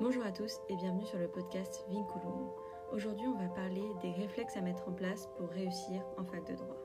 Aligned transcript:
Bonjour 0.00 0.24
à 0.24 0.32
tous 0.32 0.58
et 0.68 0.74
bienvenue 0.74 1.06
sur 1.06 1.20
le 1.20 1.28
podcast 1.28 1.84
Vinculum. 1.88 2.50
Aujourd'hui, 2.92 3.28
on 3.28 3.38
va 3.38 3.46
parler 3.46 3.84
des 4.02 4.10
réflexes 4.10 4.56
à 4.56 4.60
mettre 4.60 4.88
en 4.88 4.92
place 4.92 5.28
pour 5.38 5.48
réussir 5.50 6.02
en 6.18 6.24
fac 6.24 6.44
de 6.50 6.56
droit. 6.56 6.76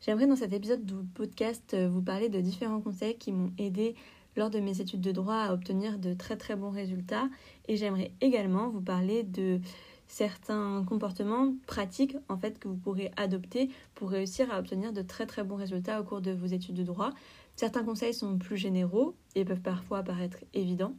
J'aimerais 0.00 0.26
dans 0.26 0.36
cet 0.36 0.52
épisode 0.52 0.84
du 0.84 0.94
podcast 1.14 1.74
vous 1.74 2.02
parler 2.02 2.28
de 2.28 2.42
différents 2.42 2.82
conseils 2.82 3.16
qui 3.16 3.32
m'ont 3.32 3.52
aidé 3.56 3.94
lors 4.36 4.50
de 4.50 4.60
mes 4.60 4.82
études 4.82 5.00
de 5.00 5.12
droit 5.12 5.36
à 5.36 5.54
obtenir 5.54 5.98
de 5.98 6.12
très 6.12 6.36
très 6.36 6.54
bons 6.54 6.70
résultats 6.70 7.30
et 7.68 7.78
j'aimerais 7.78 8.12
également 8.20 8.68
vous 8.68 8.82
parler 8.82 9.22
de 9.22 9.60
certains 10.08 10.84
comportements 10.86 11.54
pratiques 11.66 12.16
en 12.28 12.36
fait 12.36 12.58
que 12.58 12.68
vous 12.68 12.76
pourrez 12.76 13.10
adopter 13.16 13.70
pour 13.94 14.10
réussir 14.10 14.52
à 14.52 14.58
obtenir 14.58 14.92
de 14.92 15.00
très 15.00 15.24
très 15.24 15.42
bons 15.42 15.56
résultats 15.56 15.98
au 16.02 16.04
cours 16.04 16.20
de 16.20 16.32
vos 16.32 16.46
études 16.46 16.74
de 16.74 16.82
droit. 16.82 17.12
Certains 17.56 17.84
conseils 17.84 18.14
sont 18.14 18.38
plus 18.38 18.56
généraux 18.56 19.14
et 19.34 19.44
peuvent 19.44 19.60
parfois 19.60 20.02
paraître 20.02 20.38
évidents 20.54 20.96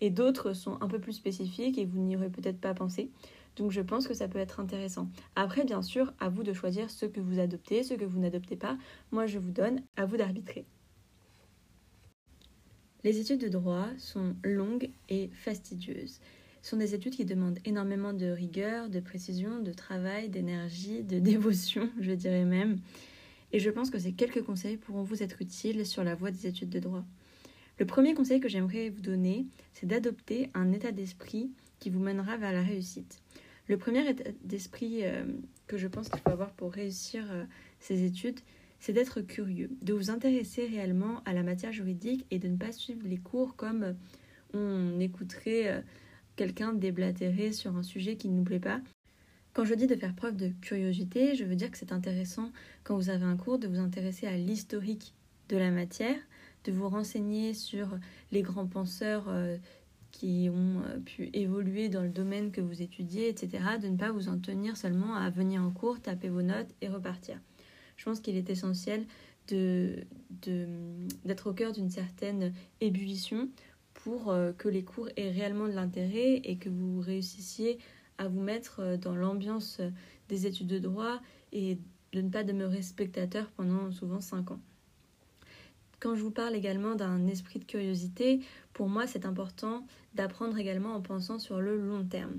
et 0.00 0.10
d'autres 0.10 0.52
sont 0.52 0.78
un 0.80 0.88
peu 0.88 1.00
plus 1.00 1.12
spécifiques 1.12 1.78
et 1.78 1.84
vous 1.84 1.98
n'y 1.98 2.16
aurez 2.16 2.30
peut-être 2.30 2.60
pas 2.60 2.74
pensé. 2.74 3.10
Donc 3.56 3.72
je 3.72 3.80
pense 3.80 4.06
que 4.06 4.14
ça 4.14 4.28
peut 4.28 4.38
être 4.38 4.60
intéressant. 4.60 5.10
Après 5.34 5.64
bien 5.64 5.82
sûr, 5.82 6.12
à 6.20 6.28
vous 6.28 6.44
de 6.44 6.52
choisir 6.52 6.90
ce 6.90 7.06
que 7.06 7.20
vous 7.20 7.40
adoptez, 7.40 7.82
ce 7.82 7.94
que 7.94 8.04
vous 8.04 8.20
n'adoptez 8.20 8.56
pas. 8.56 8.78
Moi 9.10 9.26
je 9.26 9.38
vous 9.38 9.50
donne, 9.50 9.82
à 9.96 10.06
vous 10.06 10.16
d'arbitrer. 10.16 10.64
Les 13.04 13.18
études 13.18 13.40
de 13.40 13.48
droit 13.48 13.86
sont 13.98 14.36
longues 14.44 14.90
et 15.08 15.30
fastidieuses 15.32 16.20
sont 16.62 16.76
des 16.76 16.94
études 16.94 17.14
qui 17.14 17.24
demandent 17.24 17.58
énormément 17.64 18.12
de 18.12 18.26
rigueur, 18.26 18.88
de 18.88 19.00
précision, 19.00 19.60
de 19.60 19.72
travail, 19.72 20.28
d'énergie, 20.28 21.02
de 21.02 21.18
dévotion, 21.20 21.90
je 22.00 22.12
dirais 22.12 22.44
même. 22.44 22.78
Et 23.52 23.60
je 23.60 23.70
pense 23.70 23.90
que 23.90 23.98
ces 23.98 24.12
quelques 24.12 24.42
conseils 24.42 24.76
pourront 24.76 25.02
vous 25.02 25.22
être 25.22 25.40
utiles 25.40 25.86
sur 25.86 26.04
la 26.04 26.14
voie 26.14 26.30
des 26.30 26.46
études 26.46 26.68
de 26.68 26.80
droit. 26.80 27.04
Le 27.78 27.86
premier 27.86 28.14
conseil 28.14 28.40
que 28.40 28.48
j'aimerais 28.48 28.90
vous 28.90 29.00
donner, 29.00 29.46
c'est 29.72 29.86
d'adopter 29.86 30.50
un 30.54 30.72
état 30.72 30.92
d'esprit 30.92 31.52
qui 31.78 31.90
vous 31.90 32.00
mènera 32.00 32.36
vers 32.36 32.52
la 32.52 32.62
réussite. 32.62 33.22
Le 33.68 33.76
premier 33.76 34.08
état 34.08 34.30
d'esprit 34.42 35.04
euh, 35.04 35.24
que 35.66 35.76
je 35.76 35.86
pense 35.86 36.08
qu'il 36.08 36.20
faut 36.20 36.30
avoir 36.30 36.52
pour 36.52 36.72
réussir 36.72 37.24
euh, 37.30 37.44
ces 37.78 38.04
études, 38.04 38.40
c'est 38.80 38.92
d'être 38.92 39.20
curieux, 39.20 39.70
de 39.82 39.92
vous 39.92 40.10
intéresser 40.10 40.66
réellement 40.66 41.22
à 41.24 41.32
la 41.32 41.42
matière 41.42 41.72
juridique 41.72 42.26
et 42.30 42.38
de 42.38 42.48
ne 42.48 42.56
pas 42.56 42.72
suivre 42.72 43.02
les 43.04 43.18
cours 43.18 43.56
comme 43.56 43.96
on 44.54 45.00
écouterait 45.00 45.82
quelqu'un 46.36 46.72
déblatéré 46.72 47.52
sur 47.52 47.76
un 47.76 47.82
sujet 47.82 48.16
qui 48.16 48.28
ne 48.28 48.36
nous 48.36 48.44
plaît 48.44 48.60
pas. 48.60 48.80
Quand 49.58 49.64
je 49.64 49.74
dis 49.74 49.88
de 49.88 49.96
faire 49.96 50.14
preuve 50.14 50.36
de 50.36 50.50
curiosité, 50.60 51.34
je 51.34 51.42
veux 51.42 51.56
dire 51.56 51.68
que 51.68 51.78
c'est 51.78 51.90
intéressant 51.90 52.52
quand 52.84 52.94
vous 52.94 53.10
avez 53.10 53.24
un 53.24 53.36
cours 53.36 53.58
de 53.58 53.66
vous 53.66 53.80
intéresser 53.80 54.28
à 54.28 54.36
l'historique 54.36 55.14
de 55.48 55.56
la 55.56 55.72
matière, 55.72 56.14
de 56.62 56.70
vous 56.70 56.88
renseigner 56.88 57.54
sur 57.54 57.98
les 58.30 58.42
grands 58.42 58.68
penseurs 58.68 59.24
euh, 59.26 59.56
qui 60.12 60.48
ont 60.48 60.82
euh, 60.86 61.00
pu 61.00 61.30
évoluer 61.32 61.88
dans 61.88 62.04
le 62.04 62.08
domaine 62.08 62.52
que 62.52 62.60
vous 62.60 62.82
étudiez, 62.82 63.28
etc. 63.28 63.64
De 63.82 63.88
ne 63.88 63.96
pas 63.96 64.12
vous 64.12 64.28
en 64.28 64.38
tenir 64.38 64.76
seulement 64.76 65.16
à 65.16 65.28
venir 65.28 65.60
en 65.60 65.72
cours, 65.72 66.00
taper 66.00 66.28
vos 66.28 66.42
notes 66.42 66.72
et 66.80 66.86
repartir. 66.86 67.40
Je 67.96 68.04
pense 68.04 68.20
qu'il 68.20 68.36
est 68.36 68.50
essentiel 68.50 69.06
d'être 69.48 70.06
de, 70.46 71.48
au 71.48 71.52
cœur 71.52 71.72
d'une 71.72 71.90
certaine 71.90 72.52
ébullition 72.80 73.48
pour 73.92 74.30
euh, 74.30 74.52
que 74.52 74.68
les 74.68 74.84
cours 74.84 75.08
aient 75.16 75.32
réellement 75.32 75.66
de 75.66 75.72
l'intérêt 75.72 76.36
et 76.44 76.58
que 76.58 76.68
vous 76.68 77.00
réussissiez 77.00 77.80
à 78.18 78.28
vous 78.28 78.40
mettre 78.40 78.80
euh, 78.80 78.96
dans 78.96 79.14
l'ambiance 79.14 79.78
euh, 79.80 79.90
des 80.28 80.46
études 80.46 80.66
de 80.66 80.78
droit 80.78 81.20
et 81.52 81.78
de 82.12 82.20
ne 82.20 82.28
pas 82.28 82.44
demeurer 82.44 82.82
spectateur 82.82 83.50
pendant 83.56 83.90
souvent 83.90 84.20
5 84.20 84.50
ans. 84.50 84.60
Quand 86.00 86.14
je 86.14 86.22
vous 86.22 86.30
parle 86.30 86.54
également 86.54 86.94
d'un 86.94 87.26
esprit 87.26 87.58
de 87.58 87.64
curiosité, 87.64 88.40
pour 88.72 88.88
moi 88.88 89.06
c'est 89.06 89.26
important 89.26 89.86
d'apprendre 90.14 90.58
également 90.58 90.94
en 90.94 91.00
pensant 91.00 91.38
sur 91.38 91.60
le 91.60 91.76
long 91.76 92.04
terme. 92.04 92.38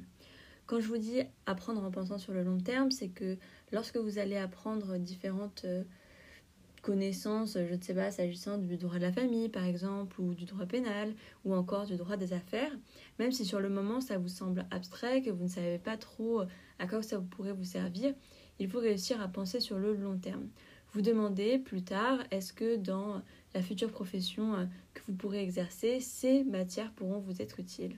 Quand 0.66 0.80
je 0.80 0.88
vous 0.88 0.98
dis 0.98 1.22
apprendre 1.46 1.84
en 1.84 1.92
pensant 1.92 2.20
sur 2.20 2.32
le 2.32 2.44
long 2.44 2.60
terme, 2.60 2.92
c'est 2.92 3.10
que 3.10 3.38
lorsque 3.72 3.98
vous 3.98 4.20
allez 4.20 4.38
apprendre 4.38 4.98
différentes 4.98 5.66
connaissances, 6.82 7.58
je 7.58 7.74
ne 7.74 7.82
sais 7.82 7.94
pas, 7.94 8.12
s'agissant 8.12 8.58
du 8.58 8.78
droit 8.78 8.96
de 8.96 9.02
la 9.02 9.12
famille 9.12 9.50
par 9.50 9.66
exemple, 9.66 10.20
ou 10.22 10.34
du 10.34 10.46
droit 10.46 10.66
pénal, 10.66 11.14
ou 11.46 11.54
encore 11.54 11.86
du 11.86 11.96
droit 11.96 12.18
des 12.18 12.34
affaires, 12.34 12.72
même 13.20 13.32
si 13.32 13.46
sur 13.46 13.60
le 13.60 13.70
moment 13.70 14.02
ça 14.02 14.18
vous 14.18 14.28
semble 14.28 14.66
abstrait, 14.72 15.22
que 15.22 15.30
vous 15.30 15.44
ne 15.44 15.50
savez 15.50 15.78
pas 15.78 15.98
trop 15.98 16.44
à 16.80 16.88
quoi 16.88 17.02
ça 17.02 17.20
pourrait 17.20 17.54
vous 17.54 17.64
servir, 17.64 18.14
il 18.60 18.70
faut 18.70 18.80
réussir 18.80 19.22
à 19.22 19.28
penser 19.28 19.60
sur 19.60 19.78
le 19.78 19.94
long 19.96 20.18
terme. 20.18 20.48
Vous 20.92 21.02
demandez 21.02 21.60
plus 21.60 21.84
tard, 21.84 22.20
est-ce 22.32 22.52
que 22.52 22.76
dans 22.76 23.22
la 23.54 23.62
future 23.62 23.92
profession 23.92 24.56
euh, 24.56 24.66
que 24.94 25.02
vous 25.08 25.14
pourrez 25.14 25.42
exercer, 25.42 26.00
ces 26.00 26.44
matières 26.44 26.92
pourront 26.94 27.20
vous 27.20 27.42
être 27.42 27.60
utiles? 27.60 27.98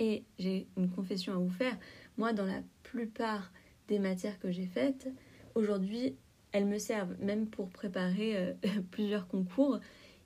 Et 0.00 0.24
j'ai 0.38 0.66
une 0.76 0.90
confession 0.90 1.34
à 1.34 1.36
vous 1.36 1.50
faire, 1.50 1.78
moi 2.16 2.32
dans 2.32 2.46
la 2.46 2.62
plupart 2.82 3.52
des 3.86 3.98
matières 3.98 4.38
que 4.40 4.50
j'ai 4.50 4.66
faites, 4.66 5.08
aujourd'hui 5.54 6.16
elles 6.52 6.66
me 6.66 6.78
servent 6.78 7.14
même 7.20 7.46
pour 7.46 7.68
préparer 7.68 8.36
euh, 8.36 8.52
plusieurs 8.90 9.28
concours. 9.28 9.80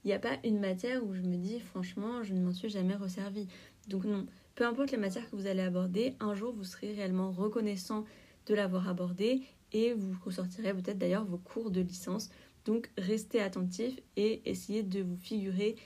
Il 0.05 0.09
n'y 0.09 0.15
a 0.15 0.19
pas 0.19 0.37
une 0.45 0.61
matière 0.61 1.05
où 1.05 1.15
je 1.15 1.23
me 1.23 1.37
dis 1.37 1.61
franchement 1.61 2.23
je 2.23 2.35
ne 2.35 2.41
m'en 2.41 2.53
suis 2.53 2.69
jamais 2.69 2.95
resservie. 2.95 3.49
Donc 3.89 4.05
non, 4.05 4.27
peu 4.55 4.67
importe 4.67 4.91
les 4.91 4.99
matières 4.99 5.29
que 5.31 5.37
vous 5.37 5.47
allez 5.47 5.63
aborder, 5.63 6.15
un 6.21 6.35
jour 6.35 6.53
vous 6.53 6.65
serez 6.65 6.93
réellement 6.93 7.31
reconnaissant 7.31 8.05
de 8.47 8.55
l'avoir 8.55 8.89
abordé 8.89 9.43
et 9.73 9.93
vous 9.93 10.15
ressortirez 10.25 10.73
peut-être 10.75 10.99
d'ailleurs 10.99 11.25
vos 11.25 11.39
cours 11.39 11.71
de 11.71 11.81
licence. 11.81 12.31
Donc 12.65 12.91
restez 12.97 13.41
attentif 13.41 14.01
et 14.17 14.43
essayez 14.49 14.83
de 14.83 15.03
vous 15.03 15.17
figurer 15.17 15.77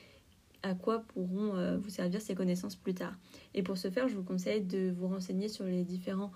à 0.63 0.75
quoi 0.75 1.01
pourront 1.01 1.57
euh, 1.57 1.79
vous 1.79 1.91
servir 1.91 2.21
ces 2.21 2.35
connaissances 2.35 2.77
plus 2.77 2.95
tard. 2.95 3.15
Et 3.55 3.63
pour 3.63 3.79
ce 3.79 3.91
faire, 3.91 4.09
je 4.09 4.15
vous 4.15 4.25
conseille 4.25 4.63
de 4.63 4.91
vous 4.91 5.09
renseigner 5.09 5.49
sur 5.49 5.65
les 5.65 5.85
différentes 5.85 6.33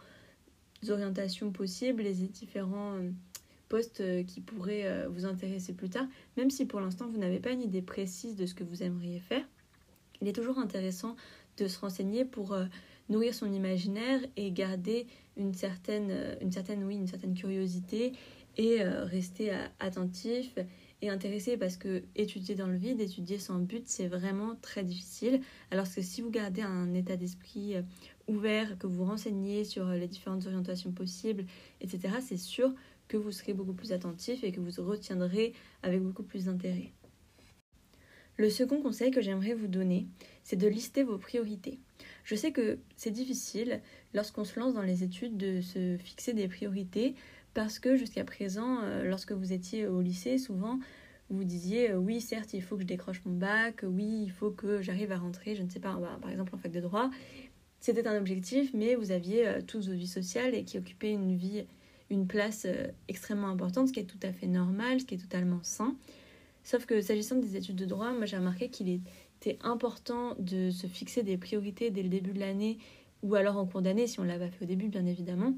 orientations 0.89 1.51
possibles, 1.51 2.03
les 2.03 2.15
différents 2.15 2.95
euh, 2.95 3.11
postes 3.73 4.03
euh, 4.03 4.23
qui 4.23 4.43
pourraient 4.43 4.85
euh, 4.85 5.09
vous 5.09 5.25
intéresser 5.25 5.73
plus 5.73 5.89
tard, 5.89 6.05
même 6.37 6.51
si 6.51 6.67
pour 6.67 6.79
l'instant 6.79 7.09
vous 7.09 7.17
n'avez 7.17 7.41
pas 7.41 7.53
une 7.53 7.63
idée 7.63 7.81
précise 7.81 8.37
de 8.37 8.45
ce 8.45 8.53
que 8.55 8.65
vous 8.65 8.83
aimeriez 8.83 9.19
faire. 9.19 9.47
Il 10.21 10.29
est 10.29 10.35
toujours 10.35 10.59
intéressant 10.59 11.17
de 11.57 11.67
se 11.67 11.81
renseigner 11.81 12.27
pour 12.27 12.53
euh, 12.53 12.67
nourrir 13.09 13.35
son 13.35 13.51
imaginaire 13.51 14.21
et 14.37 14.53
garder 14.53 15.07
une 15.39 15.55
certaine, 15.55 16.13
une 16.43 16.53
certaine, 16.53 16.85
oui, 16.85 16.97
une 16.97 17.07
certaine 17.07 17.33
curiosité 17.33 18.13
et 18.59 18.83
rester 18.83 19.51
attentif 19.81 20.59
et 21.01 21.09
intéressé 21.09 21.57
parce 21.57 21.79
que 21.79 22.03
étudier 22.15 22.55
dans 22.55 22.67
le 22.67 22.77
vide, 22.77 23.01
étudier 23.01 23.39
sans 23.39 23.59
but, 23.59 23.85
c'est 23.87 24.09
vraiment 24.09 24.55
très 24.61 24.85
difficile. 24.85 25.41
Alors 25.71 25.87
que 25.87 26.03
si 26.03 26.21
vous 26.21 26.31
gardez 26.31 26.61
un 26.61 26.93
état 26.93 27.17
d'esprit 27.17 27.77
ouvert, 28.29 28.79
que 28.79 28.87
vous 28.87 29.07
renseignez 29.07 29.65
sur 29.65 29.87
les 29.89 30.07
différentes 30.07 30.47
orientations 30.47 30.93
possibles, 30.93 31.47
etc., 31.81 32.17
c'est 32.21 32.37
sûr 32.37 32.75
vous 33.17 33.33
serez 33.33 33.53
beaucoup 33.53 33.73
plus 33.73 33.93
attentif 33.93 34.45
et 34.45 34.53
que 34.53 34.61
vous 34.61 34.83
retiendrez 34.83 35.53
avec 35.83 36.01
beaucoup 36.01 36.23
plus 36.23 36.47
d'intérêt. 36.47 36.93
Le 38.39 38.49
second 38.49 38.81
conseil 38.81 39.11
que 39.11 39.21
j'aimerais 39.21 39.55
vous 39.55 39.69
donner, 39.69 40.07
c'est 40.43 40.57
de 40.57 40.67
lister 40.67 41.03
vos 41.03 41.19
priorités. 41.19 41.79
Je 42.25 42.35
sais 42.35 42.51
que 42.51 42.79
c'est 42.97 43.11
difficile 43.11 43.81
lorsqu'on 44.15 44.45
se 44.45 44.59
lance 44.59 44.75
dans 44.75 44.83
les 44.83 45.05
études 45.05 45.37
de 45.37 45.61
se 45.61 45.97
fixer 45.99 46.33
des 46.33 46.49
priorités 46.49 47.15
parce 47.53 47.79
que 47.79 47.97
jusqu'à 47.97 48.25
présent, 48.25 48.81
euh, 48.83 49.05
lorsque 49.05 49.33
vous 49.33 49.53
étiez 49.53 49.87
au 49.87 50.01
lycée, 50.01 50.39
souvent 50.39 50.79
vous 51.29 51.45
disiez 51.45 51.91
euh, 51.91 51.97
oui, 51.97 52.21
certes, 52.21 52.55
il 52.55 52.63
faut 52.63 52.77
que 52.77 52.83
je 52.83 52.87
décroche 52.87 53.23
mon 53.25 53.35
bac, 53.35 53.85
oui, 53.85 54.23
il 54.25 54.31
faut 54.31 54.51
que 54.51 54.81
j'arrive 54.83 55.13
à 55.13 55.19
rentrer, 55.19 55.55
je 55.55 55.63
ne 55.63 55.69
sais 55.69 55.81
pas, 55.81 55.95
bah, 55.95 56.19
par 56.21 56.31
exemple 56.31 56.55
en 56.55 56.59
fac 56.59 56.71
de 56.71 56.81
droit. 56.81 57.11
C'était 57.81 58.07
un 58.07 58.17
objectif, 58.17 58.73
mais 58.75 58.95
vous 58.95 59.11
aviez 59.11 59.47
euh, 59.47 59.61
toutes 59.61 59.85
vos 59.85 59.95
vies 59.95 60.07
sociales 60.07 60.55
et 60.55 60.65
qui 60.65 60.79
occupaient 60.79 61.13
une 61.13 61.37
vie 61.37 61.65
une 62.13 62.27
place 62.27 62.67
euh, 62.67 62.89
extrêmement 63.09 63.49
importante, 63.49 63.89
ce 63.89 63.93
qui 63.93 64.01
est 64.01 64.05
tout 64.05 64.21
à 64.23 64.33
fait 64.33 64.47
normal, 64.47 65.01
ce 65.01 65.07
qui 65.07 65.15
est 65.15 65.19
totalement 65.19 65.61
sain. 65.63 65.97
Sauf 66.63 66.87
que 66.87 67.01
s'agissant 67.01 67.37
des 67.37 67.57
études 67.57 67.77
de 67.77 67.87
droit, 67.87 68.13
moi 68.13 68.27
j'ai 68.27 68.37
remarqué 68.37 68.69
qu'il 68.69 68.89
était 68.89 69.59
important 69.63 70.37
de 70.39 70.71
se 70.71 70.87
fixer 70.87 71.23
des 71.23 71.37
priorités 71.37 71.91
dès 71.91 72.03
le 72.03 72.09
début 72.09 72.33
de 72.33 72.41
l'année, 72.41 72.79
ou 73.23 73.35
alors 73.35 73.57
en 73.57 73.67
cours 73.67 73.83
d'année 73.83 74.07
si 74.07 74.21
on 74.21 74.25
ne 74.25 74.29
l'a 74.29 74.39
pas 74.39 74.49
fait 74.49 74.65
au 74.65 74.69
début 74.69 74.89
bien 74.89 75.07
évidemment, 75.07 75.55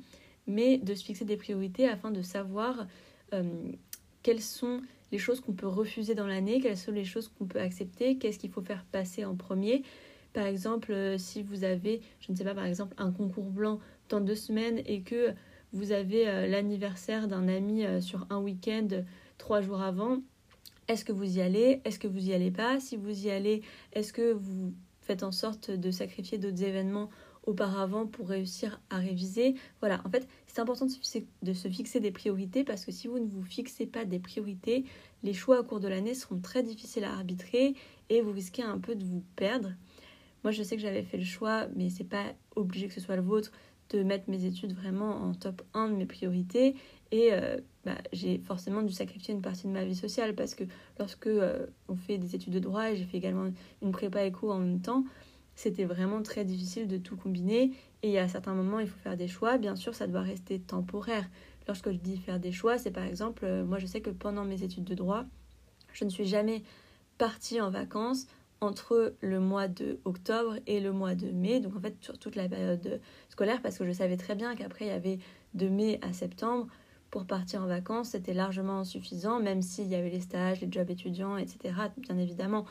mais 0.46 0.78
de 0.78 0.94
se 0.94 1.04
fixer 1.04 1.24
des 1.24 1.36
priorités 1.36 1.88
afin 1.88 2.10
de 2.10 2.22
savoir 2.22 2.86
euh, 3.32 3.42
quelles 4.22 4.40
sont 4.40 4.80
les 5.12 5.18
choses 5.18 5.40
qu'on 5.40 5.52
peut 5.52 5.68
refuser 5.68 6.14
dans 6.14 6.26
l'année, 6.26 6.60
quelles 6.60 6.78
sont 6.78 6.92
les 6.92 7.04
choses 7.04 7.28
qu'on 7.28 7.46
peut 7.46 7.60
accepter, 7.60 8.16
qu'est-ce 8.16 8.38
qu'il 8.38 8.50
faut 8.50 8.62
faire 8.62 8.84
passer 8.90 9.24
en 9.24 9.36
premier. 9.36 9.82
Par 10.32 10.46
exemple, 10.46 10.92
euh, 10.92 11.18
si 11.18 11.42
vous 11.42 11.64
avez, 11.64 12.00
je 12.20 12.32
ne 12.32 12.36
sais 12.36 12.44
pas, 12.44 12.54
par 12.54 12.64
exemple, 12.64 12.94
un 12.98 13.12
concours 13.12 13.50
blanc 13.50 13.78
dans 14.08 14.20
deux 14.20 14.34
semaines 14.34 14.80
et 14.86 15.02
que 15.02 15.32
vous 15.74 15.92
avez 15.92 16.28
euh, 16.28 16.46
l'anniversaire 16.46 17.28
d'un 17.28 17.48
ami 17.48 17.84
euh, 17.84 18.00
sur 18.00 18.26
un 18.30 18.38
week-end 18.38 18.88
trois 19.36 19.60
jours 19.60 19.82
avant, 19.82 20.18
est-ce 20.86 21.04
que 21.04 21.12
vous 21.12 21.38
y 21.38 21.40
allez? 21.40 21.80
Est-ce 21.84 21.98
que 21.98 22.06
vous 22.06 22.28
y 22.28 22.32
allez 22.32 22.50
pas? 22.50 22.78
Si 22.78 22.96
vous 22.96 23.26
y 23.26 23.30
allez, 23.30 23.62
est-ce 23.92 24.12
que 24.12 24.32
vous 24.32 24.72
faites 25.00 25.22
en 25.22 25.32
sorte 25.32 25.70
de 25.70 25.90
sacrifier 25.90 26.38
d'autres 26.38 26.62
événements 26.62 27.10
auparavant 27.44 28.06
pour 28.06 28.28
réussir 28.28 28.80
à 28.90 28.98
réviser? 28.98 29.54
Voilà, 29.80 30.00
en 30.04 30.10
fait, 30.10 30.28
c'est 30.46 30.60
important 30.60 30.86
de 30.86 31.52
se, 31.52 31.68
fixer, 31.68 32.00
des 32.00 32.12
priorités 32.12 32.64
parce 32.64 32.84
que 32.84 32.92
si 32.92 33.08
vous 33.08 33.18
ne 33.18 33.26
vous 33.26 33.42
fixez 33.42 33.86
pas 33.86 34.04
des 34.04 34.20
priorités, 34.20 34.84
les 35.22 35.32
choix 35.32 35.60
au 35.60 35.64
cours 35.64 35.80
de 35.80 35.88
l'année 35.88 36.14
seront 36.14 36.38
très 36.38 36.62
difficiles 36.62 37.04
à 37.04 37.14
arbitrer 37.14 37.74
et 38.10 38.20
vous 38.20 38.32
risquez 38.32 38.62
un 38.62 38.78
peu 38.78 38.94
de 38.94 39.04
vous 39.04 39.24
perdre. 39.36 39.72
Moi, 40.44 40.52
je 40.52 40.62
sais 40.62 40.76
que 40.76 40.82
j'avais 40.82 41.02
fait 41.02 41.16
le 41.16 41.24
choix, 41.24 41.66
mais 41.74 41.88
c'est 41.88 42.04
pas 42.04 42.34
obligé 42.54 42.86
que 42.86 42.94
ce 42.94 43.00
soit 43.00 43.16
le 43.16 43.22
vôtre, 43.22 43.50
de 43.94 44.02
mettre 44.02 44.28
mes 44.28 44.44
études 44.44 44.74
vraiment 44.74 45.22
en 45.22 45.34
top 45.34 45.62
1 45.74 45.88
de 45.88 45.94
mes 45.94 46.06
priorités. 46.06 46.74
Et 47.10 47.32
euh, 47.32 47.58
bah, 47.84 47.98
j'ai 48.12 48.38
forcément 48.38 48.82
dû 48.82 48.92
sacrifier 48.92 49.34
une 49.34 49.42
partie 49.42 49.66
de 49.66 49.72
ma 49.72 49.84
vie 49.84 49.94
sociale 49.94 50.34
parce 50.34 50.54
que 50.54 50.64
lorsque 50.98 51.26
euh, 51.26 51.66
on 51.88 51.96
fait 51.96 52.18
des 52.18 52.34
études 52.34 52.52
de 52.52 52.58
droit 52.58 52.90
et 52.90 52.96
j'ai 52.96 53.04
fait 53.04 53.18
également 53.18 53.50
une 53.82 53.92
prépa 53.92 54.24
éco 54.24 54.50
en 54.50 54.58
même 54.58 54.80
temps, 54.80 55.04
c'était 55.54 55.84
vraiment 55.84 56.22
très 56.22 56.44
difficile 56.44 56.88
de 56.88 56.96
tout 56.96 57.16
combiner. 57.16 57.72
Et 58.02 58.18
a 58.18 58.28
certains 58.28 58.54
moments, 58.54 58.80
il 58.80 58.88
faut 58.88 58.98
faire 58.98 59.16
des 59.16 59.28
choix. 59.28 59.58
Bien 59.58 59.76
sûr, 59.76 59.94
ça 59.94 60.06
doit 60.06 60.22
rester 60.22 60.58
temporaire. 60.58 61.28
Lorsque 61.68 61.90
je 61.90 61.96
dis 61.96 62.16
faire 62.16 62.40
des 62.40 62.52
choix, 62.52 62.78
c'est 62.78 62.90
par 62.90 63.04
exemple, 63.04 63.44
euh, 63.44 63.64
moi 63.64 63.78
je 63.78 63.86
sais 63.86 64.00
que 64.00 64.10
pendant 64.10 64.44
mes 64.44 64.62
études 64.62 64.84
de 64.84 64.94
droit, 64.94 65.24
je 65.92 66.04
ne 66.04 66.10
suis 66.10 66.26
jamais 66.26 66.62
partie 67.16 67.60
en 67.60 67.70
vacances 67.70 68.26
entre 68.64 69.14
le 69.20 69.40
mois 69.40 69.68
de 69.68 69.98
octobre 70.04 70.56
et 70.66 70.80
le 70.80 70.92
mois 70.92 71.14
de 71.14 71.30
mai, 71.30 71.60
donc 71.60 71.76
en 71.76 71.80
fait 71.80 71.96
sur 72.00 72.18
toute 72.18 72.36
la 72.36 72.48
période 72.48 73.00
scolaire, 73.28 73.62
parce 73.62 73.78
que 73.78 73.86
je 73.86 73.92
savais 73.92 74.16
très 74.16 74.34
bien 74.34 74.54
qu'après 74.56 74.86
il 74.86 74.88
y 74.88 74.90
avait 74.90 75.18
de 75.54 75.68
mai 75.68 76.00
à 76.02 76.12
septembre 76.12 76.66
pour 77.14 77.26
partir 77.26 77.62
en 77.62 77.66
vacances, 77.66 78.08
c'était 78.08 78.34
largement 78.34 78.82
suffisant, 78.82 79.38
même 79.38 79.62
s'il 79.62 79.86
y 79.86 79.94
avait 79.94 80.10
les 80.10 80.20
stages, 80.20 80.60
les 80.60 80.68
jobs 80.68 80.90
étudiants, 80.90 81.36
etc., 81.36 81.72
bien 81.96 82.18
évidemment. 82.18 82.64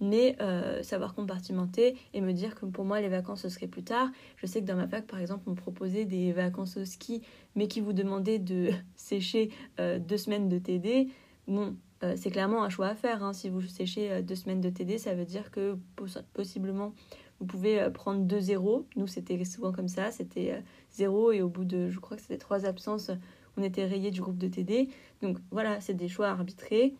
Mais 0.00 0.36
euh, 0.40 0.84
savoir 0.84 1.16
compartimenter 1.16 1.96
et 2.14 2.20
me 2.20 2.32
dire 2.32 2.54
que 2.54 2.64
pour 2.64 2.84
moi 2.84 3.00
les 3.00 3.08
vacances 3.08 3.42
ce 3.42 3.48
serait 3.48 3.66
plus 3.66 3.82
tard. 3.82 4.08
Je 4.36 4.46
sais 4.46 4.60
que 4.60 4.66
dans 4.66 4.76
ma 4.76 4.86
fac 4.86 5.04
par 5.04 5.18
exemple 5.18 5.42
on 5.48 5.50
me 5.50 5.56
proposait 5.56 6.04
des 6.04 6.32
vacances 6.32 6.76
au 6.76 6.84
ski 6.84 7.22
mais 7.56 7.66
qui 7.66 7.80
vous 7.80 7.92
demandaient 7.92 8.38
de 8.38 8.68
sécher 8.94 9.50
euh, 9.80 9.98
deux 9.98 10.16
semaines 10.16 10.48
de 10.48 10.60
TD. 10.60 11.08
Bon, 11.48 11.74
euh, 12.02 12.14
c'est 12.16 12.30
clairement 12.30 12.62
un 12.62 12.68
choix 12.68 12.88
à 12.88 12.94
faire. 12.94 13.22
Hein. 13.22 13.32
Si 13.32 13.48
vous 13.48 13.60
séchez 13.62 14.10
euh, 14.10 14.22
deux 14.22 14.34
semaines 14.34 14.60
de 14.60 14.70
TD, 14.70 14.98
ça 14.98 15.14
veut 15.14 15.24
dire 15.24 15.50
que 15.50 15.76
possiblement 16.32 16.94
vous 17.40 17.46
pouvez 17.46 17.80
euh, 17.80 17.90
prendre 17.90 18.20
deux 18.20 18.40
zéros. 18.40 18.86
Nous, 18.96 19.06
c'était 19.06 19.42
souvent 19.44 19.72
comme 19.72 19.88
ça. 19.88 20.10
C'était 20.10 20.62
zéro 20.92 21.32
et 21.32 21.42
au 21.42 21.48
bout 21.48 21.64
de, 21.64 21.90
je 21.90 21.98
crois 21.98 22.16
que 22.16 22.22
c'était 22.22 22.38
trois 22.38 22.66
absences, 22.66 23.10
on 23.56 23.62
était 23.62 23.84
rayé 23.84 24.10
du 24.10 24.20
groupe 24.20 24.38
de 24.38 24.48
TD. 24.48 24.88
Donc 25.22 25.38
voilà, 25.50 25.80
c'est 25.80 25.94
des 25.94 26.08
choix 26.08 26.28
arbitrés. 26.28 26.94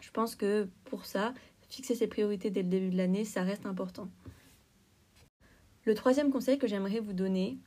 Je 0.00 0.10
pense 0.10 0.36
que 0.36 0.68
pour 0.84 1.06
ça, 1.06 1.34
fixer 1.68 1.96
ses 1.96 2.06
priorités 2.06 2.50
dès 2.50 2.62
le 2.62 2.68
début 2.68 2.90
de 2.90 2.96
l'année, 2.96 3.24
ça 3.24 3.42
reste 3.42 3.66
important. 3.66 4.08
Le 5.84 5.94
troisième 5.94 6.30
conseil 6.30 6.58
que 6.58 6.66
j'aimerais 6.66 7.00
vous 7.00 7.14
donner, 7.14 7.58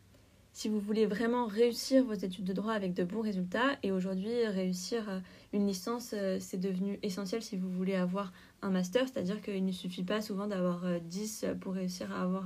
si 0.53 0.67
vous 0.67 0.79
voulez 0.79 1.05
vraiment 1.05 1.45
réussir 1.45 2.03
vos 2.03 2.13
études 2.13 2.43
de 2.43 2.53
droit 2.53 2.73
avec 2.73 2.93
de 2.93 3.03
bons 3.03 3.21
résultats, 3.21 3.77
et 3.83 3.91
aujourd'hui 3.91 4.45
réussir 4.47 5.09
euh, 5.09 5.19
une 5.53 5.65
licence, 5.65 6.13
euh, 6.13 6.37
c'est 6.39 6.59
devenu 6.59 6.99
essentiel 7.03 7.41
si 7.41 7.55
vous 7.55 7.69
voulez 7.69 7.95
avoir 7.95 8.33
un 8.61 8.69
master, 8.69 9.07
c'est-à-dire 9.07 9.41
qu'il 9.41 9.63
ne 9.65 9.71
suffit 9.71 10.03
pas 10.03 10.21
souvent 10.21 10.47
d'avoir 10.47 10.99
10 10.99 11.43
euh, 11.43 11.55
pour 11.55 11.73
réussir 11.73 12.11
à 12.11 12.21
avoir 12.21 12.45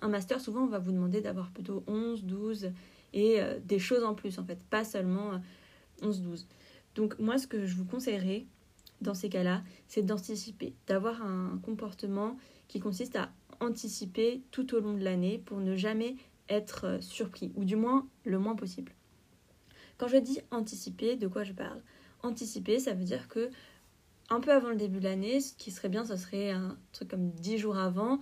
un, 0.00 0.08
master, 0.08 0.40
souvent 0.40 0.62
on 0.62 0.68
va 0.68 0.78
vous 0.78 0.92
demander 0.92 1.20
d'avoir 1.20 1.50
plutôt 1.50 1.82
11, 1.86 2.24
12 2.24 2.70
et 3.12 3.40
des 3.64 3.78
choses 3.80 4.04
en 4.04 4.14
plus 4.14 4.38
en 4.38 4.44
fait, 4.44 4.58
pas 4.70 4.84
seulement 4.84 5.42
11, 6.00 6.22
12. 6.22 6.46
Donc 6.94 7.18
moi 7.18 7.36
ce 7.36 7.46
que 7.46 7.66
je 7.66 7.74
vous 7.74 7.84
conseillerais 7.84 8.46
dans 9.02 9.12
ces 9.12 9.28
cas-là, 9.28 9.62
c'est 9.88 10.02
d'anticiper, 10.02 10.72
d'avoir 10.86 11.22
un 11.22 11.58
comportement 11.62 12.38
qui 12.68 12.80
consiste 12.80 13.16
à 13.16 13.30
anticiper 13.60 14.40
tout 14.50 14.74
au 14.74 14.80
long 14.80 14.94
de 14.94 15.04
l'année 15.04 15.38
pour 15.44 15.58
ne 15.58 15.76
jamais 15.76 16.16
être 16.50 16.84
euh, 16.84 17.00
surpris, 17.00 17.52
ou 17.54 17.64
du 17.64 17.76
moins 17.76 18.06
le 18.24 18.38
moins 18.38 18.56
possible. 18.56 18.92
Quand 19.96 20.08
je 20.08 20.18
dis 20.18 20.40
anticiper, 20.50 21.16
de 21.16 21.26
quoi 21.26 21.44
je 21.44 21.52
parle? 21.52 21.80
Anticiper, 22.22 22.78
ça 22.78 22.92
veut 22.92 23.04
dire 23.04 23.28
que 23.28 23.50
un 24.28 24.40
peu 24.40 24.52
avant 24.52 24.68
le 24.68 24.76
début 24.76 25.00
de 25.00 25.04
l'année, 25.04 25.40
ce 25.40 25.54
qui 25.54 25.70
serait 25.70 25.88
bien, 25.88 26.04
ce 26.04 26.16
serait 26.16 26.50
un 26.52 26.76
truc 26.92 27.08
comme 27.08 27.30
10 27.30 27.58
jours 27.58 27.76
avant, 27.76 28.20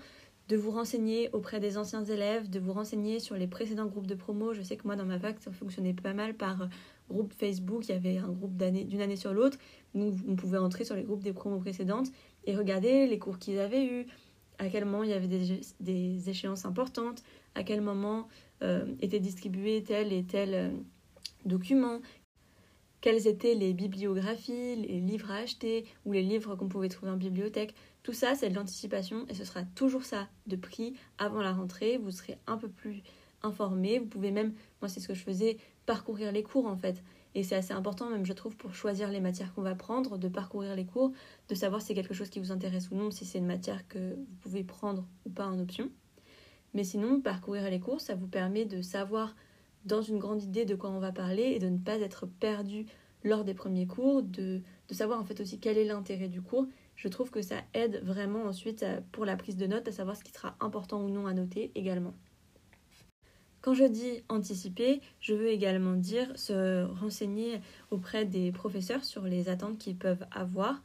de 0.48 0.56
vous 0.56 0.70
renseigner 0.70 1.28
auprès 1.34 1.60
des 1.60 1.76
anciens 1.76 2.04
élèves, 2.04 2.48
de 2.48 2.58
vous 2.58 2.72
renseigner 2.72 3.20
sur 3.20 3.36
les 3.36 3.46
précédents 3.46 3.86
groupes 3.86 4.06
de 4.06 4.14
promo. 4.14 4.54
Je 4.54 4.62
sais 4.62 4.76
que 4.76 4.86
moi, 4.86 4.96
dans 4.96 5.04
ma 5.04 5.19
fac, 5.19 5.36
ça 5.40 5.52
fonctionnait 5.52 5.92
pas 5.92 6.14
mal 6.14 6.34
par 6.34 6.62
euh, 6.62 6.66
groupe 7.10 7.34
Facebook. 7.34 7.86
Il 7.88 7.92
y 7.92 7.94
avait 7.94 8.16
un 8.16 8.28
groupe 8.28 8.56
d'une 8.56 9.00
année 9.02 9.16
sur 9.16 9.34
l'autre. 9.34 9.58
Nous, 9.92 10.16
on 10.26 10.36
pouvait 10.36 10.58
entrer 10.58 10.84
sur 10.84 10.96
les 10.96 11.02
groupes 11.02 11.22
des 11.22 11.34
promos 11.34 11.58
précédentes 11.58 12.08
et 12.44 12.56
regarder 12.56 13.06
les 13.06 13.19
cours 13.19 13.38
qu'ils 13.38 13.58
avaient 13.58 13.84
eus, 13.84 14.06
à 14.58 14.69
quel 14.69 14.84
moment 14.84 15.05
il 15.05 15.10
y 15.10 15.14
avait 15.14 15.28
des, 15.81 16.31
échéances 16.31 16.64
importantes, 16.64 17.22
à 17.55 17.62
quel 17.62 17.81
moment 17.81 18.28
euh, 18.62 18.87
était 19.00 19.20
distribué 19.20 19.82
tel 19.82 20.12
et 20.12 20.25
tel 20.25 20.55
euh, 20.55 20.70
document, 21.44 22.00
quelles 23.00 23.28
étaient 23.28 23.55
les 23.55 23.72
bibliographies, 23.72 24.76
les 24.76 25.00
livres 25.00 25.31
à 25.31 25.37
acheter 25.37 25.84
ou 26.05 26.12
les 26.12 26.22
livres 26.22 26.56
qu'on 26.56 26.69
pouvait 26.69 26.88
trouver 26.88 27.12
en 27.12 27.16
bibliothèque. 27.16 27.75
Tout 28.02 28.12
ça, 28.12 28.34
c'est 28.34 28.49
de 28.49 28.55
l'anticipation 28.55 29.26
et 29.28 29.34
ce 29.34 29.44
sera 29.44 29.62
toujours 29.62 30.05
ça 30.05 30.28
de 30.46 30.56
prix 30.56 30.94
avant 31.19 31.40
la 31.40 31.52
rentrée. 31.52 31.99
Vous 31.99 32.10
serez 32.10 32.38
un 32.46 32.56
peu 32.56 32.69
plus 32.69 33.02
informé. 33.43 34.00
Vous 34.00 34.06
pouvez 34.06 34.32
même, 34.32 34.52
moi 34.81 34.88
c'est 34.88 35.00
ce 35.00 35.08
que 35.08 35.14
je 35.14 35.22
faisais, 35.22 35.58
parcourir 35.87 36.32
les 36.32 36.43
cours 36.43 36.66
en 36.66 36.76
fait. 36.76 37.02
Et 37.34 37.42
c'est 37.42 37.56
assez 37.56 37.72
important 37.72 38.08
même 38.10 38.25
je 38.25 38.32
trouve 38.32 38.56
pour 38.56 38.75
choisir 38.75 39.10
les 39.10 39.20
matières 39.20 39.52
qu'on 39.54 39.62
va 39.62 39.75
prendre, 39.75 40.19
de 40.19 40.28
parcourir 40.28 40.75
les 40.75 40.86
cours, 40.86 41.12
de 41.48 41.54
savoir 41.54 41.80
si 41.80 41.88
c'est 41.88 41.94
quelque 41.94 42.14
chose 42.14 42.30
qui 42.30 42.40
vous 42.40 42.52
intéresse 42.52 42.90
ou 42.90 42.94
non, 42.94 43.10
si 43.10 43.25
c'est 43.25 43.38
une 43.38 43.46
matière 43.46 43.86
que 43.88 44.14
vous 44.14 44.36
pouvez 44.40 44.64
prendre 44.64 45.04
ou 45.26 45.30
pas 45.30 45.46
en 45.46 45.58
option. 45.58 45.90
Mais 46.75 46.84
sinon, 46.84 47.20
parcourir 47.20 47.70
les 47.70 47.80
cours, 47.80 48.00
ça 48.00 48.14
vous 48.14 48.26
permet 48.26 48.64
de 48.64 48.82
savoir 48.82 49.34
dans 49.84 50.02
une 50.02 50.19
grande 50.19 50.42
idée 50.42 50.64
de 50.64 50.75
quoi 50.75 50.90
on 50.90 50.98
va 50.98 51.12
parler 51.12 51.42
et 51.42 51.58
de 51.58 51.69
ne 51.69 51.78
pas 51.78 51.96
être 51.96 52.26
perdu 52.26 52.86
lors 53.25 53.44
des 53.44 53.54
premiers 53.54 53.86
cours, 53.86 54.22
de, 54.22 54.60
de 54.88 54.94
savoir 54.94 55.20
en 55.20 55.24
fait 55.24 55.40
aussi 55.40 55.58
quel 55.58 55.78
est 55.78 55.84
l'intérêt 55.84 56.28
du 56.28 56.42
cours. 56.42 56.66
Je 56.96 57.08
trouve 57.08 57.31
que 57.31 57.42
ça 57.42 57.56
aide 57.74 58.02
vraiment 58.04 58.44
ensuite 58.44 58.84
pour 59.12 59.24
la 59.24 59.36
prise 59.36 59.56
de 59.56 59.66
notes, 59.66 59.88
à 59.88 59.92
savoir 59.92 60.16
ce 60.16 60.24
qui 60.24 60.32
sera 60.32 60.56
important 60.60 61.02
ou 61.02 61.08
non 61.08 61.26
à 61.26 61.32
noter 61.32 61.70
également. 61.74 62.14
Quand 63.69 63.75
je 63.75 63.85
dis 63.85 64.23
anticiper, 64.31 65.03
je 65.20 65.35
veux 65.35 65.49
également 65.49 65.93
dire 65.93 66.26
se 66.37 66.87
renseigner 67.03 67.61
auprès 67.91 68.25
des 68.25 68.50
professeurs 68.50 69.05
sur 69.05 69.25
les 69.25 69.50
attentes 69.50 69.76
qu'ils 69.76 69.99
peuvent 69.99 70.25
avoir. 70.31 70.81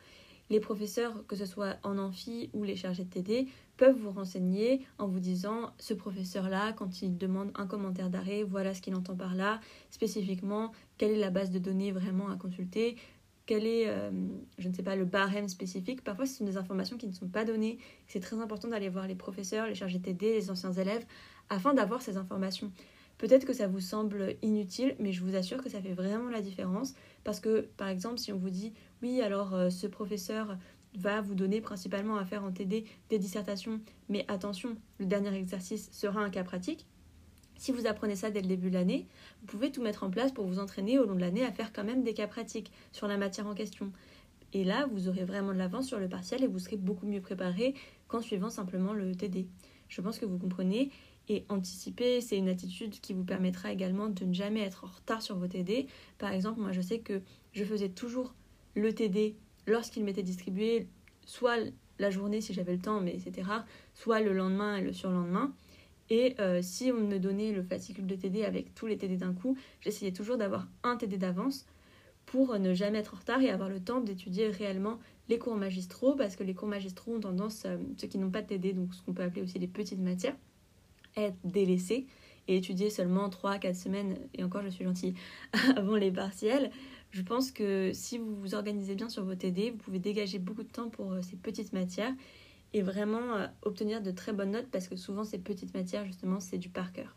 Les 0.50 0.60
professeurs, 0.60 1.26
que 1.28 1.38
ce 1.38 1.46
soit 1.46 1.78
en 1.84 1.98
amphi 1.98 2.50
ou 2.52 2.66
les 2.66 2.76
chargés 2.76 3.06
de 3.06 3.10
TD, 3.10 3.48
peuvent 3.78 3.96
vous 3.96 4.12
renseigner 4.12 4.86
en 4.98 5.08
vous 5.08 5.22
disant 5.22 5.72
ce 5.80 5.94
professeur-là, 5.94 6.74
quand 6.74 7.02
il 7.02 7.18
demande 7.18 7.52
un 7.56 7.68
commentaire 7.68 8.10
d'arrêt, 8.10 8.44
voilà 8.44 8.74
ce 8.74 8.82
qu'il 8.82 8.96
entend 8.96 9.16
par 9.16 9.34
là, 9.34 9.62
spécifiquement, 9.90 10.74
quelle 10.98 11.12
est 11.12 11.20
la 11.20 11.30
base 11.30 11.52
de 11.52 11.60
données 11.60 11.94
vraiment 11.94 12.28
à 12.28 12.36
consulter, 12.36 12.98
quel 13.46 13.66
est, 13.66 13.88
euh, 13.88 14.10
je 14.58 14.70
ne 14.70 14.74
sais 14.74 14.84
pas, 14.84 14.96
le 14.96 15.06
barème 15.06 15.50
spécifique? 15.50 16.04
Parfois, 16.04 16.26
ce 16.26 16.38
sont 16.38 16.46
des 16.46 16.58
informations 16.58 16.98
qui 16.98 17.08
ne 17.08 17.14
sont 17.14 17.28
pas 17.28 17.44
données. 17.44 17.78
C'est 18.08 18.22
très 18.22 18.40
important 18.40 18.70
d'aller 18.70 18.90
voir 18.90 19.08
les 19.08 19.16
professeurs, 19.16 19.68
les 19.68 19.76
chargés 19.76 20.00
de 20.00 20.04
TD, 20.04 20.34
les 20.34 20.50
anciens 20.50 20.72
élèves, 20.72 21.06
afin 21.54 21.74
d'avoir 21.74 22.02
ces 22.02 22.18
informations. 22.18 22.72
Peut-être 23.18 23.46
que 23.46 23.54
ça 23.54 23.68
vous 23.68 23.80
semble 23.80 24.36
inutile, 24.42 24.96
mais 25.00 25.14
je 25.14 25.24
vous 25.24 25.36
assure 25.36 25.64
que 25.64 25.70
ça 25.70 25.82
fait 25.82 25.94
vraiment 25.94 26.30
la 26.30 26.42
différence. 26.42 26.94
Parce 27.24 27.40
que, 27.40 27.62
par 27.78 27.88
exemple, 27.88 28.18
si 28.18 28.34
on 28.34 28.38
vous 28.38 28.50
dit, 28.50 28.74
oui, 29.02 29.22
alors 29.22 29.54
euh, 29.54 29.70
ce 29.70 29.88
professeur 29.88 30.58
va 30.98 31.22
vous 31.22 31.36
donner 31.36 31.62
principalement 31.62 32.18
à 32.18 32.26
faire 32.26 32.44
en 32.44 32.52
TD 32.52 32.86
des 33.10 33.20
dissertations, 33.20 33.80
mais 34.10 34.26
attention, 34.28 34.76
le 35.00 35.06
dernier 35.06 35.34
exercice 35.36 35.90
sera 35.92 36.22
un 36.22 36.30
cas 36.30 36.44
pratique. 36.44 36.86
Si 37.56 37.72
vous 37.72 37.88
apprenez 37.88 38.16
ça 38.16 38.30
dès 38.30 38.42
le 38.42 38.48
début 38.48 38.70
de 38.70 38.76
l'année, 38.76 39.08
vous 39.42 39.48
pouvez 39.48 39.72
tout 39.72 39.82
mettre 39.82 40.04
en 40.04 40.10
place 40.10 40.32
pour 40.32 40.46
vous 40.46 40.60
entraîner 40.60 41.00
au 41.00 41.06
long 41.06 41.16
de 41.16 41.22
l'année 41.22 41.46
à 41.46 41.52
faire 41.52 41.72
quand 41.72 41.84
même 41.84 42.04
des 42.04 42.14
cas 42.14 42.28
pratiques 42.28 42.72
sur 42.92 43.08
la 43.08 43.18
matière 43.18 43.48
en 43.48 43.54
question. 43.54 43.92
Et 44.54 44.64
là, 44.64 44.88
vous 44.92 45.08
aurez 45.08 45.24
vraiment 45.24 45.54
de 45.54 45.58
l'avance 45.58 45.88
sur 45.88 46.00
le 46.00 46.10
partiel 46.10 46.44
et 46.44 46.48
vous 46.48 46.60
serez 46.60 46.78
beaucoup 46.78 47.08
mieux 47.08 47.22
préparé 47.22 47.74
qu'en 48.08 48.22
suivant 48.22 48.50
simplement 48.50 48.94
le 48.94 49.16
TD. 49.16 49.48
Je 49.88 50.02
pense 50.02 50.20
que 50.20 50.26
vous 50.26 50.38
comprenez. 50.38 50.92
Et 51.30 51.46
anticiper, 51.50 52.20
c'est 52.20 52.38
une 52.38 52.50
attitude 52.50 53.00
qui 53.00 53.14
vous 53.14 53.24
permettra 53.24 53.72
également 53.72 54.10
de 54.10 54.26
ne 54.26 54.34
jamais 54.34 54.62
être 54.62 54.84
en 54.84 54.88
retard 54.88 55.22
sur 55.22 55.38
vos 55.38 55.48
TD. 55.48 55.88
Par 56.18 56.32
exemple, 56.32 56.60
moi 56.60 56.72
je 56.72 56.82
sais 56.82 57.00
que 57.00 57.22
je 57.54 57.64
faisais 57.64 57.90
toujours 57.90 58.34
le 58.76 58.94
TD 58.94 59.36
lorsqu'il 59.66 60.04
m'était 60.04 60.24
distribué, 60.24 60.88
soit 61.26 61.58
la 62.00 62.10
journée 62.10 62.42
si 62.42 62.54
j'avais 62.54 62.74
le 62.74 62.82
temps, 62.82 63.00
mais 63.00 63.20
c'était 63.20 63.42
rare, 63.42 63.66
soit 63.94 64.20
le 64.20 64.34
lendemain 64.34 64.78
et 64.78 64.82
le 64.82 64.92
surlendemain. 64.92 65.54
Et 66.10 66.36
euh, 66.40 66.62
si 66.62 66.92
on 66.92 67.00
me 67.00 67.18
donnait 67.18 67.52
le 67.52 67.64
fascicule 67.64 68.06
de 68.06 68.16
TD 68.16 68.44
avec 68.44 68.76
tous 68.76 68.88
les 68.88 68.98
TD 68.98 69.16
d'un 69.18 69.34
coup, 69.34 69.58
j'essayais 69.80 70.12
toujours 70.12 70.38
d'avoir 70.38 70.68
un 70.84 70.98
TD 70.98 71.18
d'avance 71.18 71.66
pour 72.26 72.58
ne 72.60 72.74
jamais 72.74 73.00
être 73.00 73.14
en 73.14 73.18
retard 73.18 73.42
et 73.42 73.50
avoir 73.50 73.70
le 73.70 73.80
temps 73.80 74.02
d'étudier 74.02 74.50
réellement 74.50 75.00
les 75.30 75.40
cours 75.40 75.56
magistraux, 75.56 76.16
parce 76.16 76.36
que 76.36 76.44
les 76.44 76.54
cours 76.54 76.68
magistraux 76.68 77.16
ont 77.16 77.20
tendance, 77.20 77.64
euh, 77.66 77.78
ceux 77.98 78.08
qui 78.08 78.18
n'ont 78.18 78.30
pas 78.30 78.42
de 78.42 78.48
TD, 78.48 78.74
donc 78.74 78.94
ce 78.94 79.02
qu'on 79.02 79.14
peut 79.14 79.24
appeler 79.24 79.42
aussi 79.42 79.60
les 79.60 79.68
petites 79.68 80.00
matières, 80.00 80.36
être 81.16 81.38
délaissés 81.44 82.08
et 82.48 82.58
étudier 82.58 82.90
seulement 82.90 83.30
3-4 83.30 83.74
semaines, 83.74 84.18
et 84.34 84.44
encore 84.44 84.64
je 84.64 84.70
suis 84.70 84.84
gentille, 84.84 85.14
avant 85.76 85.96
les 85.96 86.12
partiels. 86.12 86.72
Je 87.12 87.22
pense 87.22 87.52
que 87.52 87.92
si 87.94 88.18
vous 88.18 88.36
vous 88.36 88.56
organisez 88.56 88.96
bien 88.96 89.08
sur 89.08 89.24
vos 89.24 89.36
TD, 89.36 89.72
vous 89.72 89.78
pouvez 89.78 90.00
dégager 90.00 90.40
beaucoup 90.40 90.64
de 90.64 90.72
temps 90.72 90.90
pour 90.90 91.14
euh, 91.14 91.22
ces 91.22 91.36
petites 91.36 91.72
matières 91.72 92.14
et 92.74 92.82
vraiment 92.82 93.36
euh, 93.36 93.48
obtenir 93.62 94.02
de 94.02 94.12
très 94.12 94.34
bonnes 94.34 94.52
notes 94.52 94.70
parce 94.72 94.88
que 94.88 94.96
souvent 94.96 95.24
ces 95.24 95.38
petites 95.38 95.74
matières 95.76 96.06
justement 96.06 96.40
c'est 96.40 96.58
du 96.58 96.70
par 96.70 96.92
cœur. 96.92 97.16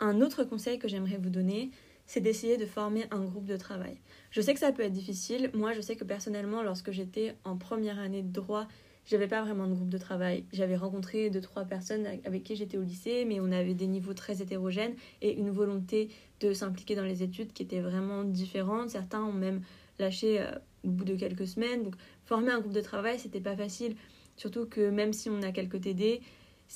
Un 0.00 0.20
autre 0.20 0.44
conseil 0.44 0.78
que 0.78 0.88
j'aimerais 0.88 1.18
vous 1.18 1.30
donner, 1.30 1.70
c'est 2.06 2.20
d'essayer 2.20 2.56
de 2.56 2.66
former 2.66 3.06
un 3.10 3.24
groupe 3.24 3.44
de 3.44 3.56
travail. 3.56 3.98
Je 4.30 4.40
sais 4.40 4.54
que 4.54 4.60
ça 4.60 4.72
peut 4.72 4.82
être 4.82 4.92
difficile. 4.92 5.50
Moi, 5.54 5.74
je 5.74 5.80
sais 5.80 5.94
que 5.94 6.04
personnellement, 6.04 6.62
lorsque 6.62 6.90
j'étais 6.90 7.36
en 7.44 7.56
première 7.56 7.98
année 7.98 8.22
de 8.22 8.32
droit, 8.32 8.66
j'avais 9.06 9.26
pas 9.26 9.42
vraiment 9.42 9.66
de 9.66 9.74
groupe 9.74 9.88
de 9.88 9.98
travail. 9.98 10.44
J'avais 10.52 10.76
rencontré 10.76 11.30
deux 11.30 11.40
trois 11.40 11.64
personnes 11.64 12.06
avec 12.24 12.42
qui 12.44 12.56
j'étais 12.56 12.76
au 12.76 12.82
lycée, 12.82 13.24
mais 13.24 13.40
on 13.40 13.50
avait 13.50 13.74
des 13.74 13.86
niveaux 13.86 14.14
très 14.14 14.42
hétérogènes 14.42 14.94
et 15.22 15.36
une 15.36 15.50
volonté 15.50 16.10
de 16.40 16.52
s'impliquer 16.52 16.94
dans 16.94 17.04
les 17.04 17.22
études 17.22 17.52
qui 17.52 17.62
était 17.62 17.80
vraiment 17.80 18.24
différente. 18.24 18.90
Certains 18.90 19.22
ont 19.22 19.32
même 19.32 19.62
lâché 19.98 20.40
euh, 20.40 20.50
au 20.84 20.88
bout 20.88 21.04
de 21.04 21.14
quelques 21.14 21.46
semaines. 21.46 21.82
Donc 21.82 21.94
former 22.24 22.52
un 22.52 22.60
groupe 22.60 22.72
de 22.72 22.80
travail, 22.80 23.18
c'était 23.18 23.40
pas 23.40 23.56
facile. 23.56 23.96
Surtout 24.36 24.66
que 24.66 24.88
même 24.90 25.12
si 25.12 25.28
on 25.28 25.42
a 25.42 25.52
quelques 25.52 25.80
TD, 25.80 26.20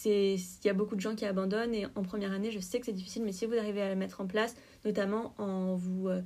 il 0.04 0.38
y 0.64 0.68
a 0.68 0.72
beaucoup 0.74 0.96
de 0.96 1.00
gens 1.00 1.14
qui 1.14 1.24
abandonnent 1.24 1.74
et 1.74 1.86
en 1.94 2.02
première 2.02 2.32
année, 2.32 2.50
je 2.50 2.58
sais 2.58 2.80
que 2.80 2.86
c'est 2.86 2.92
difficile, 2.92 3.22
mais 3.24 3.32
si 3.32 3.46
vous 3.46 3.54
arrivez 3.54 3.80
à 3.80 3.88
la 3.88 3.94
mettre 3.94 4.20
en 4.20 4.26
place, 4.26 4.56
notamment 4.84 5.34
en 5.38 5.76
vous 5.76 6.08
euh, 6.08 6.20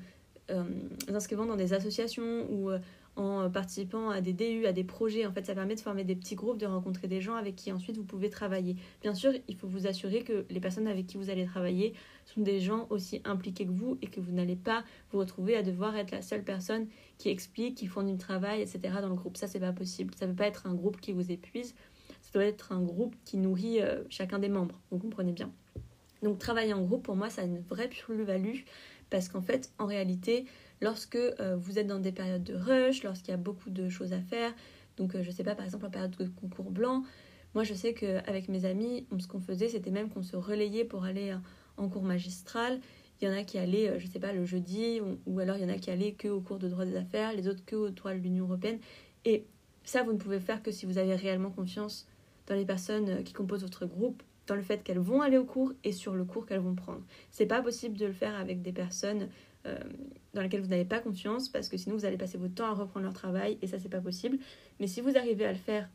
euh, 0.51 0.65
inscrivant 1.13 1.45
dans 1.45 1.57
des 1.57 1.75
associations 1.75 2.47
ou 2.51 2.71
en 3.19 3.51
participant 3.51 4.11
à 4.11 4.21
des 4.21 4.33
DU, 4.33 4.67
à 4.67 4.73
des 4.73 4.85
projets, 4.85 5.27
en 5.27 5.33
fait, 5.33 5.45
ça 5.45 5.55
permet 5.55 5.75
de 5.75 5.81
former 5.81 6.05
des 6.05 6.17
petits 6.17 6.35
groupes, 6.35 6.59
de 6.59 6.67
rencontrer 6.67 7.09
des 7.09 7.21
gens 7.21 7.35
avec 7.35 7.57
qui 7.57 7.73
ensuite 7.73 7.97
vous 7.97 8.05
pouvez 8.05 8.31
travailler. 8.31 8.77
Bien 9.03 9.15
sûr, 9.15 9.33
il 9.49 9.57
faut 9.57 9.69
vous 9.69 9.87
assurer 9.87 10.23
que 10.23 10.47
les 10.49 10.61
personnes 10.61 10.87
avec 10.87 11.07
qui 11.07 11.17
vous 11.17 11.29
allez 11.29 11.45
travailler 11.45 11.95
sont 12.25 12.41
des 12.41 12.61
gens 12.61 12.87
aussi 12.91 13.21
impliqués 13.25 13.67
que 13.67 13.73
vous 13.73 13.99
et 14.01 14.07
que 14.07 14.21
vous 14.21 14.33
n'allez 14.33 14.57
pas 14.57 14.85
vous 15.11 15.19
retrouver 15.19 15.57
à 15.57 15.63
devoir 15.63 15.97
être 15.97 16.13
la 16.13 16.23
seule 16.23 16.45
personne 16.45 16.87
qui 17.19 17.29
explique, 17.29 17.77
qui 17.77 17.87
fournit 17.87 18.13
du 18.13 18.19
travail, 18.19 18.63
etc. 18.63 18.81
dans 19.03 19.09
le 19.09 19.15
groupe. 19.15 19.37
Ça, 19.37 19.47
c'est 19.47 19.61
pas 19.61 19.73
possible. 19.73 20.15
Ça 20.15 20.27
ne 20.27 20.33
peut 20.33 20.39
pas 20.39 20.47
être 20.47 20.67
un 20.67 20.75
groupe 20.75 21.01
qui 21.01 21.13
vous 21.13 21.31
épuise 21.31 21.75
ça 22.29 22.39
doit 22.39 22.45
être 22.45 22.73
un 22.73 22.83
groupe 22.83 23.17
qui 23.25 23.39
nourrit 23.39 23.81
euh, 23.81 24.03
chacun 24.11 24.39
des 24.39 24.51
membres. 24.51 24.79
Vous 24.91 24.99
comprenez 24.99 25.33
bien. 25.33 25.51
Donc 26.23 26.39
travailler 26.39 26.75
en 26.75 26.83
groupe, 26.83 27.05
pour 27.05 27.17
moi, 27.17 27.31
ça 27.31 27.43
a 27.43 27.45
une 27.45 27.61
vraie 27.61 27.89
plus-value 27.89 28.61
parce 29.09 29.29
qu'en 29.29 29.41
fait, 29.41 29.73
en 29.79 29.87
réalité, 29.87 30.45
lorsque 30.81 31.17
euh, 31.17 31.57
vous 31.57 31.79
êtes 31.79 31.87
dans 31.87 31.99
des 31.99 32.13
périodes 32.13 32.45
de 32.45 32.55
rush, 32.55 33.03
lorsqu'il 33.03 33.31
y 33.31 33.35
a 33.35 33.39
beaucoup 33.39 33.71
de 33.71 33.89
choses 33.89 34.13
à 34.13 34.21
faire, 34.21 34.53
donc 34.97 35.13
je 35.13 35.19
euh, 35.19 35.23
je 35.23 35.31
sais 35.31 35.45
pas, 35.45 35.55
par 35.55 35.65
exemple 35.65 35.87
en 35.87 35.91
période 35.91 36.17
de 36.17 36.29
concours 36.29 36.71
blanc, 36.71 37.05
moi 37.55 37.65
je 37.65 37.75
sais 37.75 37.95
qu'avec 37.95 38.49
mes 38.49 38.65
amis, 38.65 39.07
ce 39.19 39.27
qu'on 39.27 39.41
faisait, 39.41 39.69
c'était 39.69 39.91
même 39.91 40.11
qu'on 40.11 40.23
se 40.23 40.37
relayait 40.37 40.85
pour 40.85 41.05
aller 41.05 41.35
en 41.77 41.89
cours 41.89 42.03
magistral. 42.03 42.81
Il 43.21 43.27
y 43.27 43.31
en 43.31 43.35
a 43.35 43.43
qui 43.43 43.59
allaient, 43.59 43.99
je 43.99 44.07
sais 44.07 44.21
pas, 44.21 44.33
le 44.33 44.45
jeudi, 44.45 45.01
ou, 45.01 45.19
ou 45.27 45.41
alors 45.41 45.57
il 45.57 45.63
y 45.63 45.65
en 45.65 45.75
a 45.75 45.79
qui 45.79 45.91
allaient 45.91 46.13
que 46.13 46.29
au 46.29 46.41
cours 46.41 46.59
de 46.59 46.69
droit 46.69 46.85
des 46.85 46.97
affaires, 46.97 47.33
les 47.33 47.49
autres 47.49 47.65
que 47.65 47.75
au 47.75 47.91
droit 47.91 48.13
de 48.13 48.19
l'Union 48.19 48.45
européenne. 48.45 48.79
Et 49.25 49.45
ça, 49.89 50.03
vous 50.03 50.13
ne 50.13 50.19
pouvez 50.19 50.39
faire 50.39 50.63
que 50.63 50.71
si 50.71 50.85
vous 50.85 50.99
avez 50.99 51.15
réellement 51.15 51.51
confiance 51.51 52.07
dans 52.47 52.55
les 52.55 52.67
personnes 52.67 53.09
euh, 53.09 53.23
qui 53.23 53.33
composent 53.33 53.63
votre 53.63 53.87
groupe, 53.87 54.23
dans 54.47 54.55
le 54.55 54.63
fait 54.63 54.83
qu'elles 54.83 54.99
vont 54.99 55.21
aller 55.21 55.37
au 55.39 55.45
cours 55.45 55.73
et 55.85 55.93
sur 55.93 56.15
le 56.15 56.25
cours 56.25 56.47
qu'elles 56.47 56.61
vont 56.61 56.75
prendre. 56.75 57.03
C'est 57.31 57.47
pas 57.47 57.63
possible 57.63 57.97
de 57.97 58.07
le 58.07 58.13
faire 58.13 58.35
avec 58.35 58.63
des 58.63 58.73
personnes 58.73 59.23
euh, 59.23 59.27
dans 60.35 60.41
lesquelles 60.43 60.63
vous 60.63 60.69
n'avez 60.69 60.85
pas 60.85 61.01
confiance 61.01 61.49
parce 61.49 61.69
que 61.69 61.77
sinon 61.77 61.97
vous 61.97 62.05
allez 62.05 62.17
passer 62.17 62.39
votre 62.39 62.55
temps 62.55 62.67
à 62.67 62.73
reprendre 62.73 63.05
leur 63.05 63.13
travail 63.13 63.59
et 63.61 63.67
ça 63.67 63.79
c'est 63.79 63.89
pas 63.89 64.01
possible. 64.01 64.39
Mais 64.81 64.87
si 64.87 65.01
vous 65.01 65.17
arrivez 65.17 65.45
à 65.45 65.53
le 65.53 65.59
faire, 65.59 65.89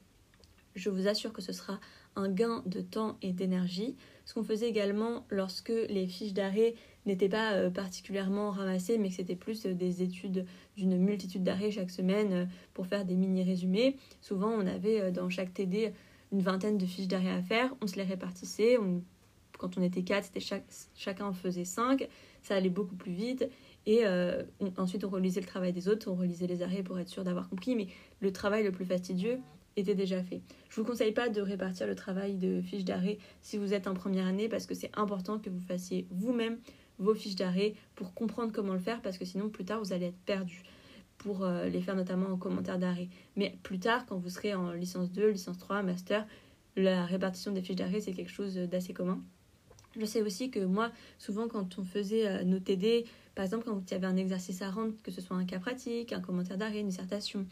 je 0.76 0.90
vous 0.90 1.08
assure 1.08 1.34
que 1.34 1.42
ce 1.42 1.54
sera 1.54 1.80
un 2.16 2.30
gain 2.30 2.64
de 2.66 2.82
temps 2.82 3.18
et 3.22 3.32
d'énergie. 3.32 3.96
Ce 4.26 4.34
qu'on 4.34 4.44
faisait 4.44 4.70
également 4.70 5.26
lorsque 5.30 5.74
les 5.90 6.08
fiches 6.08 6.34
d'arrêt 6.34 6.76
n'étaient 7.06 7.30
pas 7.30 7.54
euh, 7.54 7.70
particulièrement 7.70 8.52
ramassées, 8.52 8.98
mais 8.98 9.10
que 9.10 9.16
c'était 9.16 9.36
plus 9.36 9.66
des 9.66 10.02
études 10.02 10.46
d'une 10.78 10.98
multitude 10.98 11.44
d'arrêts 11.44 11.72
chaque 11.72 11.92
semaine 11.92 12.50
pour 12.74 12.88
faire 12.88 13.06
des 13.06 13.16
mini-résumés. 13.16 13.98
Souvent, 14.22 14.50
on 14.50 14.66
avait 14.66 15.12
dans 15.12 15.30
chaque 15.30 15.54
TD 15.54 15.94
une 16.32 16.42
vingtaine 16.42 16.78
de 16.78 16.86
fiches 16.86 17.08
d'arrêt 17.08 17.32
à 17.32 17.42
faire, 17.42 17.76
on 17.82 17.88
se 17.88 17.96
les 17.96 18.04
répartissait. 18.04 18.78
quand 19.60 19.78
on 19.78 19.82
était 19.82 20.04
quatre, 20.04 20.30
chacun 20.96 21.26
en 21.26 21.34
faisait 21.34 21.66
cinq. 21.66 22.08
Ça 22.44 22.56
allait 22.56 22.70
beaucoup 22.70 22.96
plus 22.96 23.14
vite. 23.14 23.50
Et 23.86 24.06
euh, 24.06 24.44
ensuite, 24.78 25.04
on 25.04 25.10
relisait 25.10 25.42
le 25.42 25.48
travail 25.48 25.74
des 25.74 25.88
autres, 25.88 26.10
on 26.10 26.16
relisait 26.16 26.48
les 26.48 26.62
arrêts 26.62 26.84
pour 26.84 27.00
être 27.00 27.10
sûr 27.10 27.24
d'avoir 27.24 27.50
compris. 27.50 27.76
Mais 27.76 27.88
le 28.22 28.32
travail 28.32 28.64
le 28.64 28.72
plus 28.72 28.86
fastidieux 28.86 29.40
était 29.76 29.96
déjà 29.96 30.22
fait. 30.22 30.42
Je 30.70 30.80
vous 30.80 30.86
conseille 30.86 31.12
pas 31.12 31.30
de 31.30 31.42
répartir 31.42 31.88
le 31.88 31.96
travail 31.96 32.36
de 32.36 32.62
fiches 32.62 32.86
d'arrêt 32.86 33.18
si 33.42 33.58
vous 33.58 33.74
êtes 33.74 33.88
en 33.88 33.94
première 33.94 34.28
année 34.28 34.48
parce 34.48 34.66
que 34.66 34.76
c'est 34.76 34.92
important 34.96 35.40
que 35.40 35.50
vous 35.50 35.60
fassiez 35.62 36.08
vous-même 36.12 36.60
vos 37.00 37.16
fiches 37.16 37.36
d'arrêt 37.36 37.74
pour 37.96 38.14
comprendre 38.14 38.52
comment 38.54 38.74
le 38.74 38.80
faire 38.80 39.02
parce 39.02 39.18
que 39.18 39.26
sinon 39.26 39.50
plus 39.50 39.66
tard 39.66 39.80
vous 39.80 39.94
allez 39.94 40.08
être 40.08 40.20
perdu 40.26 40.62
pour 41.18 41.44
euh, 41.44 41.70
les 41.70 41.82
faire 41.82 41.96
notamment 41.96 42.28
en 42.28 42.38
commentaire 42.38 42.78
d'arrêt. 42.78 43.08
Mais 43.36 43.58
plus 43.64 43.80
tard, 43.80 44.06
quand 44.06 44.18
vous 44.18 44.30
serez 44.30 44.54
en 44.54 44.72
licence 44.72 45.12
2, 45.12 45.30
licence 45.30 45.58
3, 45.58 45.82
master, 45.82 46.28
la 46.76 47.06
répartition 47.06 47.52
des 47.52 47.62
fiches 47.62 47.78
d'arrêt, 47.78 48.02
c'est 48.02 48.14
quelque 48.14 48.32
chose 48.32 48.56
d'assez 48.56 48.94
commun. 48.94 49.22
Je 50.00 50.06
sais 50.06 50.22
aussi 50.22 50.50
que 50.50 50.60
moi, 50.60 50.92
souvent 51.20 51.48
quand 51.48 51.78
on 51.78 51.84
faisait 51.84 52.28
euh, 52.28 52.44
nos 52.44 52.60
TD, 52.60 53.06
par 53.36 53.46
exemple 53.46 53.66
quand 53.66 53.80
il 53.90 53.94
y 53.94 53.98
avait 53.98 54.08
un 54.08 54.18
exercice 54.18 54.62
à 54.62 54.72
rendre, 54.72 54.94
que 55.04 55.12
ce 55.12 55.22
soit 55.22 55.38
un 55.38 55.46
cas 55.46 55.60
pratique, 55.60 56.14
un 56.14 56.22
commentaire 56.22 56.58
d'arrêt, 56.58 56.80
une 56.80 56.88
dissertation, 56.88 57.46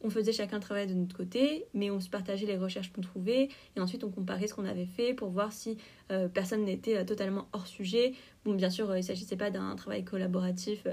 on 0.00 0.10
faisait 0.10 0.32
chacun 0.32 0.58
le 0.58 0.62
travail 0.62 0.86
de 0.86 0.94
notre 0.94 1.16
côté, 1.16 1.66
mais 1.74 1.90
on 1.90 1.98
se 1.98 2.08
partageait 2.08 2.46
les 2.46 2.56
recherches 2.56 2.92
qu'on 2.92 3.00
trouvait, 3.00 3.48
et 3.76 3.80
ensuite 3.80 4.04
on 4.04 4.10
comparait 4.10 4.46
ce 4.46 4.54
qu'on 4.54 4.64
avait 4.64 4.86
fait 4.86 5.12
pour 5.12 5.30
voir 5.30 5.52
si 5.52 5.76
euh, 6.12 6.28
personne 6.28 6.64
n'était 6.64 6.98
euh, 6.98 7.04
totalement 7.04 7.48
hors 7.52 7.66
sujet. 7.66 8.12
Bon, 8.44 8.54
bien 8.54 8.70
sûr, 8.70 8.94
il 8.94 8.98
ne 8.98 9.02
s'agissait 9.02 9.36
pas 9.36 9.50
d'un 9.50 9.74
travail 9.74 10.04
collaboratif, 10.04 10.86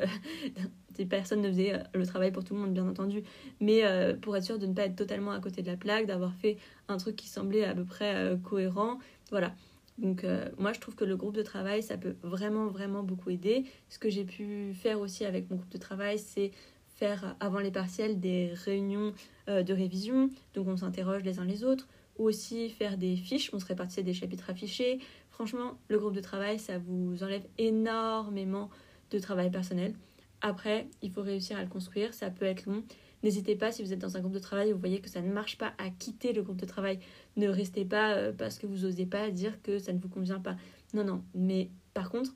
personne 1.10 1.42
ne 1.42 1.50
faisait 1.50 1.84
le 1.94 2.08
travail 2.08 2.32
pour 2.32 2.44
tout 2.44 2.56
le 2.56 2.62
monde, 2.62 2.74
bien 2.74 2.88
entendu, 2.88 3.22
mais 3.60 3.84
pour 4.22 4.36
être 4.36 4.44
sûr 4.44 4.58
de 4.58 4.66
ne 4.66 4.74
pas 4.74 4.86
être 4.86 4.96
totalement 4.96 5.32
à 5.32 5.40
côté 5.40 5.62
de 5.62 5.68
la 5.68 5.78
plaque, 5.78 6.08
d'avoir 6.08 6.34
fait 6.34 6.58
un 6.88 6.98
truc 6.98 7.16
qui 7.16 7.28
semblait 7.28 7.64
à 7.64 7.76
peu 7.76 7.86
près 7.86 8.36
cohérent. 8.44 8.98
Voilà. 9.30 9.54
Donc 9.98 10.26
moi 10.58 10.74
je 10.74 10.80
trouve 10.82 10.96
que 10.96 11.06
le 11.06 11.16
groupe 11.16 11.36
de 11.36 11.42
travail 11.42 11.82
ça 11.82 11.98
peut 11.98 12.16
vraiment 12.22 12.68
vraiment 12.68 13.02
beaucoup 13.02 13.30
aider. 13.30 13.64
Ce 13.88 13.98
que 13.98 14.10
j'ai 14.10 14.26
pu 14.26 14.74
faire 14.74 15.00
aussi 15.00 15.24
avec 15.24 15.50
mon 15.50 15.56
groupe 15.56 15.70
de 15.70 15.78
travail 15.78 16.20
c'est 16.20 16.52
faire 16.96 17.36
avant 17.40 17.60
les 17.60 17.72
partiels 17.72 18.20
des 18.20 18.52
réunions 18.54 19.14
euh, 19.50 19.64
de 19.64 19.74
révision, 19.74 20.30
donc 20.54 20.68
on 20.68 20.78
s'interroge 20.78 21.24
les 21.24 21.40
uns 21.40 21.46
les 21.46 21.64
autres, 21.64 21.88
ou 22.18 22.26
aussi 22.26 22.70
faire 22.70 22.98
des 22.98 23.16
fiches, 23.18 23.54
on 23.54 23.60
se 23.60 23.66
répartissait 23.66 24.04
des 24.04 24.14
chapitres 24.14 24.50
affichés. 24.50 25.00
Franchement, 25.30 25.78
le 25.90 26.00
groupe 26.00 26.16
de 26.16 26.22
travail, 26.22 26.60
ça 26.60 26.78
vous 26.78 27.22
enlève 27.24 27.46
énormément 27.58 28.70
de 29.12 29.20
travail 29.20 29.52
personnel. 29.52 29.94
Après, 30.42 30.88
il 31.02 31.12
faut 31.12 31.22
réussir 31.22 31.58
à 31.58 31.64
le 31.64 31.70
construire, 31.70 32.14
ça 32.14 32.30
peut 32.30 32.46
être 32.46 32.66
long. 32.66 32.84
N'hésitez 33.24 33.56
pas, 33.56 33.72
si 33.72 33.84
vous 33.84 33.94
êtes 33.94 34.00
dans 34.00 34.18
un 34.18 34.20
groupe 34.20 34.34
de 34.34 34.40
travail 34.40 34.72
vous 34.72 34.80
voyez 34.80 35.00
que 35.00 35.10
ça 35.10 35.22
ne 35.22 35.32
marche 35.32 35.58
pas, 35.58 35.74
à 35.78 35.90
quitter 35.90 36.34
le 36.34 36.44
groupe 36.44 36.60
de 36.60 36.66
travail. 36.66 37.00
Ne 37.38 37.48
restez 37.48 37.86
pas 37.86 38.14
euh, 38.14 38.32
parce 38.32 38.60
que 38.60 38.68
vous 38.68 38.86
n'osez 38.86 39.06
pas 39.06 39.32
dire 39.32 39.62
que 39.62 39.80
ça 39.80 39.94
ne 39.94 40.00
vous 40.00 40.10
convient 40.10 40.40
pas. 40.40 40.56
Non, 40.94 41.04
non. 41.04 41.24
Mais 41.34 41.70
par 41.94 42.10
contre, 42.10 42.34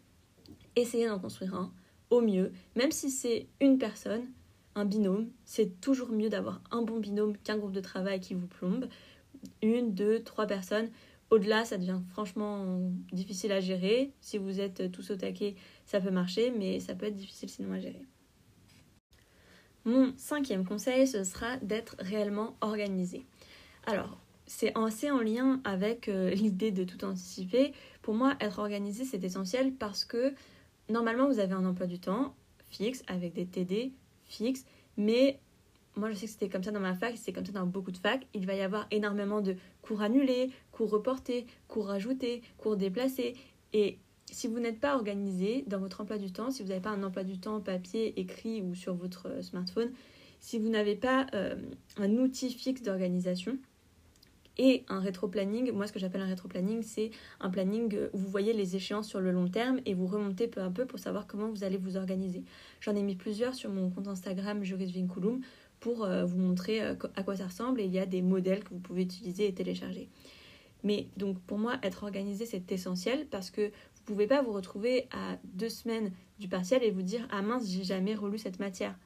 essayez 0.75 1.07
d'en 1.07 1.19
construire 1.19 1.55
un 1.55 1.71
au 2.09 2.21
mieux. 2.21 2.51
Même 2.75 2.91
si 2.91 3.09
c'est 3.09 3.47
une 3.61 3.77
personne, 3.77 4.25
un 4.75 4.85
binôme. 4.85 5.29
C'est 5.45 5.79
toujours 5.81 6.09
mieux 6.09 6.29
d'avoir 6.29 6.61
un 6.71 6.81
bon 6.81 6.99
binôme 6.99 7.37
qu'un 7.37 7.57
groupe 7.57 7.71
de 7.71 7.81
travail 7.81 8.19
qui 8.19 8.33
vous 8.33 8.47
plombe. 8.47 8.87
Une, 9.61 9.93
deux, 9.93 10.23
trois 10.23 10.47
personnes. 10.47 10.89
Au-delà, 11.29 11.63
ça 11.63 11.77
devient 11.77 11.99
franchement 12.09 12.91
difficile 13.11 13.51
à 13.51 13.59
gérer. 13.59 14.11
Si 14.21 14.37
vous 14.37 14.59
êtes 14.59 14.91
tous 14.91 15.11
au 15.11 15.15
taquet, 15.15 15.55
ça 15.85 16.01
peut 16.01 16.09
marcher, 16.09 16.51
mais 16.51 16.79
ça 16.79 16.95
peut 16.95 17.05
être 17.05 17.15
difficile 17.15 17.49
sinon 17.49 17.73
à 17.73 17.79
gérer. 17.79 18.01
Mon 19.85 20.13
cinquième 20.17 20.65
conseil, 20.65 21.07
ce 21.07 21.23
sera 21.23 21.57
d'être 21.57 21.95
réellement 21.99 22.55
organisé. 22.61 23.25
Alors, 23.85 24.17
c'est 24.45 24.71
assez 24.77 25.11
en 25.11 25.21
lien 25.21 25.61
avec 25.63 26.09
euh, 26.09 26.29
l'idée 26.33 26.71
de 26.71 26.83
tout 26.83 27.05
anticiper. 27.05 27.73
Pour 28.01 28.13
moi, 28.13 28.35
être 28.39 28.59
organisé, 28.59 29.05
c'est 29.05 29.23
essentiel 29.23 29.73
parce 29.73 30.05
que 30.05 30.33
normalement, 30.89 31.27
vous 31.27 31.39
avez 31.39 31.53
un 31.53 31.65
emploi 31.65 31.87
du 31.87 31.99
temps 31.99 32.35
fixe 32.69 33.03
avec 33.07 33.33
des 33.33 33.45
TD 33.45 33.93
fixe. 34.25 34.65
Mais 34.97 35.39
moi, 35.95 36.09
je 36.11 36.15
sais 36.15 36.25
que 36.25 36.31
c'était 36.31 36.49
comme 36.49 36.63
ça 36.63 36.71
dans 36.71 36.79
ma 36.79 36.95
fac, 36.95 37.15
c'est 37.17 37.31
comme 37.31 37.45
ça 37.45 37.51
dans 37.51 37.65
beaucoup 37.65 37.91
de 37.91 37.97
facs. 37.97 38.25
Il 38.33 38.45
va 38.45 38.55
y 38.55 38.61
avoir 38.61 38.87
énormément 38.91 39.41
de 39.41 39.55
cours 39.81 40.01
annulés, 40.01 40.51
cours 40.71 40.89
reportés, 40.89 41.45
cours 41.67 41.87
rajoutés, 41.87 42.41
cours 42.57 42.77
déplacés. 42.77 43.35
Et 43.73 43.97
si 44.33 44.47
vous 44.47 44.59
n'êtes 44.59 44.79
pas 44.79 44.95
organisé 44.95 45.63
dans 45.67 45.79
votre 45.79 46.01
emploi 46.01 46.17
du 46.17 46.31
temps, 46.31 46.51
si 46.51 46.63
vous 46.63 46.69
n'avez 46.69 46.81
pas 46.81 46.91
un 46.91 47.03
emploi 47.03 47.23
du 47.23 47.37
temps 47.39 47.59
papier, 47.59 48.19
écrit 48.19 48.61
ou 48.61 48.75
sur 48.75 48.93
votre 48.93 49.27
euh, 49.27 49.41
smartphone, 49.41 49.91
si 50.39 50.59
vous 50.59 50.69
n'avez 50.69 50.95
pas 50.95 51.27
euh, 51.33 51.55
un 51.97 52.11
outil 52.17 52.51
fixe 52.51 52.81
d'organisation, 52.81 53.57
et 54.61 54.83
un 54.89 54.99
rétro-planning, 54.99 55.71
moi 55.71 55.87
ce 55.87 55.93
que 55.93 55.99
j'appelle 55.99 56.19
un 56.19 56.27
rétro-planning, 56.27 56.83
c'est 56.83 57.11
un 57.39 57.49
planning 57.49 57.97
où 58.11 58.17
vous 58.17 58.27
voyez 58.27 58.51
les 58.51 58.75
échéances 58.75 59.07
sur 59.07 59.21
le 59.21 59.31
long 59.31 59.47
terme 59.47 59.79
et 59.85 59.93
vous 59.93 60.05
remontez 60.05 60.47
peu 60.49 60.61
à 60.61 60.69
peu 60.69 60.85
pour 60.85 60.99
savoir 60.99 61.27
comment 61.27 61.47
vous 61.47 61.63
allez 61.63 61.77
vous 61.77 61.95
organiser. 61.95 62.43
J'en 62.81 62.93
ai 62.93 63.01
mis 63.01 63.15
plusieurs 63.15 63.55
sur 63.55 63.69
mon 63.69 63.89
compte 63.89 64.09
Instagram 64.09 64.61
Juris 64.65 64.91
Vinculum 64.91 65.39
pour 65.79 66.03
euh, 66.03 66.25
vous 66.25 66.37
montrer 66.37 66.81
euh, 66.81 66.95
à 67.15 67.23
quoi 67.23 67.37
ça 67.37 67.47
ressemble 67.47 67.79
et 67.79 67.85
il 67.85 67.91
y 67.91 67.99
a 67.99 68.05
des 68.05 68.21
modèles 68.21 68.65
que 68.65 68.71
vous 68.71 68.81
pouvez 68.81 69.03
utiliser 69.03 69.47
et 69.47 69.53
télécharger. 69.53 70.09
Mais 70.83 71.07
donc 71.15 71.39
pour 71.39 71.57
moi, 71.57 71.77
être 71.81 72.03
organisé, 72.03 72.45
c'est 72.45 72.69
essentiel 72.69 73.27
parce 73.31 73.51
que 73.51 73.71
pouvez 74.09 74.27
pas 74.27 74.41
vous 74.41 74.51
retrouver 74.51 75.07
à 75.11 75.37
deux 75.43 75.69
semaines 75.69 76.11
du 76.39 76.47
partiel 76.47 76.83
et 76.83 76.89
vous 76.89 77.03
dire 77.03 77.27
ah 77.31 77.43
mince, 77.43 77.69
j'ai 77.69 77.83
jamais 77.83 78.15
relu 78.15 78.39
cette 78.39 78.59
matière 78.59 78.97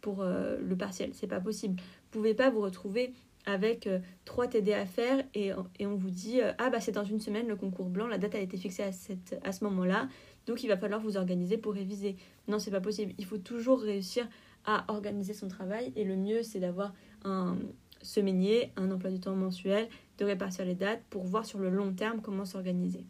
pour 0.00 0.22
euh, 0.22 0.58
le 0.60 0.76
partiel, 0.76 1.10
c'est 1.14 1.28
pas 1.28 1.40
possible. 1.40 1.76
Vous 1.80 2.18
pouvez 2.18 2.34
pas 2.34 2.50
vous 2.50 2.60
retrouver 2.60 3.12
avec 3.46 3.86
euh, 3.86 4.00
trois 4.24 4.48
TD 4.48 4.72
à 4.72 4.86
faire 4.86 5.24
et, 5.34 5.52
et 5.78 5.86
on 5.86 5.94
vous 5.94 6.10
dit 6.10 6.40
euh, 6.40 6.52
ah 6.58 6.68
bah 6.68 6.80
c'est 6.80 6.92
dans 6.92 7.04
une 7.04 7.20
semaine 7.20 7.46
le 7.46 7.54
concours 7.54 7.88
blanc, 7.88 8.08
la 8.08 8.18
date 8.18 8.34
a 8.34 8.40
été 8.40 8.56
fixée 8.56 8.82
à, 8.82 8.90
cette, 8.90 9.38
à 9.44 9.52
ce 9.52 9.62
moment-là, 9.64 10.08
donc 10.46 10.64
il 10.64 10.68
va 10.68 10.76
falloir 10.76 11.00
vous 11.00 11.16
organiser 11.16 11.56
pour 11.56 11.74
réviser. 11.74 12.16
Non, 12.48 12.58
c'est 12.58 12.72
pas 12.72 12.80
possible. 12.80 13.12
Il 13.18 13.26
faut 13.26 13.38
toujours 13.38 13.80
réussir 13.80 14.28
à 14.64 14.84
organiser 14.88 15.32
son 15.32 15.46
travail 15.46 15.92
et 15.94 16.02
le 16.02 16.16
mieux 16.16 16.42
c'est 16.42 16.58
d'avoir 16.60 16.92
un 17.24 17.56
semainier, 18.02 18.72
un 18.76 18.90
emploi 18.90 19.10
du 19.10 19.20
temps 19.20 19.36
mensuel, 19.36 19.88
de 20.18 20.24
répartir 20.24 20.64
les 20.64 20.74
dates 20.74 21.02
pour 21.08 21.22
voir 21.22 21.46
sur 21.46 21.60
le 21.60 21.70
long 21.70 21.92
terme 21.92 22.20
comment 22.20 22.44
s'organiser. 22.44 23.04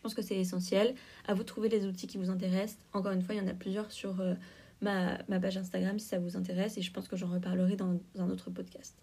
Je 0.00 0.04
pense 0.04 0.14
que 0.14 0.22
c'est 0.22 0.38
essentiel. 0.38 0.94
À 1.28 1.34
vous 1.34 1.42
de 1.42 1.46
trouver 1.46 1.68
les 1.68 1.84
outils 1.84 2.06
qui 2.06 2.16
vous 2.16 2.30
intéressent. 2.30 2.78
Encore 2.94 3.12
une 3.12 3.20
fois, 3.20 3.34
il 3.34 3.38
y 3.38 3.40
en 3.42 3.46
a 3.46 3.52
plusieurs 3.52 3.92
sur 3.92 4.18
euh, 4.22 4.32
ma, 4.80 5.18
ma, 5.28 5.38
page 5.38 5.58
Instagram 5.58 5.98
si 5.98 6.06
ça 6.06 6.18
vous 6.18 6.38
intéresse 6.38 6.78
et 6.78 6.82
je 6.82 6.90
pense 6.90 7.06
que 7.06 7.16
j'en 7.16 7.28
reparlerai 7.28 7.76
dans 7.76 8.00
un 8.18 8.30
autre 8.30 8.50
podcast. 8.50 8.96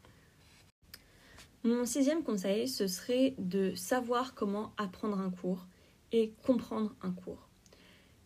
Mon 1.63 1.85
sixième 1.85 2.23
conseil, 2.23 2.67
ce 2.67 2.87
serait 2.87 3.35
de 3.37 3.75
savoir 3.75 4.33
comment 4.33 4.73
apprendre 4.77 5.19
un 5.19 5.29
cours 5.29 5.67
et 6.11 6.33
comprendre 6.43 6.95
un 7.03 7.11
cours. 7.11 7.47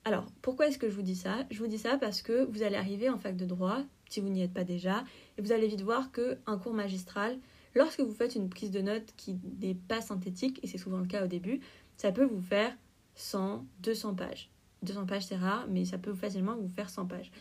Alors, 0.04 0.26
pourquoi 0.42 0.68
est-ce 0.68 0.78
que 0.78 0.90
je 0.90 0.96
vous 0.96 1.02
dis 1.02 1.16
ça? 1.16 1.46
Je 1.52 1.60
vous 1.60 1.68
dis 1.68 1.78
ça 1.78 1.98
parce 1.98 2.22
que 2.22 2.46
vous 2.46 2.64
allez 2.64 2.76
arriver 2.76 3.10
en 3.10 3.20
fac 3.20 3.36
de 3.36 3.46
droit, 3.46 3.84
si 4.10 4.20
vous 4.20 4.30
n'y 4.30 4.42
êtes 4.42 4.54
pas 4.54 4.64
déjà, 4.64 5.04
et 5.38 5.42
vous 5.42 5.52
allez 5.52 5.68
vite 5.68 5.82
voir 5.82 6.12
qu'un 6.12 6.58
cours 6.58 6.74
magistral, 6.74 7.38
lorsque 7.76 8.00
vous 8.00 8.14
faites 8.14 8.36
une 8.36 8.50
prise 8.50 8.72
de 8.72 8.82
notes 8.82 9.14
qui 9.16 9.40
n'est 9.60 9.76
pas 9.76 10.02
synthétique, 10.02 10.60
et 10.64 10.68
c'est 10.68 10.80
souvent 10.80 10.98
le 10.98 11.06
cas 11.06 11.24
au 11.24 11.28
début, 11.28 11.60
ça 12.02 12.12
peut 12.12 12.26
vous 12.26 12.42
faire 12.42 12.76
100, 13.14 13.64
200 13.82 14.16
pages. 14.16 14.50
200 14.82 15.06
pages 15.06 15.26
c'est 15.28 15.36
rare, 15.36 15.68
mais 15.70 15.86
ça 15.86 16.00
peut 16.00 16.16
facilement 16.16 16.56
vous 16.56 16.68
faire 16.68 16.90
100 16.90 17.06
pages. 17.06 17.32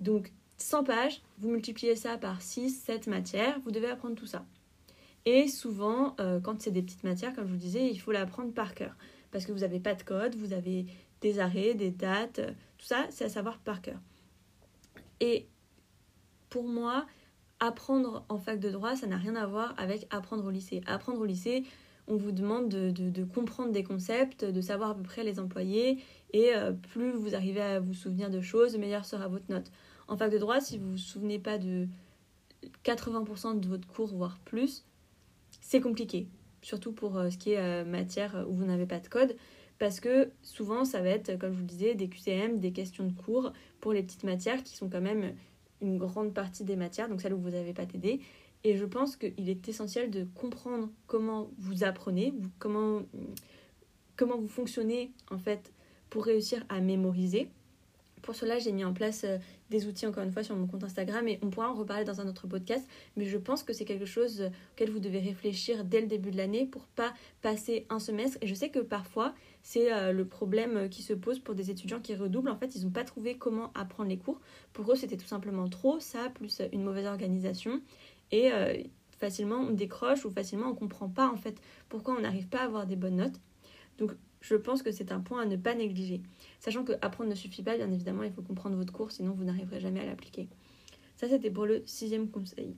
Donc 0.00 0.30
100 0.58 0.84
pages, 0.84 1.22
vous 1.38 1.48
multipliez 1.48 1.96
ça 1.96 2.18
par 2.18 2.42
6, 2.42 2.68
7 2.68 3.06
matières, 3.06 3.58
vous 3.60 3.70
devez 3.70 3.88
apprendre 3.88 4.14
tout 4.14 4.26
ça. 4.26 4.44
Et 5.24 5.48
souvent, 5.48 6.14
euh, 6.20 6.38
quand 6.38 6.60
c'est 6.60 6.70
des 6.70 6.82
petites 6.82 7.02
matières, 7.02 7.34
comme 7.34 7.46
je 7.46 7.52
vous 7.52 7.58
disais, 7.58 7.88
il 7.88 7.98
faut 7.98 8.12
l'apprendre 8.12 8.52
par 8.52 8.74
cœur. 8.74 8.94
Parce 9.30 9.46
que 9.46 9.52
vous 9.52 9.60
n'avez 9.60 9.80
pas 9.80 9.94
de 9.94 10.02
code, 10.02 10.34
vous 10.34 10.52
avez 10.52 10.84
des 11.22 11.38
arrêts, 11.38 11.72
des 11.72 11.90
dates, 11.90 12.40
euh, 12.40 12.50
tout 12.76 12.84
ça, 12.84 13.06
c'est 13.08 13.24
à 13.24 13.30
savoir 13.30 13.58
par 13.58 13.80
cœur. 13.80 13.98
Et 15.20 15.46
pour 16.50 16.68
moi, 16.68 17.06
apprendre 17.58 18.26
en 18.28 18.36
fac 18.36 18.60
de 18.60 18.70
droit, 18.70 18.96
ça 18.96 19.06
n'a 19.06 19.16
rien 19.16 19.34
à 19.34 19.46
voir 19.46 19.72
avec 19.78 20.06
apprendre 20.10 20.44
au 20.44 20.50
lycée. 20.50 20.82
Apprendre 20.86 21.20
au 21.20 21.24
lycée, 21.24 21.64
on 22.08 22.16
vous 22.16 22.32
demande 22.32 22.68
de, 22.68 23.24
comprendre 23.24 23.72
des 23.72 23.84
concepts, 23.84 24.44
de 24.44 24.60
savoir 24.60 24.90
à 24.90 24.94
peu 24.94 25.02
près 25.02 25.24
les 25.24 25.38
employer, 25.38 25.98
et 26.32 26.54
euh, 26.54 26.72
plus 26.72 27.12
vous 27.12 27.34
arrivez 27.34 27.60
à 27.60 27.80
vous 27.80 27.94
souvenir 27.94 28.30
de 28.30 28.40
choses, 28.40 28.76
meilleure 28.76 29.04
sera 29.04 29.28
votre 29.28 29.44
note. 29.48 29.70
En 30.08 30.16
fac 30.16 30.30
de 30.30 30.38
droit, 30.38 30.60
si 30.60 30.78
vous 30.78 30.86
ne 30.86 30.90
vous 30.92 30.98
souvenez 30.98 31.38
pas 31.38 31.58
de 31.58 31.86
80% 32.84 33.60
de 33.60 33.68
votre 33.68 33.86
cours, 33.86 34.08
voire 34.08 34.38
plus, 34.44 34.84
c'est 35.60 35.80
compliqué, 35.80 36.26
surtout 36.60 36.92
pour 36.92 37.16
euh, 37.16 37.30
ce 37.30 37.38
qui 37.38 37.52
est 37.52 37.58
euh, 37.58 37.84
matière 37.84 38.44
où 38.48 38.54
vous 38.54 38.64
n'avez 38.64 38.86
pas 38.86 38.98
de 38.98 39.08
code, 39.08 39.36
parce 39.78 40.00
que 40.00 40.30
souvent 40.42 40.84
ça 40.84 41.00
va 41.00 41.10
être, 41.10 41.38
comme 41.38 41.52
je 41.52 41.56
vous 41.56 41.62
le 41.62 41.66
disais, 41.66 41.94
des 41.94 42.08
QCM, 42.08 42.58
des 42.58 42.72
questions 42.72 43.06
de 43.06 43.12
cours 43.12 43.52
pour 43.80 43.92
les 43.92 44.02
petites 44.02 44.24
matières 44.24 44.62
qui 44.62 44.76
sont 44.76 44.88
quand 44.88 45.00
même 45.00 45.34
une 45.80 45.98
grande 45.98 46.32
partie 46.32 46.64
des 46.64 46.76
matières, 46.76 47.08
donc 47.08 47.20
celles 47.20 47.34
où 47.34 47.40
vous 47.40 47.50
n'avez 47.50 47.72
pas 47.72 47.86
TD. 47.86 48.20
Et 48.64 48.76
je 48.76 48.84
pense 48.84 49.16
qu'il 49.16 49.48
est 49.48 49.68
essentiel 49.68 50.10
de 50.10 50.26
comprendre 50.34 50.88
comment 51.06 51.50
vous 51.58 51.84
apprenez, 51.84 52.32
comment, 52.58 53.02
comment 54.16 54.38
vous 54.38 54.48
fonctionnez 54.48 55.12
en 55.30 55.38
fait 55.38 55.72
pour 56.10 56.24
réussir 56.24 56.64
à 56.68 56.80
mémoriser. 56.80 57.48
Pour 58.22 58.36
cela, 58.36 58.60
j'ai 58.60 58.70
mis 58.70 58.84
en 58.84 58.92
place 58.92 59.24
euh, 59.24 59.38
des 59.70 59.86
outils, 59.86 60.06
encore 60.06 60.22
une 60.22 60.30
fois, 60.30 60.44
sur 60.44 60.54
mon 60.54 60.68
compte 60.68 60.84
Instagram 60.84 61.26
et 61.26 61.40
on 61.42 61.50
pourra 61.50 61.70
en 61.70 61.74
reparler 61.74 62.04
dans 62.04 62.20
un 62.20 62.28
autre 62.28 62.46
podcast. 62.46 62.86
Mais 63.16 63.24
je 63.24 63.36
pense 63.36 63.64
que 63.64 63.72
c'est 63.72 63.84
quelque 63.84 64.06
chose 64.06 64.48
auquel 64.72 64.90
vous 64.90 65.00
devez 65.00 65.18
réfléchir 65.18 65.84
dès 65.84 66.00
le 66.00 66.06
début 66.06 66.30
de 66.30 66.36
l'année 66.36 66.64
pour 66.64 66.86
pas 66.86 67.12
passer 67.40 67.84
un 67.90 67.98
semestre. 67.98 68.38
Et 68.40 68.46
je 68.46 68.54
sais 68.54 68.68
que 68.68 68.78
parfois, 68.78 69.34
c'est 69.62 69.92
euh, 69.92 70.12
le 70.12 70.24
problème 70.24 70.88
qui 70.88 71.02
se 71.02 71.12
pose 71.12 71.40
pour 71.40 71.56
des 71.56 71.70
étudiants 71.70 72.00
qui 72.00 72.14
redoublent. 72.14 72.50
En 72.50 72.56
fait, 72.56 72.76
ils 72.76 72.84
n'ont 72.84 72.90
pas 72.90 73.04
trouvé 73.04 73.36
comment 73.36 73.72
apprendre 73.74 74.08
les 74.08 74.18
cours. 74.18 74.40
Pour 74.72 74.92
eux, 74.92 74.96
c'était 74.96 75.16
tout 75.16 75.26
simplement 75.26 75.68
trop 75.68 75.98
ça, 75.98 76.30
plus 76.32 76.62
une 76.72 76.84
mauvaise 76.84 77.06
organisation. 77.06 77.80
Et 78.32 78.50
euh, 78.52 78.74
facilement, 79.18 79.60
on 79.60 79.70
décroche 79.70 80.24
ou 80.24 80.30
facilement, 80.30 80.68
on 80.68 80.74
comprend 80.74 81.08
pas 81.08 81.28
en 81.28 81.36
fait 81.36 81.60
pourquoi 81.88 82.16
on 82.16 82.20
n'arrive 82.20 82.48
pas 82.48 82.58
à 82.58 82.64
avoir 82.64 82.86
des 82.86 82.96
bonnes 82.96 83.16
notes. 83.16 83.40
Donc, 83.98 84.12
je 84.40 84.56
pense 84.56 84.82
que 84.82 84.90
c'est 84.90 85.12
un 85.12 85.20
point 85.20 85.42
à 85.42 85.46
ne 85.46 85.56
pas 85.56 85.74
négliger. 85.74 86.20
Sachant 86.58 86.84
que 86.84 86.92
apprendre 87.00 87.30
ne 87.30 87.34
suffit 87.36 87.62
pas, 87.62 87.76
bien 87.76 87.90
évidemment, 87.92 88.24
il 88.24 88.32
faut 88.32 88.42
comprendre 88.42 88.76
votre 88.76 88.92
cours, 88.92 89.12
sinon 89.12 89.32
vous 89.32 89.44
n'arriverez 89.44 89.78
jamais 89.78 90.00
à 90.00 90.06
l'appliquer. 90.06 90.48
Ça, 91.16 91.28
c'était 91.28 91.50
pour 91.50 91.66
le 91.66 91.82
sixième 91.86 92.28
conseil. 92.28 92.74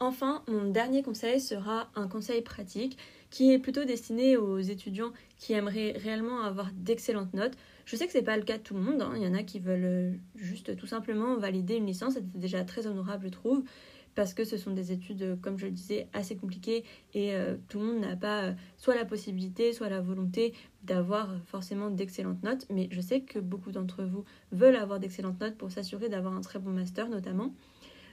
Enfin, 0.00 0.42
mon 0.46 0.70
dernier 0.70 1.02
conseil 1.02 1.40
sera 1.40 1.90
un 1.96 2.06
conseil 2.06 2.42
pratique 2.42 2.98
qui 3.30 3.52
est 3.52 3.58
plutôt 3.58 3.84
destiné 3.84 4.36
aux 4.36 4.58
étudiants 4.58 5.12
qui 5.38 5.52
aimeraient 5.54 5.92
réellement 5.92 6.42
avoir 6.42 6.70
d'excellentes 6.72 7.34
notes. 7.34 7.54
Je 7.84 7.96
sais 7.96 8.06
que 8.06 8.12
ce 8.12 8.18
n'est 8.18 8.24
pas 8.24 8.36
le 8.36 8.44
cas 8.44 8.58
de 8.58 8.62
tout 8.62 8.74
le 8.74 8.80
monde, 8.80 9.02
hein. 9.02 9.12
il 9.16 9.22
y 9.22 9.26
en 9.26 9.34
a 9.34 9.42
qui 9.42 9.58
veulent 9.58 9.84
euh, 9.84 10.12
juste 10.36 10.76
tout 10.76 10.86
simplement 10.86 11.36
valider 11.36 11.76
une 11.76 11.86
licence, 11.86 12.14
c'est 12.14 12.38
déjà 12.38 12.62
très 12.64 12.86
honorable 12.86 13.24
je 13.26 13.30
trouve, 13.30 13.64
parce 14.14 14.34
que 14.34 14.44
ce 14.44 14.56
sont 14.56 14.72
des 14.72 14.92
études, 14.92 15.22
euh, 15.22 15.36
comme 15.36 15.58
je 15.58 15.66
le 15.66 15.72
disais, 15.72 16.08
assez 16.12 16.36
compliquées 16.36 16.84
et 17.14 17.34
euh, 17.34 17.56
tout 17.68 17.78
le 17.78 17.86
monde 17.86 18.00
n'a 18.00 18.16
pas 18.16 18.42
euh, 18.44 18.52
soit 18.76 18.94
la 18.94 19.04
possibilité, 19.04 19.72
soit 19.72 19.88
la 19.88 20.00
volonté 20.00 20.54
d'avoir 20.82 21.30
forcément 21.46 21.90
d'excellentes 21.90 22.42
notes. 22.42 22.66
Mais 22.70 22.88
je 22.90 23.00
sais 23.00 23.20
que 23.20 23.38
beaucoup 23.38 23.72
d'entre 23.72 24.04
vous 24.04 24.24
veulent 24.52 24.76
avoir 24.76 25.00
d'excellentes 25.00 25.40
notes 25.40 25.56
pour 25.56 25.70
s'assurer 25.70 26.08
d'avoir 26.08 26.34
un 26.34 26.40
très 26.40 26.58
bon 26.58 26.70
master 26.70 27.08
notamment. 27.08 27.54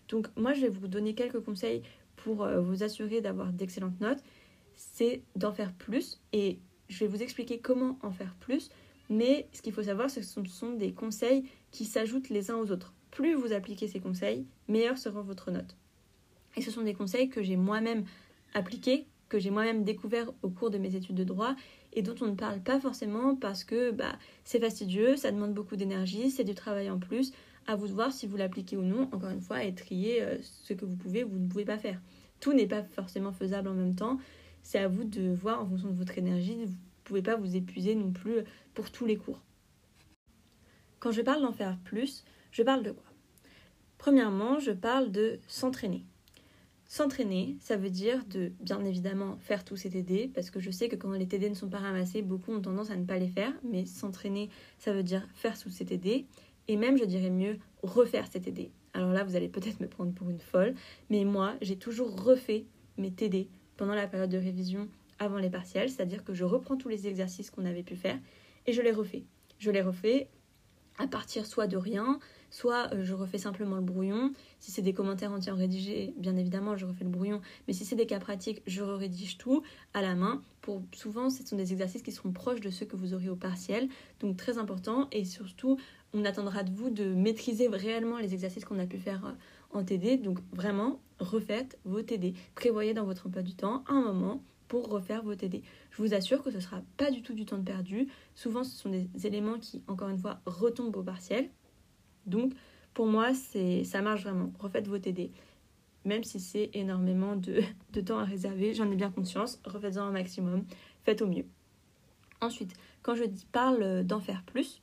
Donc 0.09 0.27
moi, 0.35 0.53
je 0.53 0.61
vais 0.61 0.69
vous 0.69 0.87
donner 0.87 1.15
quelques 1.15 1.39
conseils 1.39 1.81
pour 2.15 2.47
vous 2.47 2.83
assurer 2.83 3.21
d'avoir 3.21 3.51
d'excellentes 3.51 3.99
notes. 3.99 4.23
C'est 4.75 5.23
d'en 5.35 5.51
faire 5.51 5.73
plus 5.73 6.21
et 6.33 6.59
je 6.89 6.99
vais 6.99 7.07
vous 7.07 7.23
expliquer 7.23 7.59
comment 7.59 7.97
en 8.03 8.11
faire 8.11 8.35
plus. 8.39 8.69
Mais 9.09 9.47
ce 9.53 9.61
qu'il 9.61 9.73
faut 9.73 9.83
savoir, 9.83 10.09
c'est 10.09 10.21
que 10.21 10.25
ce 10.25 10.41
sont 10.45 10.73
des 10.73 10.93
conseils 10.93 11.45
qui 11.71 11.85
s'ajoutent 11.85 12.29
les 12.29 12.51
uns 12.51 12.57
aux 12.57 12.71
autres. 12.71 12.93
Plus 13.11 13.33
vous 13.33 13.53
appliquez 13.53 13.87
ces 13.87 13.99
conseils, 13.99 14.45
meilleure 14.67 14.97
sera 14.97 15.21
votre 15.21 15.51
note. 15.51 15.77
Et 16.57 16.61
ce 16.61 16.71
sont 16.71 16.81
des 16.81 16.93
conseils 16.93 17.29
que 17.29 17.43
j'ai 17.43 17.55
moi-même 17.57 18.05
appliqués, 18.53 19.05
que 19.29 19.39
j'ai 19.39 19.49
moi-même 19.49 19.83
découverts 19.83 20.31
au 20.41 20.49
cours 20.49 20.69
de 20.69 20.77
mes 20.77 20.95
études 20.95 21.15
de 21.15 21.23
droit 21.23 21.55
et 21.93 22.01
dont 22.01 22.15
on 22.21 22.27
ne 22.27 22.35
parle 22.35 22.61
pas 22.61 22.79
forcément 22.79 23.35
parce 23.35 23.63
que 23.63 23.91
bah, 23.91 24.17
c'est 24.43 24.59
fastidieux, 24.59 25.15
ça 25.15 25.31
demande 25.31 25.53
beaucoup 25.53 25.75
d'énergie, 25.75 26.29
c'est 26.29 26.43
du 26.43 26.53
travail 26.53 26.89
en 26.89 26.99
plus. 26.99 27.33
À 27.67 27.75
vous 27.75 27.87
de 27.87 27.93
voir 27.93 28.11
si 28.11 28.27
vous 28.27 28.37
l'appliquez 28.37 28.77
ou 28.77 28.83
non, 28.83 29.09
encore 29.11 29.31
une 29.31 29.41
fois, 29.41 29.63
et 29.63 29.73
trier 29.73 30.21
euh, 30.21 30.37
ce 30.41 30.73
que 30.73 30.85
vous 30.85 30.95
pouvez 30.95 31.23
ou 31.23 31.29
vous 31.29 31.39
ne 31.39 31.47
pouvez 31.47 31.65
pas 31.65 31.79
faire. 31.79 31.99
Tout 32.39 32.53
n'est 32.53 32.67
pas 32.67 32.83
forcément 32.83 33.31
faisable 33.31 33.69
en 33.69 33.73
même 33.73 33.95
temps. 33.95 34.19
C'est 34.61 34.77
à 34.77 34.87
vous 34.87 35.03
de 35.03 35.33
voir 35.33 35.63
en 35.63 35.65
fonction 35.67 35.89
de 35.89 35.97
votre 35.97 36.17
énergie. 36.17 36.53
Vous 36.53 36.71
ne 36.71 36.77
pouvez 37.03 37.21
pas 37.23 37.35
vous 37.35 37.55
épuiser 37.55 37.95
non 37.95 38.11
plus 38.11 38.43
pour 38.75 38.91
tous 38.91 39.05
les 39.05 39.17
cours. 39.17 39.41
Quand 40.99 41.11
je 41.11 41.21
parle 41.21 41.41
d'en 41.41 41.53
faire 41.53 41.77
plus, 41.85 42.23
je 42.51 42.61
parle 42.61 42.83
de 42.83 42.91
quoi? 42.91 43.05
Premièrement, 43.97 44.59
je 44.59 44.71
parle 44.71 45.11
de 45.11 45.39
s'entraîner. 45.47 46.05
S'entraîner, 46.87 47.57
ça 47.59 47.77
veut 47.77 47.89
dire 47.89 48.23
de 48.25 48.51
bien 48.61 48.83
évidemment 48.85 49.37
faire 49.39 49.65
tous 49.65 49.75
ces 49.75 49.89
TD, 49.89 50.29
parce 50.33 50.51
que 50.51 50.59
je 50.59 50.69
sais 50.69 50.87
que 50.87 50.95
quand 50.95 51.11
les 51.11 51.27
TD 51.27 51.49
ne 51.49 51.55
sont 51.55 51.69
pas 51.69 51.79
ramassés, 51.79 52.21
beaucoup 52.21 52.51
ont 52.51 52.61
tendance 52.61 52.91
à 52.91 52.95
ne 52.95 53.05
pas 53.05 53.17
les 53.17 53.27
faire, 53.27 53.53
mais 53.63 53.85
s'entraîner, 53.85 54.49
ça 54.77 54.93
veut 54.93 55.03
dire 55.03 55.27
faire 55.33 55.57
tous 55.57 55.71
ces 55.71 55.85
TD, 55.85 56.27
et 56.67 56.77
même, 56.77 56.97
je 56.97 57.05
dirais 57.05 57.31
mieux, 57.31 57.57
refaire 57.83 58.27
ces 58.31 58.41
TD. 58.41 58.71
Alors 58.93 59.11
là, 59.11 59.23
vous 59.23 59.35
allez 59.35 59.49
peut-être 59.49 59.79
me 59.79 59.87
prendre 59.87 60.13
pour 60.13 60.29
une 60.29 60.39
folle, 60.39 60.75
mais 61.09 61.25
moi, 61.25 61.55
j'ai 61.61 61.75
toujours 61.75 62.23
refait 62.23 62.65
mes 62.97 63.11
TD 63.11 63.49
pendant 63.77 63.95
la 63.95 64.07
période 64.07 64.29
de 64.29 64.37
révision 64.37 64.87
avant 65.19 65.37
les 65.37 65.49
partiels, 65.49 65.89
c'est-à-dire 65.89 66.23
que 66.23 66.33
je 66.33 66.43
reprends 66.43 66.77
tous 66.77 66.89
les 66.89 67.07
exercices 67.07 67.49
qu'on 67.49 67.65
avait 67.65 67.83
pu 67.83 67.95
faire 67.95 68.19
et 68.67 68.73
je 68.73 68.81
les 68.81 68.91
refais. 68.91 69.23
Je 69.59 69.71
les 69.71 69.81
refais 69.81 70.29
à 70.97 71.07
partir 71.07 71.45
soit 71.45 71.67
de 71.67 71.77
rien, 71.77 72.19
soit 72.49 72.93
euh, 72.93 73.03
je 73.03 73.13
refais 73.13 73.37
simplement 73.37 73.75
le 73.75 73.81
brouillon. 73.81 74.31
Si 74.59 74.71
c'est 74.71 74.81
des 74.81 74.93
commentaires 74.93 75.31
entiers 75.31 75.51
rédigés, 75.51 76.13
bien 76.17 76.35
évidemment, 76.35 76.75
je 76.75 76.85
refais 76.85 77.03
le 77.03 77.09
brouillon. 77.09 77.41
Mais 77.67 77.73
si 77.73 77.85
c'est 77.85 77.95
des 77.95 78.05
cas 78.05 78.19
pratiques, 78.19 78.61
je 78.67 78.83
rédige 78.83 79.37
tout 79.37 79.63
à 79.93 80.01
la 80.01 80.15
main. 80.15 80.41
Souvent, 80.93 81.29
ce 81.29 81.45
sont 81.45 81.55
des 81.55 81.71
exercices 81.73 82.01
qui 82.01 82.11
seront 82.11 82.31
proches 82.31 82.59
de 82.59 82.71
ceux 82.71 82.85
que 82.85 82.95
vous 82.95 83.13
aurez 83.13 83.29
au 83.29 83.35
partiel, 83.35 83.87
donc 84.19 84.37
très 84.37 84.57
important. 84.57 85.07
Et 85.11 85.23
surtout, 85.23 85.77
on 86.13 86.25
attendra 86.25 86.63
de 86.63 86.71
vous 86.71 86.89
de 86.89 87.13
maîtriser 87.13 87.67
réellement 87.67 88.17
les 88.17 88.33
exercices 88.33 88.65
qu'on 88.65 88.79
a 88.79 88.87
pu 88.87 88.97
faire 88.97 89.25
euh, 89.25 89.77
en 89.77 89.83
TD. 89.83 90.17
Donc 90.17 90.39
vraiment, 90.53 90.99
refaites 91.19 91.77
vos 91.85 92.01
TD. 92.01 92.33
Prévoyez 92.55 92.93
dans 92.93 93.05
votre 93.05 93.27
emploi 93.27 93.43
du 93.43 93.53
temps 93.53 93.83
un 93.87 94.01
moment 94.01 94.41
pour 94.67 94.89
refaire 94.89 95.23
vos 95.23 95.35
TD. 95.35 95.63
Je 95.91 96.01
vous 96.01 96.13
assure 96.13 96.41
que 96.43 96.51
ce 96.51 96.57
ne 96.57 96.61
sera 96.61 96.81
pas 96.97 97.11
du 97.11 97.21
tout 97.21 97.33
du 97.33 97.45
temps 97.45 97.61
perdu. 97.61 98.07
Souvent, 98.33 98.63
ce 98.63 98.75
sont 98.75 98.89
des 98.89 99.07
éléments 99.25 99.59
qui, 99.59 99.83
encore 99.87 100.09
une 100.09 100.17
fois, 100.17 100.39
retombent 100.45 100.95
au 100.95 101.03
partiel. 101.03 101.49
Donc, 102.25 102.53
pour 102.93 103.07
moi, 103.07 103.33
ça 103.33 104.01
marche 104.01 104.23
vraiment. 104.23 104.51
Refaites 104.59 104.87
vos 104.87 104.97
TD. 104.97 105.31
Même 106.05 106.23
si 106.23 106.39
c'est 106.39 106.69
énormément 106.73 107.35
de, 107.35 107.61
de, 107.93 108.01
temps 108.01 108.19
à 108.19 108.25
réserver, 108.25 108.73
j'en 108.73 108.91
ai 108.91 108.95
bien 108.95 109.11
conscience. 109.11 109.59
Refaites-en 109.65 110.03
un 110.03 110.11
maximum. 110.11 110.65
Faites 111.03 111.21
au 111.21 111.27
mieux. 111.27 111.45
Ensuite, 112.41 112.73
quand 113.01 113.15
je 113.15 113.23
parle 113.51 114.03
d'en 114.03 114.19
faire 114.19 114.43
plus, 114.43 114.81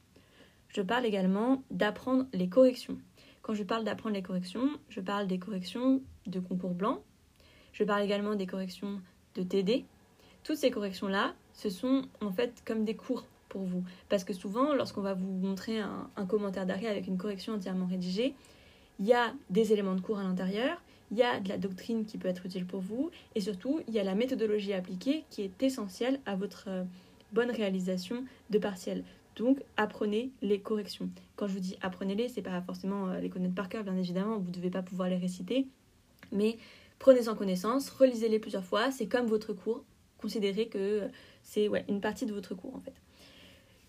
je 0.69 0.81
parle 0.81 1.05
également 1.05 1.63
d'apprendre 1.71 2.27
les 2.33 2.49
corrections. 2.49 2.99
Quand 3.43 3.55
je 3.55 3.63
parle 3.63 3.85
d'apprendre 3.85 4.15
les 4.15 4.23
corrections, 4.23 4.69
je 4.89 5.01
parle 5.01 5.27
des 5.27 5.39
corrections 5.39 6.01
de 6.27 6.41
concours 6.41 6.75
blanc, 6.75 7.03
Je 7.73 7.85
parle 7.85 8.03
également 8.03 8.35
des 8.35 8.47
corrections 8.47 9.01
de 9.35 9.43
TD. 9.43 9.85
Toutes 10.45 10.57
ces 10.57 10.71
corrections-là, 10.71 11.35
ce 11.53 11.71
sont 11.71 12.03
en 12.21 12.31
fait 12.31 12.63
comme 12.65 12.85
des 12.85 12.95
cours 12.97 13.25
vous. 13.61 13.85
Parce 14.09 14.25
que 14.25 14.33
souvent, 14.33 14.75
lorsqu'on 14.75 15.03
va 15.03 15.15
vous 15.15 15.27
montrer 15.27 15.81
un, 15.81 16.27
commentaire 16.27 16.67
d'arrêt 16.67 16.87
avec 16.87 17.07
une 17.07 17.19
correction 17.19 17.55
entièrement 17.55 17.87
rédigée, 17.87 18.35
il 18.99 19.07
y 19.07 19.13
a 19.13 19.33
des 19.51 19.73
éléments 19.73 19.95
de 19.95 20.01
cours 20.01 20.19
à 20.19 20.23
l'intérieur, 20.23 20.81
il 21.11 21.19
y 21.19 21.23
a 21.23 21.41
de 21.41 21.49
la 21.49 21.59
doctrine 21.59 22.05
qui 22.05 22.19
peut 22.19 22.29
être 22.29 22.47
utile 22.47 22.67
pour 22.67 22.81
vous, 22.81 23.11
et 23.35 23.41
surtout, 23.41 23.81
il 23.89 23.95
y 23.95 23.99
a 23.99 24.05
la 24.05 24.15
méthodologie 24.15 24.73
appliquée 24.73 25.25
qui 25.31 25.43
est 25.43 25.63
essentielle 25.63 26.21
à 26.25 26.37
votre 26.37 26.65
euh, 26.69 26.85
bonne 27.33 27.51
réalisation 27.51 28.25
de 28.51 28.59
partiel. 28.59 29.05
Donc, 29.37 29.63
apprenez 29.77 30.31
les 30.43 30.61
corrections. 30.61 31.09
Quand 31.37 31.47
je 31.49 31.55
vous 31.55 31.61
dis 31.61 31.77
apprenez-les, 31.81 32.29
c'est 32.29 32.43
pas 32.43 32.61
forcément 32.63 33.09
euh, 33.09 33.21
les 33.21 33.29
connaître 33.31 33.55
par 33.55 33.69
cœur, 33.69 33.85
bien 33.85 33.97
évidemment, 33.97 34.39
vous 34.39 34.49
ne 34.49 34.55
devez 34.55 34.71
pas 34.71 34.83
pouvoir 34.83 35.09
les 35.09 35.17
réciter, 35.17 35.67
mais 36.31 36.57
prenez-en 36.99 37.35
connaissance, 37.35 37.91
relisez-les 37.91 38.39
plusieurs 38.39 38.65
fois, 38.65 38.91
c'est 38.91 39.07
comme 39.07 39.27
votre 39.27 39.53
cours, 39.53 39.85
considérez 40.19 40.69
que 40.69 41.09
c'est 41.43 41.69
ouais, 41.69 41.85
une 41.89 42.01
partie 42.01 42.27
de 42.27 42.33
votre 42.33 42.55
cours 42.55 42.75
en 42.75 42.81
fait. 42.81 42.95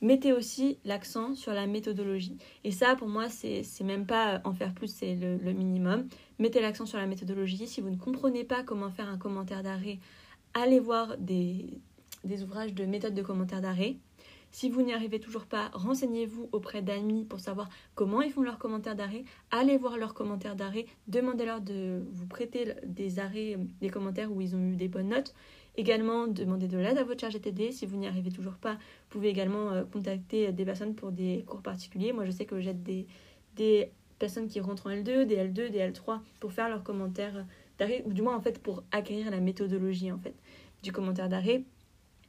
Mettez 0.03 0.33
aussi 0.33 0.79
l'accent 0.83 1.33
sur 1.33 1.53
la 1.53 1.65
méthodologie. 1.65 2.37
Et 2.65 2.71
ça, 2.71 2.93
pour 2.97 3.07
moi, 3.07 3.29
c'est 3.29 3.63
même 3.85 4.05
pas 4.05 4.41
en 4.43 4.53
faire 4.53 4.73
plus, 4.73 4.93
c'est 4.93 5.15
le, 5.15 5.53
minimum. 5.53 6.09
Mettez 6.39 6.59
l'accent 6.59 6.85
sur 6.85 6.97
la 6.97 7.05
méthodologie. 7.07 7.67
Si 7.67 7.79
vous 7.79 7.89
ne 7.89 7.95
comprenez 7.95 8.43
pas 8.43 8.63
comment 8.63 8.89
faire 8.89 9.07
un 9.07 9.17
commentaire 9.17 9.63
d'arrêt, 9.63 9.99
allez 10.53 10.81
voir 10.81 11.17
des, 11.19 11.79
des 12.25 12.43
ouvrages 12.43 12.73
de 12.73 12.83
méthode 12.83 13.13
de 13.13 13.21
commentaire 13.21 13.61
d'arrêt. 13.61 13.95
Si 14.51 14.69
vous 14.69 14.81
n'y 14.81 14.93
arrivez 14.93 15.21
toujours 15.21 15.45
pas, 15.45 15.71
renseignez-vous 15.73 16.49
auprès 16.51 16.81
d'amis 16.81 17.23
pour 17.23 17.39
savoir 17.39 17.69
comment 17.95 18.21
ils 18.21 18.31
font 18.31 18.41
leurs 18.41 18.59
commentaires 18.59 18.97
d'arrêt. 18.97 19.23
Allez 19.51 19.77
voir 19.77 19.97
leurs 19.97 20.13
commentaires 20.13 20.57
d'arrêt. 20.57 20.85
Demandez-leur 21.07 21.61
de 21.61 22.03
vous 22.11 22.27
prêter 22.27 22.73
des 22.85 23.19
arrêts, 23.19 23.57
des 23.79 23.89
commentaires 23.89 24.33
où 24.33 24.41
ils 24.41 24.53
ont 24.53 24.61
eu 24.61 24.75
des 24.75 24.89
bonnes 24.89 25.09
notes. 25.09 25.33
Également, 25.75 26.27
demandez 26.27 26.67
de 26.67 26.77
l'aide 26.77 26.97
à 26.97 27.03
votre 27.03 27.21
charge 27.21 27.39
TD. 27.39 27.71
Si 27.71 27.85
vous 27.85 27.97
n'y 27.97 28.07
arrivez 28.07 28.31
toujours 28.31 28.55
pas, 28.55 28.73
vous 28.73 29.09
pouvez 29.09 29.29
également 29.29 29.71
euh, 29.71 29.83
contacter 29.83 30.51
des 30.51 30.65
personnes 30.65 30.93
pour 30.93 31.11
des 31.11 31.43
cours 31.47 31.61
particuliers. 31.61 32.13
Moi, 32.13 32.25
je 32.25 32.31
sais 32.31 32.45
que 32.45 32.59
j'aide 32.59 32.83
des, 32.83 33.07
des 33.55 33.91
personnes 34.19 34.47
qui 34.47 34.59
rentrent 34.59 34.87
en 34.87 34.91
L2, 34.91 35.25
des 35.25 35.37
L2, 35.37 35.69
des 35.69 35.79
L3 35.79 36.19
pour 36.39 36.53
faire 36.53 36.69
leurs 36.69 36.83
commentaires 36.83 37.45
d'arrêt, 37.77 38.03
ou 38.05 38.13
du 38.13 38.21
moins 38.21 38.35
en 38.35 38.41
fait 38.41 38.61
pour 38.61 38.83
acquérir 38.91 39.31
la 39.31 39.39
méthodologie 39.39 40.11
en 40.11 40.19
fait 40.19 40.35
du 40.83 40.91
commentaire 40.91 41.29
d'arrêt. 41.29 41.63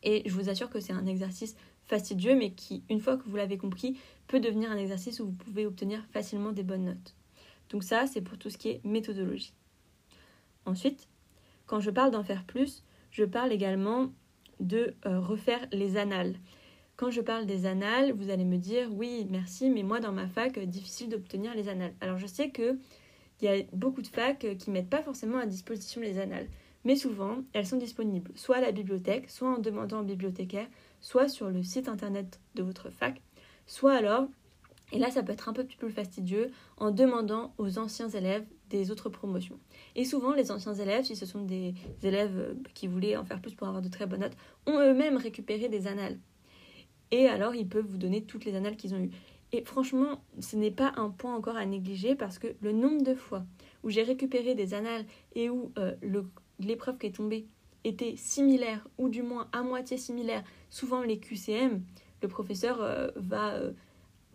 Et 0.03 0.23
je 0.27 0.35
vous 0.35 0.49
assure 0.49 0.71
que 0.71 0.81
c'est 0.81 0.93
un 0.93 1.07
exercice 1.07 1.57
fastidieux, 1.85 2.37
mais 2.37 2.53
qui, 2.53 2.83
une 2.89 3.01
fois 3.01 3.17
que 3.17 3.29
vous 3.29 3.37
l'avez 3.37 3.59
compris, 3.59 3.99
peut 4.27 4.41
devenir 4.41 4.71
un 4.71 4.77
exercice 4.77 5.21
où 5.21 5.27
vous 5.27 5.33
pouvez 5.33 5.67
obtenir 5.67 6.05
facilement 6.13 6.53
des 6.53 6.63
bonnes 6.63 6.85
notes. 6.85 7.15
Donc 7.71 7.83
ça, 7.83 8.07
c'est 8.07 8.21
pour 8.21 8.39
tout 8.39 8.51
ce 8.51 8.59
qui 8.59 8.69
est 8.69 8.81
méthodologie. 8.85 9.53
Ensuite, 10.67 11.09
quand 11.67 11.81
je 11.81 11.91
parle 11.91 12.11
d'en 12.11 12.25
faire 12.25 12.45
plus, 12.45 12.84
je 13.15 13.25
parle 13.25 13.53
également 13.53 14.13
de 14.59 14.95
euh, 15.07 15.21
refaire 15.21 15.67
les 15.71 15.97
annales. 15.97 16.35
Quand 16.97 17.11
je 17.11 17.21
parle 17.21 17.47
des 17.47 17.65
annales, 17.65 18.13
vous 18.13 18.29
allez 18.29 18.45
me 18.45 18.57
dire 18.57 18.89
oui, 18.93 19.27
merci, 19.31 19.71
mais 19.71 19.85
moi 19.85 20.01
dans 20.01 20.13
ma 20.13 20.27
fac, 20.27 20.59
euh, 20.59 20.67
difficile 20.67 21.09
d'obtenir 21.09 21.55
les 21.55 21.69
annales. 21.69 21.95
Alors 22.01 22.19
je 22.19 22.27
sais 22.27 22.51
que 22.51 22.77
il 23.41 23.45
y 23.45 23.49
a 23.49 23.63
beaucoup 23.73 24.03
de 24.03 24.09
facs 24.09 24.45
euh, 24.45 24.57
qui 24.57 24.73
mettent 24.73 24.91
pas 24.91 25.03
forcément 25.03 25.39
à 25.39 25.47
disposition 25.47 26.01
les 26.01 26.19
annales, 26.19 26.49
mais 26.85 26.97
souvent 26.97 27.39
elles 27.53 27.67
sont 27.67 27.77
disponibles 27.77 28.33
soit 28.35 28.57
à 28.57 28.61
la 28.61 28.73
bibliothèque, 28.73 29.31
soit 29.31 29.49
en 29.49 29.59
demandant 29.59 30.01
au 30.01 30.05
bibliothécaire, 30.05 30.67
soit 31.01 31.29
sur 31.29 31.51
le 31.51 31.63
site 31.63 31.89
internet 31.89 32.41
de 32.57 32.65
votre 32.65 32.91
fac, 32.91 33.23
soit 33.67 33.95
alors, 33.95 34.27
et 34.91 34.99
là 34.99 35.13
ça 35.13 35.23
peut 35.23 35.33
être 35.33 35.49
un 35.49 35.53
peu 35.53 35.65
plus 35.65 35.91
fastidieux, 35.91 36.51
en 36.79 36.91
demandant 36.91 37.55
aux 37.59 37.79
anciens 37.79 38.09
élèves 38.09 38.47
des 38.71 38.91
autres 38.91 39.09
promotions. 39.09 39.59
Et 39.95 40.05
souvent, 40.05 40.33
les 40.33 40.51
anciens 40.51 40.75
élèves, 40.75 41.05
si 41.05 41.17
ce 41.17 41.27
sont 41.27 41.43
des 41.43 41.75
élèves 42.03 42.37
euh, 42.37 42.55
qui 42.75 42.87
voulaient 42.87 43.17
en 43.17 43.25
faire 43.25 43.41
plus 43.41 43.55
pour 43.55 43.67
avoir 43.69 43.83
de 43.83 43.89
très 43.89 44.07
bonnes 44.07 44.21
notes, 44.21 44.37
ont 44.67 44.79
eux-mêmes 44.81 45.17
récupéré 45.17 45.69
des 45.69 45.87
annales. 45.87 46.19
Et 47.11 47.29
alors, 47.29 47.55
ils 47.55 47.69
peuvent 47.69 47.87
vous 47.87 47.99
donner 47.99 48.23
toutes 48.23 48.45
les 48.45 48.55
annales 48.55 48.77
qu'ils 48.77 48.95
ont 48.95 48.99
eues. 48.99 49.11
Et 49.53 49.63
franchement, 49.65 50.25
ce 50.41 50.57
n'est 50.57 50.71
pas 50.71 50.93
un 50.97 51.11
point 51.11 51.35
encore 51.35 51.57
à 51.57 51.65
négliger 51.65 52.17
parce 52.17 52.39
que 52.39 52.49
le 52.61 52.73
nombre 52.73 53.03
de 53.03 53.15
fois 53.15 53.45
où 53.85 53.91
j'ai 53.91 54.03
récupéré 54.03 54.55
des 54.55 54.75
annales 54.75 55.05
et 55.35 55.49
où 55.51 55.71
euh, 55.79 55.95
l'épreuve 56.59 56.99
qui 56.99 57.07
est 57.07 57.15
tombée 57.15 57.47
était 57.85 58.17
similaire, 58.17 58.89
ou 58.99 59.09
du 59.11 59.23
moins 59.23 59.49
à 59.53 59.63
moitié 59.63 59.99
similaire, 59.99 60.43
souvent 60.71 61.03
les 61.03 61.19
QCM, 61.19 61.83
le 62.23 62.29
professeur 62.29 62.83
euh, 62.83 63.09
va 63.17 63.61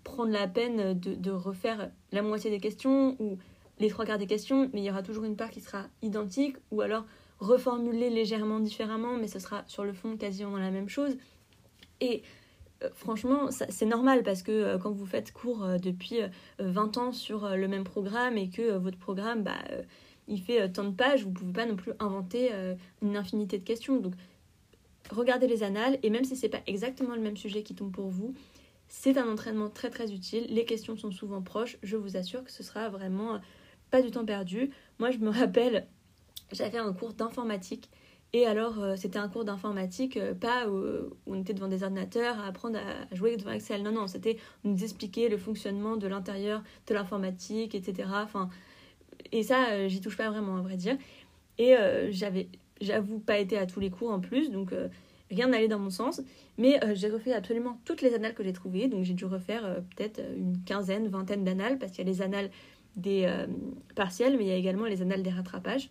prendre 0.04 0.32
la 0.32 0.48
peine 0.48 0.98
de, 0.98 1.32
refaire 1.32 1.92
la 2.12 2.22
moitié 2.22 2.50
des 2.50 2.60
questions 2.60 3.16
ou 3.20 3.38
les 3.80 3.90
trois 3.90 4.06
quarts 4.06 4.18
des 4.18 4.28
questions, 4.28 4.70
mais 4.74 4.82
il 4.82 4.84
y 4.84 4.90
aura 4.90 5.04
toujours 5.04 5.24
une 5.24 5.36
part 5.36 5.50
qui 5.50 5.62
sera 5.62 5.86
identique, 6.02 6.58
ou 6.72 6.82
alors 6.82 7.06
reformulée 7.40 8.10
légèrement 8.10 8.60
différemment, 8.60 9.16
mais 9.18 9.28
ce 9.28 9.40
sera 9.40 9.64
sur 9.68 9.84
le 9.84 9.94
fond 9.94 10.18
quasiment 10.18 10.58
la 10.58 10.72
même 10.72 10.90
chose. 10.90 11.18
Et 12.02 12.22
euh, 12.84 12.90
franchement, 12.94 13.50
c'est 13.52 13.86
normal 13.86 14.24
parce 14.24 14.44
que 14.44 14.78
quand 14.78 14.92
vous 14.92 15.06
faites 15.06 15.32
cours 15.32 15.66
depuis 15.82 16.20
20 16.60 16.98
ans 16.98 17.12
sur 17.12 17.50
le 17.50 17.68
même 17.68 17.84
programme 17.86 18.38
et 18.38 18.50
que 18.50 18.78
votre 18.78 18.98
programme, 18.98 19.44
bah, 19.44 19.56
il 20.30 20.42
fait 20.42 20.62
euh, 20.62 20.68
tant 20.68 20.86
de 20.86 20.96
pages, 20.96 21.24
vous 21.24 21.30
ne 21.30 21.36
pouvez 21.36 21.54
pas 21.54 21.66
non 21.66 21.76
plus 21.76 21.92
inventer 22.00 22.50
euh, 22.54 22.76
une 23.02 23.18
infinité 23.18 23.58
de 23.58 23.64
questions. 23.64 24.00
Donc, 24.00 24.14
regardez 25.12 25.48
les 25.48 25.64
annales, 25.64 26.00
et 26.04 26.10
même 26.10 26.24
si 26.24 26.38
ce 26.38 26.46
n'est 26.46 26.50
pas 26.50 26.62
exactement 26.68 27.16
le 27.16 27.22
même 27.22 27.36
sujet 27.36 27.64
qui 27.64 27.76
tombe 27.76 27.92
pour 27.92 28.08
vous, 28.08 28.34
c'est 28.88 29.18
un 29.18 29.28
entraînement 29.30 29.70
très 29.70 29.90
très 29.90 30.14
utile. 30.14 30.46
Les 30.50 30.66
questions 30.66 30.96
sont 30.96 31.12
souvent 31.12 31.42
proches, 31.42 31.78
je 31.84 31.98
vous 31.98 32.16
assure 32.16 32.44
que 32.44 32.52
ce 32.52 32.64
sera 32.64 32.90
vraiment 32.90 33.36
euh, 33.36 33.40
pas 33.92 34.02
du 34.02 34.12
temps 34.12 34.26
perdu. 34.26 34.72
Moi, 35.00 35.12
je 35.12 35.18
me 35.18 35.30
rappelle, 35.30 35.88
j'avais 36.52 36.78
un 36.78 36.94
cours 36.94 37.14
d'informatique. 37.14 37.90
Et 38.32 38.46
alors, 38.46 38.76
c'était 38.96 39.18
un 39.18 39.28
cours 39.28 39.44
d'informatique, 39.44 40.20
pas 40.40 40.70
où, 40.70 41.16
on 41.26 41.42
était 41.42 41.56
devant 41.56 41.68
des 41.68 41.82
ordinateurs 41.82 42.40
à 42.40 42.46
apprendre 42.46 42.78
à 42.78 43.16
jouer 43.16 43.36
devant 43.38 43.52
Excel. 43.52 43.82
Non, 43.82 43.92
non, 43.92 44.06
c'était 44.06 44.38
nous 44.64 44.84
expliquer 44.84 45.30
le 45.30 45.38
fonctionnement 45.40 45.98
de 45.98 46.08
l'intérieur 46.08 46.62
de 46.86 46.94
l'informatique, 46.94 47.74
etc. 47.74 48.08
Enfin, 48.24 48.52
et 49.32 49.44
ça, 49.44 49.70
euh, 49.72 49.88
j'y 49.88 50.02
touche 50.02 50.18
pas 50.18 50.30
vraiment, 50.30 50.58
à 50.58 50.62
vrai 50.62 50.78
dire. 50.78 50.98
Et 51.58 51.76
euh, 51.76 52.10
j'avais, 52.12 52.50
j'avoue, 52.82 53.20
pas 53.20 53.38
été 53.38 53.58
à 53.58 53.66
tous 53.66 53.80
les 53.80 53.90
cours 53.90 54.12
en 54.12 54.20
plus, 54.20 54.52
donc 54.52 54.72
euh, 54.74 54.88
rien 55.30 55.48
n'allait 55.48 55.68
dans 55.68 55.80
mon 55.80 55.90
sens. 55.90 56.22
Mais 56.58 56.80
j'ai 56.94 57.10
refait 57.10 57.34
absolument 57.34 57.80
toutes 57.86 58.02
les 58.02 58.14
annales 58.14 58.34
que 58.34 58.44
j'ai 58.44 58.52
trouvées, 58.52 58.88
donc 58.90 59.04
j'ai 59.06 59.14
dû 59.14 59.24
refaire 59.24 59.82
peut-être 59.96 60.22
une 60.36 60.62
quinzaine, 60.66 61.08
vingtaine 61.08 61.46
d'annales, 61.46 61.78
parce 61.80 61.94
qu'il 61.94 62.06
y 62.06 62.10
a 62.10 62.12
les 62.12 62.22
annales 62.22 62.50
des 63.00 63.46
partiels, 63.96 64.38
mais 64.38 64.46
il 64.46 64.48
y 64.48 64.52
a 64.52 64.56
également 64.56 64.86
les 64.86 65.02
annales 65.02 65.24
des 65.24 65.30
rattrapages. 65.30 65.90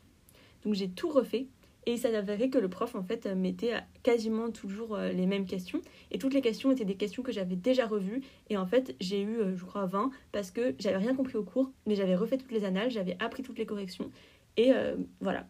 Donc 0.64 0.74
j'ai 0.74 0.88
tout 0.88 1.08
refait. 1.08 1.48
Et 1.86 1.92
il 1.92 1.98
s'avérait 1.98 2.50
que 2.50 2.58
le 2.58 2.68
prof, 2.68 2.94
en 2.94 3.02
fait, 3.02 3.26
mettait 3.26 3.72
quasiment 4.02 4.50
toujours 4.50 4.98
les 4.98 5.26
mêmes 5.26 5.46
questions. 5.46 5.80
Et 6.10 6.18
toutes 6.18 6.34
les 6.34 6.42
questions 6.42 6.70
étaient 6.70 6.84
des 6.84 6.96
questions 6.96 7.22
que 7.22 7.32
j'avais 7.32 7.56
déjà 7.56 7.86
revues. 7.86 8.20
Et 8.50 8.58
en 8.58 8.66
fait, 8.66 8.94
j'ai 9.00 9.22
eu, 9.22 9.38
je 9.56 9.64
crois, 9.64 9.86
20 9.86 10.10
parce 10.30 10.50
que 10.50 10.74
j'avais 10.78 10.98
rien 10.98 11.14
compris 11.14 11.36
au 11.36 11.44
cours, 11.44 11.72
mais 11.86 11.94
j'avais 11.94 12.14
refait 12.14 12.36
toutes 12.36 12.52
les 12.52 12.66
annales, 12.66 12.90
j'avais 12.90 13.16
appris 13.20 13.42
toutes 13.42 13.58
les 13.58 13.64
corrections. 13.64 14.10
Et 14.58 14.72
voilà. 15.20 15.46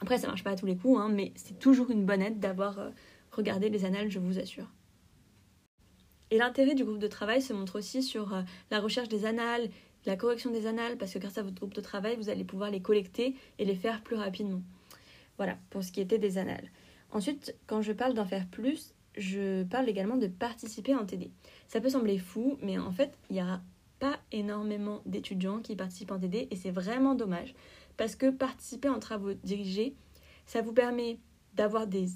Après, 0.00 0.18
ça 0.18 0.28
marche 0.28 0.44
pas 0.44 0.50
à 0.50 0.56
tous 0.56 0.66
les 0.66 0.76
coups, 0.76 1.00
hein, 1.00 1.08
mais 1.08 1.32
c'est 1.34 1.58
toujours 1.58 1.90
une 1.90 2.04
bonne 2.04 2.22
aide 2.22 2.38
d'avoir 2.38 2.78
regardé 3.32 3.68
les 3.68 3.84
annales, 3.84 4.08
je 4.08 4.20
vous 4.20 4.38
assure. 4.38 4.70
Et 6.30 6.38
l'intérêt 6.38 6.74
du 6.74 6.84
groupe 6.84 6.98
de 6.98 7.08
travail 7.08 7.42
se 7.42 7.52
montre 7.52 7.78
aussi 7.78 8.02
sur 8.02 8.40
la 8.70 8.80
recherche 8.80 9.08
des 9.08 9.24
annales, 9.26 9.68
la 10.06 10.16
correction 10.16 10.50
des 10.50 10.66
annales, 10.66 10.96
parce 10.96 11.12
que 11.12 11.18
grâce 11.18 11.38
à 11.38 11.42
votre 11.42 11.56
groupe 11.56 11.74
de 11.74 11.80
travail, 11.80 12.16
vous 12.16 12.28
allez 12.28 12.44
pouvoir 12.44 12.70
les 12.70 12.80
collecter 12.80 13.34
et 13.58 13.64
les 13.64 13.74
faire 13.74 14.02
plus 14.02 14.16
rapidement. 14.16 14.62
Voilà, 15.36 15.58
pour 15.70 15.84
ce 15.84 15.92
qui 15.92 16.00
était 16.00 16.18
des 16.18 16.38
annales. 16.38 16.70
Ensuite, 17.10 17.54
quand 17.66 17.82
je 17.82 17.92
parle 17.92 18.14
d'en 18.14 18.24
faire 18.24 18.46
plus, 18.46 18.94
je 19.16 19.64
parle 19.64 19.88
également 19.88 20.16
de 20.16 20.26
participer 20.26 20.94
en 20.94 21.04
TD. 21.04 21.30
Ça 21.68 21.80
peut 21.80 21.90
sembler 21.90 22.18
fou, 22.18 22.58
mais 22.62 22.78
en 22.78 22.92
fait, 22.92 23.16
il 23.30 23.34
n'y 23.34 23.40
a 23.40 23.60
pas 23.98 24.18
énormément 24.32 25.02
d'étudiants 25.06 25.60
qui 25.60 25.74
participent 25.74 26.12
en 26.12 26.18
TD 26.18 26.48
et 26.50 26.56
c'est 26.56 26.70
vraiment 26.70 27.14
dommage 27.14 27.54
parce 27.96 28.14
que 28.14 28.30
participer 28.30 28.88
en 28.88 28.98
travaux 28.98 29.32
dirigés, 29.42 29.94
ça 30.44 30.60
vous 30.60 30.72
permet 30.72 31.18
d'avoir 31.54 31.86
des 31.86 32.06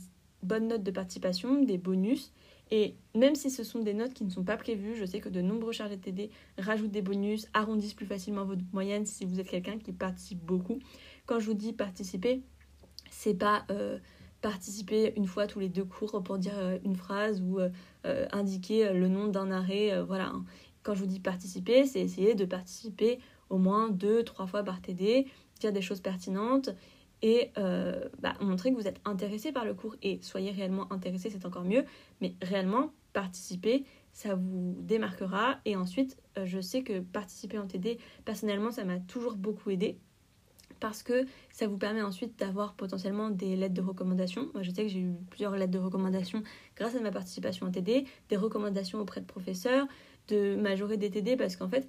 bonnes 0.43 0.69
notes 0.69 0.83
de 0.83 0.91
participation, 0.91 1.63
des 1.63 1.79
bonus 1.79 2.33
et 2.71 2.95
même 3.15 3.35
si 3.35 3.51
ce 3.51 3.65
sont 3.65 3.81
des 3.81 3.95
notes 3.95 4.15
qui 4.15 4.25
ne 4.25 4.31
sont 4.31 4.45
pas 4.45 4.57
prévues, 4.57 4.95
je 4.95 5.05
sais 5.05 5.21
que 5.21 5.29
de 5.29 5.41
nombreux 5.41 5.73
chargés 5.73 5.97
de 5.97 6.03
TD 6.03 6.31
rajoutent 6.59 6.93
des 6.93 7.03
bonus, 7.03 7.49
arrondissent 7.53 7.95
plus 7.95 8.07
facilement 8.07 8.45
votre 8.45 8.63
moyenne 8.73 9.07
si 9.07 9.25
vous 9.25 9.41
êtes 9.41 9.49
quelqu'un 9.49 9.79
qui 9.79 9.93
participe 9.93 10.39
beaucoup. 10.39 10.79
Quand 11.27 11.41
je 11.41 11.47
vous 11.47 11.55
dis 11.55 11.73
participer, 11.73 12.43
c'est 13.11 13.35
pas 13.35 13.65
euh, 13.71 13.99
participer 14.41 15.13
une 15.17 15.27
fois 15.27 15.49
tous 15.49 15.59
les 15.59 15.69
deux 15.69 15.85
cours 15.85 16.23
pour 16.23 16.39
dire 16.39 16.57
euh, 16.59 16.79
une 16.85 16.95
phrase 16.95 17.43
ou 17.43 17.59
euh, 17.59 18.27
indiquer 18.31 18.93
le 18.93 19.09
nom 19.09 19.27
d'un 19.27 19.51
arrêt. 19.51 20.01
voilà. 20.03 20.29
Hein. 20.29 20.45
Quand 20.83 20.95
je 20.95 21.01
vous 21.01 21.07
dis 21.07 21.21
participer, 21.21 21.85
c'est 21.87 22.01
essayer 22.01 22.35
de 22.35 22.45
participer 22.45 23.19
au 23.51 23.59
moins 23.59 23.91
deux, 23.91 24.23
trois 24.23 24.47
fois 24.47 24.63
par 24.63 24.81
TD, 24.81 25.27
dire 25.59 25.73
des 25.73 25.83
choses 25.83 26.01
pertinentes 26.01 26.71
et 27.23 27.53
bah, 27.55 28.35
montrer 28.41 28.71
que 28.71 28.77
vous 28.77 28.89
êtes 28.89 29.01
intéressé 29.05 29.53
par 29.53 29.65
le 29.65 29.75
cours. 29.75 29.97
Et 30.03 30.19
soyez 30.23 30.51
réellement 30.51 30.93
intéressé, 30.93 31.31
c'est 31.31 31.47
encore 31.47 31.65
mieux, 31.65 31.85
mais 32.21 32.35
réellement 32.43 32.93
participer, 33.13 33.85
ça 34.13 34.35
vous 34.35 34.77
démarquera. 34.81 35.59
Et 35.65 35.77
ensuite 35.77 36.17
je 36.45 36.61
sais 36.61 36.83
que 36.83 37.01
participer 37.01 37.59
en 37.59 37.67
TD, 37.67 37.99
personnellement, 38.25 38.71
ça 38.71 38.85
m'a 38.85 38.99
toujours 38.99 39.37
beaucoup 39.37 39.71
aidé. 39.71 39.99
Parce 40.79 41.03
que 41.03 41.27
ça 41.51 41.67
vous 41.67 41.77
permet 41.77 42.01
ensuite 42.01 42.39
d'avoir 42.39 42.75
potentiellement 42.75 43.29
des 43.29 43.55
lettres 43.55 43.75
de 43.75 43.83
recommandation. 43.83 44.49
Moi, 44.55 44.63
je 44.63 44.71
sais 44.71 44.85
que 44.85 44.89
j'ai 44.89 45.01
eu 45.01 45.13
plusieurs 45.29 45.55
lettres 45.55 45.73
de 45.73 45.79
recommandation 45.79 46.43
grâce 46.75 46.95
à 46.95 47.01
ma 47.01 47.11
participation 47.11 47.67
en 47.67 47.71
TD, 47.71 48.07
des 48.31 48.37
recommandations 48.37 48.99
auprès 48.99 49.21
de 49.21 49.27
professeurs, 49.27 49.87
de 50.29 50.57
majorer 50.57 50.97
des 50.97 51.11
TD 51.11 51.37
parce 51.37 51.57
qu'en 51.57 51.69
fait, 51.69 51.87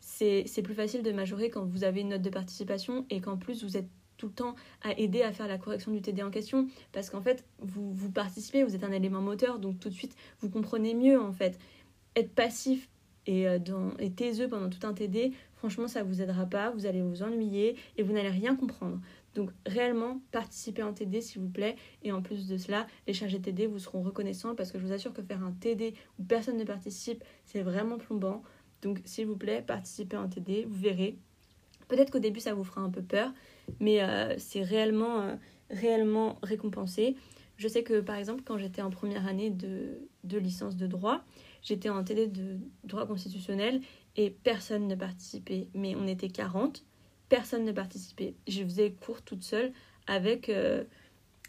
c'est 0.00 0.62
plus 0.62 0.74
facile 0.74 1.02
de 1.02 1.12
majorer 1.12 1.48
quand 1.48 1.64
vous 1.64 1.84
avez 1.84 2.02
une 2.02 2.10
note 2.10 2.20
de 2.20 2.28
participation 2.28 3.06
et 3.08 3.22
qu'en 3.22 3.38
plus 3.38 3.64
vous 3.64 3.78
êtes 3.78 3.88
tout 4.24 4.28
le 4.28 4.34
temps 4.34 4.54
à 4.82 4.98
aider 4.98 5.22
à 5.22 5.32
faire 5.32 5.46
la 5.48 5.58
correction 5.58 5.92
du 5.92 6.00
TD 6.00 6.22
en 6.22 6.30
question 6.30 6.66
parce 6.92 7.10
qu'en 7.10 7.20
fait 7.20 7.44
vous, 7.58 7.92
vous 7.92 8.10
participez, 8.10 8.64
vous 8.64 8.74
êtes 8.74 8.84
un 8.84 8.92
élément 8.92 9.20
moteur 9.20 9.58
donc 9.58 9.78
tout 9.80 9.90
de 9.90 9.94
suite 9.94 10.16
vous 10.40 10.48
comprenez 10.48 10.94
mieux 10.94 11.20
en 11.20 11.32
fait. 11.32 11.58
Être 12.16 12.34
passif 12.34 12.88
et, 13.26 13.46
euh, 13.46 13.58
dans, 13.58 13.94
et 13.98 14.10
taiseux 14.10 14.48
pendant 14.48 14.70
tout 14.70 14.86
un 14.86 14.94
TD, 14.94 15.32
franchement 15.56 15.88
ça 15.88 16.02
vous 16.02 16.22
aidera 16.22 16.46
pas, 16.46 16.70
vous 16.70 16.86
allez 16.86 17.02
vous 17.02 17.22
ennuyer 17.22 17.76
et 17.98 18.02
vous 18.02 18.14
n'allez 18.14 18.30
rien 18.30 18.56
comprendre. 18.56 18.98
Donc 19.34 19.50
réellement 19.66 20.20
participez 20.32 20.82
en 20.82 20.94
TD 20.94 21.20
s'il 21.20 21.42
vous 21.42 21.50
plaît 21.50 21.76
et 22.02 22.10
en 22.10 22.22
plus 22.22 22.46
de 22.46 22.56
cela 22.56 22.86
les 23.06 23.12
chargés 23.12 23.40
TD 23.40 23.66
vous 23.66 23.78
seront 23.78 24.00
reconnaissants 24.00 24.54
parce 24.54 24.72
que 24.72 24.78
je 24.78 24.86
vous 24.86 24.92
assure 24.92 25.12
que 25.12 25.22
faire 25.22 25.42
un 25.42 25.52
TD 25.52 25.92
où 26.18 26.24
personne 26.24 26.56
ne 26.56 26.64
participe 26.64 27.22
c'est 27.44 27.60
vraiment 27.60 27.98
plombant. 27.98 28.42
Donc 28.80 29.00
s'il 29.04 29.26
vous 29.26 29.36
plaît 29.36 29.62
participez 29.66 30.16
en 30.16 30.28
TD, 30.28 30.64
vous 30.66 30.80
verrez. 30.80 31.18
Peut-être 31.88 32.10
qu'au 32.10 32.20
début 32.20 32.40
ça 32.40 32.54
vous 32.54 32.64
fera 32.64 32.80
un 32.80 32.90
peu 32.90 33.02
peur 33.02 33.30
mais 33.80 34.02
euh, 34.02 34.34
c'est 34.38 34.62
réellement, 34.62 35.20
euh, 35.20 35.34
réellement 35.70 36.38
récompensé. 36.42 37.16
Je 37.56 37.68
sais 37.68 37.82
que 37.82 38.00
par 38.00 38.16
exemple, 38.16 38.42
quand 38.44 38.58
j'étais 38.58 38.82
en 38.82 38.90
première 38.90 39.26
année 39.26 39.50
de, 39.50 40.08
de 40.24 40.38
licence 40.38 40.76
de 40.76 40.86
droit, 40.86 41.24
j'étais 41.62 41.88
en 41.88 42.02
télé 42.02 42.26
de 42.26 42.58
droit 42.84 43.06
constitutionnel 43.06 43.80
et 44.16 44.30
personne 44.30 44.88
ne 44.88 44.94
participait. 44.94 45.68
Mais 45.74 45.94
on 45.94 46.06
était 46.06 46.28
40, 46.28 46.84
personne 47.28 47.64
ne 47.64 47.72
participait. 47.72 48.34
Je 48.48 48.62
faisais 48.62 48.92
cours 48.92 49.22
toute 49.22 49.42
seule 49.42 49.72
avec, 50.06 50.48
euh, 50.48 50.84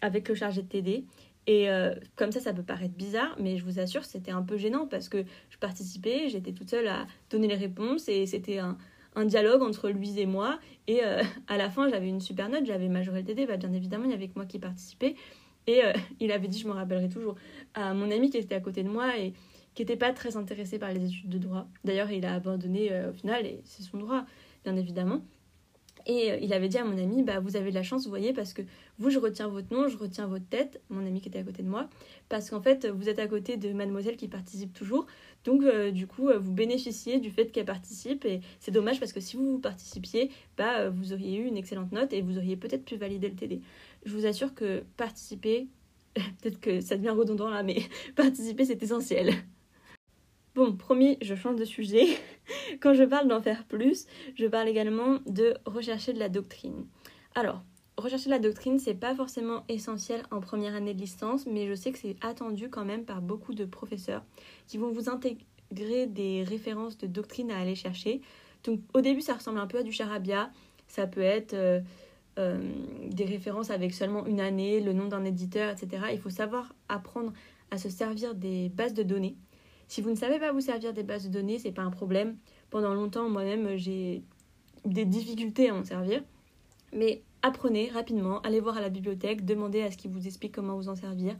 avec 0.01 0.30
le 0.30 0.36
chargé 0.36 0.62
de 0.62 0.67
TD. 0.67 1.06
Et 1.47 1.67
comme 2.15 2.32
ça, 2.32 2.39
ça 2.39 2.54
peut 2.54 2.63
paraître 2.63 2.95
bizarre, 2.95 3.36
mais 3.39 3.56
je 3.58 3.63
vous 3.63 3.78
assure, 3.78 4.04
c'était 4.04 4.32
un 4.32 4.41
peu 4.41 4.58
gênant 4.58 4.88
parce 4.88 5.10
que 5.10 5.23
je 5.51 5.60
participais, 5.60 6.28
j'étais 6.28 6.54
toute 6.54 6.71
seule 6.71 6.88
à 6.88 7.06
donner 7.30 7.47
les 7.47 7.54
réponses 7.54 8.10
et 8.10 8.25
c'était 8.25 8.58
un, 8.58 8.80
un 9.15 9.25
dialogue 9.25 9.62
entre 9.62 9.89
lui 9.89 10.19
et 10.19 10.25
moi. 10.25 10.60
Et 10.88 11.04
euh, 11.04 11.21
à 11.47 11.58
la 11.58 11.69
fin, 11.69 11.89
j'avais 11.89 12.08
une 12.10 12.21
super 12.21 12.49
note, 12.49 12.65
j'avais 12.65 12.89
majoré 12.89 13.23
le 13.23 13.45
bah, 13.45 13.58
bien 13.58 13.73
évidemment, 13.73 14.06
il 14.06 14.12
y 14.12 14.13
avait 14.13 14.28
que 14.28 14.36
moi 14.36 14.45
qui 14.45 14.60
participais. 14.60 15.15
Et 15.67 15.84
euh, 15.84 15.93
il 16.19 16.32
avait 16.32 16.47
dit, 16.47 16.60
je 16.60 16.67
me 16.67 16.73
rappellerai 16.73 17.10
toujours, 17.10 17.36
à 17.73 17.93
mon 17.93 18.12
ami 18.12 18.30
qui 18.30 18.38
était 18.38 18.56
à 18.56 18.60
côté 18.60 18.84
de 18.84 18.89
moi 18.89 19.17
et 19.17 19.34
qui 19.73 19.82
n'était 19.82 19.97
pas 19.97 20.13
très 20.13 20.38
intéressé 20.38 20.80
par 20.80 20.91
les 20.91 21.06
études 21.06 21.30
de 21.30 21.38
droit. 21.38 21.67
D'ailleurs, 21.84 22.12
il 22.12 22.25
a 22.25 22.34
abandonné 22.34 22.91
euh, 22.91 23.10
au 23.10 23.13
final, 23.13 23.45
et 23.45 23.62
c'est 23.65 23.84
son 23.84 23.97
droit, 23.97 24.25
bien 24.63 24.75
évidemment. 24.75 25.21
Et 26.06 26.32
euh, 26.32 26.38
il 26.41 26.54
avait 26.54 26.68
dit 26.68 26.78
à 26.78 26.86
mon 26.86 26.98
ami, 26.98 27.24
bah, 27.24 27.39
vous 27.39 27.56
avez 27.56 27.70
de 27.70 27.76
la 27.76 27.84
chance, 27.84 28.04
vous 28.04 28.10
voyez, 28.10 28.34
parce 28.34 28.54
que 28.54 28.62
vous, 29.00 29.10
je 29.10 29.20
retiens 29.20 29.48
votre 29.48 29.74
nom, 29.74 29.88
je 29.88 29.98
retiens 29.98 30.28
votre 30.28 30.48
tête, 30.48 30.82
mon 30.89 31.06
ami 31.06 31.22
qui 31.22 31.30
était 31.30 31.39
à 31.39 31.44
côté 31.44 31.63
de 31.63 31.68
moi, 31.68 31.89
parce 32.30 32.50
qu'en 32.50 32.62
fait, 32.62 32.88
vous 32.88 33.10
êtes 33.10 33.20
à 33.20 33.28
côté 33.28 33.58
de 33.58 33.74
mademoiselle 33.74 34.18
qui 34.18 34.28
participe 34.28 34.74
toujours. 34.74 35.08
Donc, 35.44 35.63
euh, 35.63 35.91
du 35.91 36.08
coup, 36.08 36.30
euh, 36.30 36.38
vous 36.38 36.52
bénéficiez 36.52 37.20
du 37.20 37.32
fait 37.32 37.52
qu'elle 37.52 37.65
participe. 37.65 38.26
Et 38.26 38.41
c'est 38.60 38.72
dommage 38.72 39.00
parce 39.00 39.13
que 39.13 39.20
si 39.20 39.36
vous 39.38 39.60
participiez, 39.60 40.32
bah, 40.58 40.89
vous 40.89 41.13
auriez 41.13 41.38
eu 41.38 41.46
une 41.46 41.58
excellente 41.58 41.91
note 41.91 42.13
et 42.13 42.22
vous 42.22 42.38
auriez 42.38 42.56
peut-être 42.56 42.86
pu 42.86 42.96
valider 42.98 43.30
le 43.30 43.36
TD. 43.36 43.62
Je 44.06 44.13
vous 44.13 44.26
assure 44.26 44.54
que 44.54 44.84
participer, 44.98 45.68
peut-être 46.15 46.60
que 46.60 46.82
ça 46.82 46.98
devient 46.98 47.10
redondant 47.10 47.50
là, 47.50 47.63
mais 47.63 47.82
participer, 48.15 48.65
c'est 48.65 48.82
essentiel. 48.82 49.34
Bon, 50.56 50.74
promis, 50.74 51.18
je 51.22 51.36
change 51.36 51.58
de 51.58 51.65
sujet. 51.65 52.06
Quand 52.80 52.94
je 52.94 53.04
parle 53.04 53.28
d'en 53.28 53.41
faire 53.41 53.65
plus, 53.65 54.06
je 54.36 54.46
parle 54.46 54.70
également 54.70 55.20
de 55.26 55.54
rechercher 55.65 56.13
de 56.13 56.20
la 56.20 56.30
doctrine. 56.30 56.86
Alors, 57.36 57.62
rechercher 57.98 58.28
de 58.28 58.36
la 58.36 58.39
doctrine, 58.39 58.80
c'est 58.80 58.96
pas 58.96 59.13
forcément 59.13 59.65
essentiel 59.68 60.24
en 60.32 60.39
première 60.39 60.74
année 60.74 60.94
de 60.94 61.02
licence, 61.02 61.46
mais 61.46 61.68
je 61.68 61.74
sais 61.74 61.91
que 61.91 61.98
c'est 62.00 62.15
attendu 62.22 62.70
quand 62.70 62.86
même 62.86 63.04
par 63.04 63.22
beaucoup 63.22 63.54
de 63.54 63.65
professeurs 63.65 64.24
qui 64.65 64.78
vont 64.78 64.91
vous 64.91 65.10
intégrer 65.10 66.08
des 66.08 66.44
références 66.44 66.98
de 66.98 67.08
doctrine 67.08 67.52
à 67.52 67.60
aller 67.60 67.76
chercher. 67.76 68.22
Donc, 68.63 68.80
au 68.94 69.02
début, 69.02 69.20
ça 69.20 69.34
ressemble 69.34 69.60
un 69.60 69.68
peu 69.68 69.80
à 69.80 69.84
du 69.84 69.91
charabia. 69.91 70.52
Ça 70.88 71.06
peut 71.06 71.20
être 71.20 71.54
euh, 71.54 71.82
euh, 72.39 72.72
des 73.10 73.26
références 73.26 73.72
avec 73.72 73.94
seulement 73.94 74.26
une 74.26 74.39
année, 74.39 74.80
le 74.80 74.94
nom 74.94 75.08
d'un 75.10 75.26
éditeur, 75.26 75.70
etc. 75.70 76.06
Il 76.13 76.20
faut 76.20 76.30
savoir 76.30 76.74
apprendre 76.88 77.34
à 77.72 77.78
se 77.78 77.89
servir 77.89 78.36
des 78.36 78.70
bases 78.70 78.94
de 78.94 79.04
données 79.04 79.36
si 79.88 80.02
vous 80.02 80.10
ne 80.10 80.15
savez 80.15 80.39
pas 80.39 80.52
vous 80.52 80.62
servir 80.62 80.93
des 80.93 81.04
bases 81.04 81.28
de 81.28 81.34
données, 81.34 81.60
c'est 81.60 81.71
pas 81.71 81.84
un 81.84 81.91
problème. 81.91 82.38
Pendant 82.69 82.93
longtemps, 82.93 83.30
moi-même, 83.30 83.76
j'ai 83.78 84.24
des 84.86 85.06
difficultés 85.06 85.69
à 85.69 85.76
en 85.76 85.84
servir. 85.84 86.24
Mais 86.93 87.24
apprenez 87.41 87.89
rapidement, 87.89 88.41
allez 88.41 88.60
voir 88.60 88.78
à 88.78 88.82
la 88.82 88.89
bibliothèque, 88.89 89.45
demandez 89.45 89.82
à 89.82 89.91
ce 89.91 89.98
qu'ils 89.98 90.12
vous 90.12 90.26
explique 90.26 90.54
comment 90.54 90.76
vous 90.76 90.89
en 90.89 90.95
servir. 90.95 91.36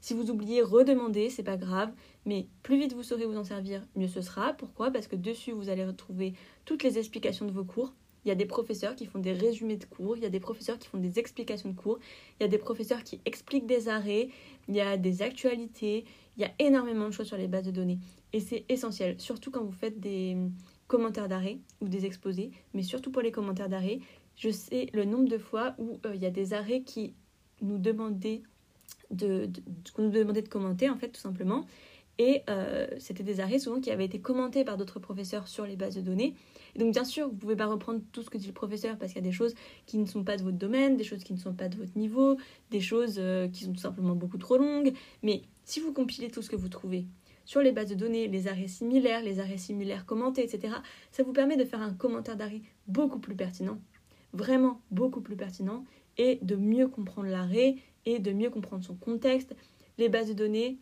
Si 0.00 0.14
vous 0.14 0.30
oubliez, 0.30 0.62
redemandez, 0.62 1.28
c'est 1.28 1.42
pas 1.42 1.58
grave, 1.58 1.90
mais 2.24 2.46
plus 2.62 2.78
vite 2.78 2.94
vous 2.94 3.02
saurez 3.02 3.26
vous 3.26 3.36
en 3.36 3.44
servir, 3.44 3.82
mieux 3.96 4.08
ce 4.08 4.22
sera. 4.22 4.54
Pourquoi? 4.54 4.90
Parce 4.90 5.06
que 5.06 5.16
dessus, 5.16 5.52
vous 5.52 5.68
allez 5.68 5.84
retrouver 5.84 6.32
toutes 6.64 6.82
les 6.82 6.98
explications 6.98 7.44
de 7.44 7.52
vos 7.52 7.64
cours. 7.64 7.92
Il 8.24 8.28
y 8.28 8.32
a 8.32 8.34
des 8.34 8.46
professeurs 8.46 8.94
qui 8.94 9.06
font 9.06 9.18
des 9.18 9.32
résumés 9.32 9.76
de 9.76 9.84
cours, 9.84 10.16
il 10.16 10.22
y 10.22 10.26
a 10.26 10.30
des 10.30 10.40
professeurs 10.40 10.78
qui 10.78 10.88
font 10.88 10.98
des 10.98 11.18
explications 11.18 11.70
de 11.70 11.76
cours, 11.76 11.98
il 12.38 12.42
y 12.42 12.46
a 12.46 12.48
des 12.48 12.58
professeurs 12.58 13.02
qui 13.02 13.20
expliquent 13.24 13.66
des 13.66 13.88
arrêts, 13.88 14.28
il 14.68 14.74
y 14.74 14.80
a 14.80 14.96
des 14.96 15.22
actualités, 15.22 16.04
il 16.36 16.42
y 16.42 16.44
a 16.44 16.52
énormément 16.58 17.06
de 17.06 17.12
choses 17.12 17.26
sur 17.26 17.36
les 17.36 17.48
bases 17.48 17.64
de 17.64 17.70
données 17.70 17.98
et 18.32 18.40
c'est 18.40 18.64
essentiel, 18.68 19.20
surtout 19.20 19.50
quand 19.50 19.64
vous 19.64 19.72
faites 19.72 19.98
des 19.98 20.36
commentaires 20.86 21.28
d'arrêt 21.28 21.58
ou 21.80 21.88
des 21.88 22.06
exposés, 22.06 22.50
mais 22.74 22.82
surtout 22.82 23.10
pour 23.10 23.22
les 23.22 23.32
commentaires 23.32 23.68
d'arrêt. 23.68 24.00
Je 24.36 24.50
sais 24.50 24.86
le 24.92 25.04
nombre 25.04 25.28
de 25.28 25.38
fois 25.38 25.74
où 25.78 25.98
euh, 26.06 26.14
il 26.14 26.22
y 26.22 26.26
a 26.26 26.30
des 26.30 26.54
arrêts 26.54 26.82
qui 26.82 27.14
nous 27.60 27.78
demandaient 27.78 28.42
de, 29.10 29.50
commenter 30.48 30.88
en 30.88 30.96
fait 30.96 31.08
tout 31.08 31.20
simplement. 31.20 31.66
Et 32.18 32.42
euh, 32.50 32.86
c'était 32.98 33.22
des 33.22 33.40
arrêts 33.40 33.58
souvent 33.58 33.80
qui 33.80 33.90
avaient 33.90 34.04
été 34.04 34.20
commentés 34.20 34.64
par 34.64 34.76
d'autres 34.76 34.98
professeurs 34.98 35.48
sur 35.48 35.64
les 35.64 35.76
bases 35.76 35.94
de 35.94 36.02
données. 36.02 36.34
Et 36.74 36.78
donc 36.78 36.92
bien 36.92 37.04
sûr, 37.04 37.28
vous 37.28 37.36
pouvez 37.36 37.56
pas 37.56 37.66
reprendre 37.66 38.00
tout 38.12 38.22
ce 38.22 38.30
que 38.30 38.36
dit 38.36 38.46
le 38.46 38.52
professeur 38.52 38.98
parce 38.98 39.12
qu'il 39.12 39.22
y 39.22 39.24
a 39.26 39.28
des 39.28 39.34
choses 39.34 39.54
qui 39.86 39.98
ne 39.98 40.06
sont 40.06 40.22
pas 40.22 40.36
de 40.36 40.42
votre 40.42 40.58
domaine, 40.58 40.96
des 40.96 41.04
choses 41.04 41.24
qui 41.24 41.32
ne 41.32 41.38
sont 41.38 41.54
pas 41.54 41.68
de 41.68 41.76
votre 41.76 41.96
niveau, 41.96 42.36
des 42.70 42.80
choses 42.80 43.16
euh, 43.18 43.48
qui 43.48 43.64
sont 43.64 43.72
tout 43.72 43.80
simplement 43.80 44.14
beaucoup 44.14 44.38
trop 44.38 44.58
longues. 44.58 44.92
Mais 45.22 45.42
si 45.64 45.80
vous 45.80 45.92
compilez 45.92 46.30
tout 46.30 46.42
ce 46.42 46.50
que 46.50 46.56
vous 46.56 46.68
trouvez 46.68 47.06
sur 47.44 47.62
les 47.62 47.72
bases 47.72 47.88
de 47.88 47.94
données, 47.94 48.28
les 48.28 48.48
arrêts 48.48 48.68
similaires, 48.68 49.22
les 49.22 49.40
arrêts 49.40 49.58
similaires 49.58 50.06
commentés, 50.06 50.44
etc., 50.44 50.74
ça 51.10 51.22
vous 51.22 51.32
permet 51.32 51.56
de 51.56 51.64
faire 51.64 51.80
un 51.80 51.94
commentaire 51.94 52.36
d'arrêt 52.36 52.60
beaucoup 52.86 53.18
plus 53.18 53.34
pertinent, 53.34 53.80
vraiment 54.32 54.80
beaucoup 54.90 55.20
plus 55.20 55.36
pertinent, 55.36 55.84
et 56.18 56.38
de 56.42 56.54
mieux 56.54 56.86
comprendre 56.86 57.28
l'arrêt 57.28 57.76
et 58.06 58.18
de 58.18 58.32
mieux 58.32 58.50
comprendre 58.50 58.84
son 58.84 58.94
contexte. 58.94 59.56
Les 59.98 60.08
bases 60.08 60.28
de 60.28 60.34
données, 60.34 60.78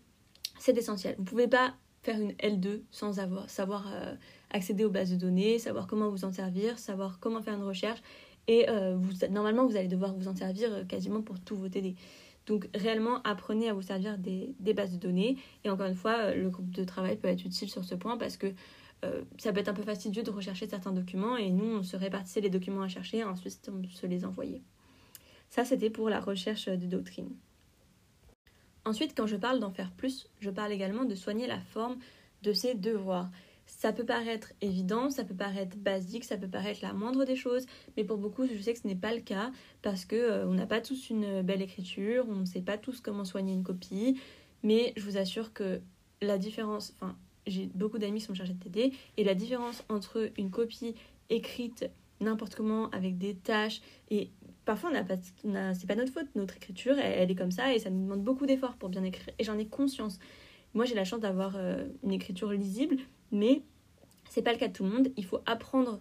c'est 0.59 0.77
essentiel. 0.77 1.15
Vous 1.17 1.25
ne 1.25 1.29
pouvez 1.29 1.49
pas 1.49 1.75
faire 2.03 2.21
une 2.21 2.33
L2 2.33 2.83
sans 2.91 3.19
avoir, 3.19 3.49
savoir 3.51 3.87
euh, 3.93 4.15
accéder 4.51 4.85
aux 4.85 4.91
bases 4.91 5.11
de 5.11 5.17
données, 5.17 5.59
savoir 5.59 5.87
comment 5.87 6.09
vous 6.09 6.25
en 6.25 6.33
servir, 6.33 6.79
savoir 6.79 7.19
comment 7.21 7.43
faire 7.43 7.55
une 7.55 7.65
recherche. 7.65 8.01
Et 8.47 8.69
euh, 8.69 8.97
normalement, 9.31 9.67
vous 9.67 9.77
allez 9.77 9.89
devoir 9.89 10.15
vous 10.15 10.29
en 10.29 10.35
servir 10.35 10.73
euh, 10.73 10.85
quasiment 10.85 11.23
pour 11.23 11.39
tous 11.41 11.57
vos 11.57 11.69
TD. 11.69 11.97
Donc 12.47 12.69
réellement, 12.75 13.21
apprenez 13.25 13.69
à 13.69 13.75
vous 13.75 13.83
servir 13.83 14.17
des, 14.17 14.55
bases 14.75 14.93
de 14.93 14.97
données. 14.97 15.37
Et 15.65 15.71
encore 15.71 15.87
une 15.87 15.95
fois, 15.95 16.35
le 16.35 16.49
groupe 16.49 16.71
de 16.71 16.83
travail 16.83 17.17
peut 17.17 17.29
être 17.29 17.45
utile 17.45 17.69
sur 17.69 17.85
ce 17.85 17.95
point 17.95 18.17
parce 18.17 18.39
que 18.39 18.47
ça 19.37 19.53
peut 19.53 19.61
être 19.61 19.69
un 19.69 19.75
peu 19.75 19.85
fastidieux 19.85 20.25
de 20.25 20.31
rechercher 20.31 20.67
certains 20.67 20.91
documents 20.91 21.37
et 21.37 21.51
nous, 21.51 21.67
on 21.67 21.83
se 21.85 21.97
répartissait 21.97 22.41
les 22.41 22.51
documents 22.51 22.83
à 22.83 22.89
chercher 22.89 23.23
ensuite 23.23 23.71
on 23.73 23.87
se 23.89 24.07
les 24.07 24.25
envoyait. 24.25 24.63
Ça, 25.51 25.65
c'était 25.65 25.91
pour 25.91 26.09
la 26.09 26.21
recherche 26.21 26.67
de 26.69 26.87
doctrine. 26.87 27.31
Ensuite, 28.89 29.13
quand 29.15 29.27
je 29.27 29.37
parle 29.37 29.61
d'en 29.61 29.71
faire 29.71 29.91
plus, 29.91 30.31
je 30.41 30.49
parle 30.49 30.73
également 30.73 31.05
de 31.05 31.15
soigner 31.15 31.47
la 31.47 31.61
forme 31.61 31.99
de 32.43 32.55
ses 32.55 32.73
devoirs. 32.73 33.29
Ça 33.67 33.93
peut 33.93 34.07
paraître 34.07 34.55
évident, 34.63 35.11
ça 35.11 35.25
peut 35.25 35.35
paraître 35.35 35.77
basique, 35.77 36.25
ça 36.25 36.39
peut 36.39 36.49
paraître 36.49 36.81
la 36.81 36.95
moindre 36.95 37.27
des 37.27 37.37
choses, 37.37 37.67
mais 37.99 38.05
pour 38.05 38.17
beaucoup, 38.17 38.47
je 38.47 38.59
sais 38.63 38.73
que 38.73 38.79
ce 38.79 38.87
n'est 38.87 38.97
pas 38.97 39.15
le 39.15 39.21
cas 39.21 39.53
parce 39.83 40.07
que 40.07 40.17
euh, 40.17 40.49
on 40.49 40.55
n'a 40.55 40.65
pas 40.65 40.81
tous 40.81 41.11
une 41.11 41.43
belle 41.43 41.61
écriture, 41.61 42.25
on 42.31 42.37
ne 42.37 42.45
sait 42.47 42.63
pas 42.63 42.79
tous 42.79 43.03
comment 43.03 43.27
soigner 43.27 43.53
une 43.53 43.63
copie, 43.63 44.19
mais 44.63 44.95
je 44.97 45.03
vous 45.03 45.19
assure 45.19 45.53
que 45.53 45.83
la 46.23 46.39
différence, 46.39 46.95
enfin, 46.99 47.15
j'ai 47.47 47.67
beaucoup 47.75 47.99
d'amis 47.99 48.21
qui 48.21 48.25
sont 48.25 48.35
chargés 48.35 48.55
de 48.55 48.65
TD 48.65 48.95
et 49.19 49.25
la 49.25 49.35
différence 49.35 49.85
entre 49.91 50.31
une 50.39 50.51
copie 50.51 50.95
écrite 51.29 51.91
n'importe 52.21 52.55
comment 52.55 52.89
avec 52.89 53.19
des 53.19 53.35
tâches 53.35 53.83
et 54.11 54.31
parfois 54.69 54.91
on 54.95 55.05
pas 55.05 55.17
c'est 55.75 55.87
pas 55.87 55.95
notre 55.97 56.13
faute 56.13 56.29
notre 56.35 56.57
écriture 56.57 56.99
elle, 56.99 57.31
est 57.31 57.35
comme 57.35 57.51
ça 57.51 57.75
et 57.75 57.79
ça 57.79 57.91
nous 57.91 58.03
demande 58.03 58.23
beaucoup 58.23 58.47
d'efforts 58.47 58.77
pour 58.77 58.89
bien 58.89 59.03
écrire 59.03 59.35
et 59.39 59.45
j'en 59.45 59.59
ai 59.59 59.67
conscience 59.67 60.19
moi 60.75 60.85
j'ai 60.85 60.95
la 60.95 61.05
chance 61.05 61.21
d'avoir 61.21 61.57
euh, 61.57 61.87
une 62.05 62.13
écriture 62.13 62.53
lisible 62.53 62.99
mais 63.33 63.63
c'est 64.29 64.43
pas 64.43 64.53
le 64.53 64.59
cas 64.59 64.69
de 64.69 64.73
tout 64.73 64.85
le 64.85 64.91
monde. 64.91 65.09
Il 65.17 65.25
faut 65.25 65.41
apprendre 65.47 66.01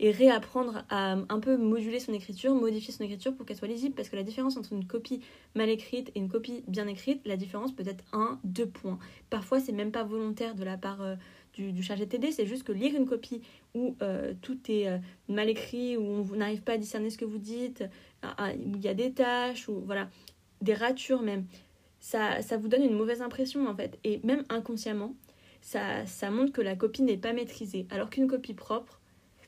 et 0.00 0.12
réapprendre 0.12 0.84
à 0.90 1.16
un 1.28 1.40
peu 1.40 1.56
moduler 1.56 1.98
son 1.98 2.12
écriture, 2.12 2.54
modifier 2.54 2.92
son 2.92 3.02
écriture 3.02 3.34
pour 3.34 3.44
qu'elle 3.44 3.56
soit 3.56 3.66
lisible, 3.66 3.96
parce 3.96 4.08
que 4.08 4.16
la 4.16 4.22
différence 4.22 4.56
entre 4.56 4.72
une 4.72 4.86
copie 4.86 5.20
mal 5.56 5.68
écrite 5.68 6.12
et 6.14 6.20
une 6.20 6.28
copie 6.28 6.62
bien 6.68 6.86
écrite, 6.86 7.20
la 7.26 7.36
différence 7.36 7.72
peut 7.72 7.86
être 7.86 8.04
un, 8.12 8.38
deux 8.44 8.66
points. 8.66 8.98
Parfois, 9.28 9.58
c'est 9.58 9.72
même 9.72 9.90
pas 9.90 10.04
volontaire 10.04 10.54
de 10.54 10.62
la 10.62 10.76
part 10.76 11.02
du, 11.58 11.82
chargé 11.82 12.06
TD, 12.06 12.30
c'est 12.32 12.46
juste 12.46 12.62
que 12.62 12.72
lire 12.72 12.94
une 12.94 13.06
copie 13.06 13.42
où 13.74 13.96
euh, 14.02 14.32
tout 14.40 14.58
est 14.70 14.88
euh, 14.88 14.98
mal 15.28 15.48
écrit, 15.48 15.96
où 15.96 16.02
on 16.02 16.36
n'arrive 16.36 16.62
pas 16.62 16.72
à 16.72 16.78
discerner 16.78 17.10
ce 17.10 17.18
que 17.18 17.24
vous 17.24 17.38
dites, 17.38 17.84
ah, 18.22 18.34
ah, 18.38 18.50
où 18.52 18.76
il 18.76 18.82
y 18.82 18.88
a 18.88 18.94
des 18.94 19.12
tâches, 19.12 19.68
ou 19.68 19.80
voilà, 19.84 20.08
des 20.60 20.74
ratures 20.74 21.22
même, 21.22 21.44
ça, 22.00 22.42
ça 22.42 22.56
vous 22.56 22.68
donne 22.68 22.82
une 22.82 22.94
mauvaise 22.94 23.22
impression 23.22 23.66
en 23.66 23.74
fait. 23.74 23.98
Et 24.04 24.20
même 24.24 24.44
inconsciemment, 24.48 25.14
ça, 25.60 26.06
ça 26.06 26.30
montre 26.30 26.52
que 26.52 26.60
la 26.62 26.76
copie 26.76 27.02
n'est 27.02 27.16
pas 27.16 27.32
maîtrisée. 27.32 27.86
Alors 27.90 28.10
qu'une 28.10 28.28
copie 28.28 28.54
propre, 28.54 29.00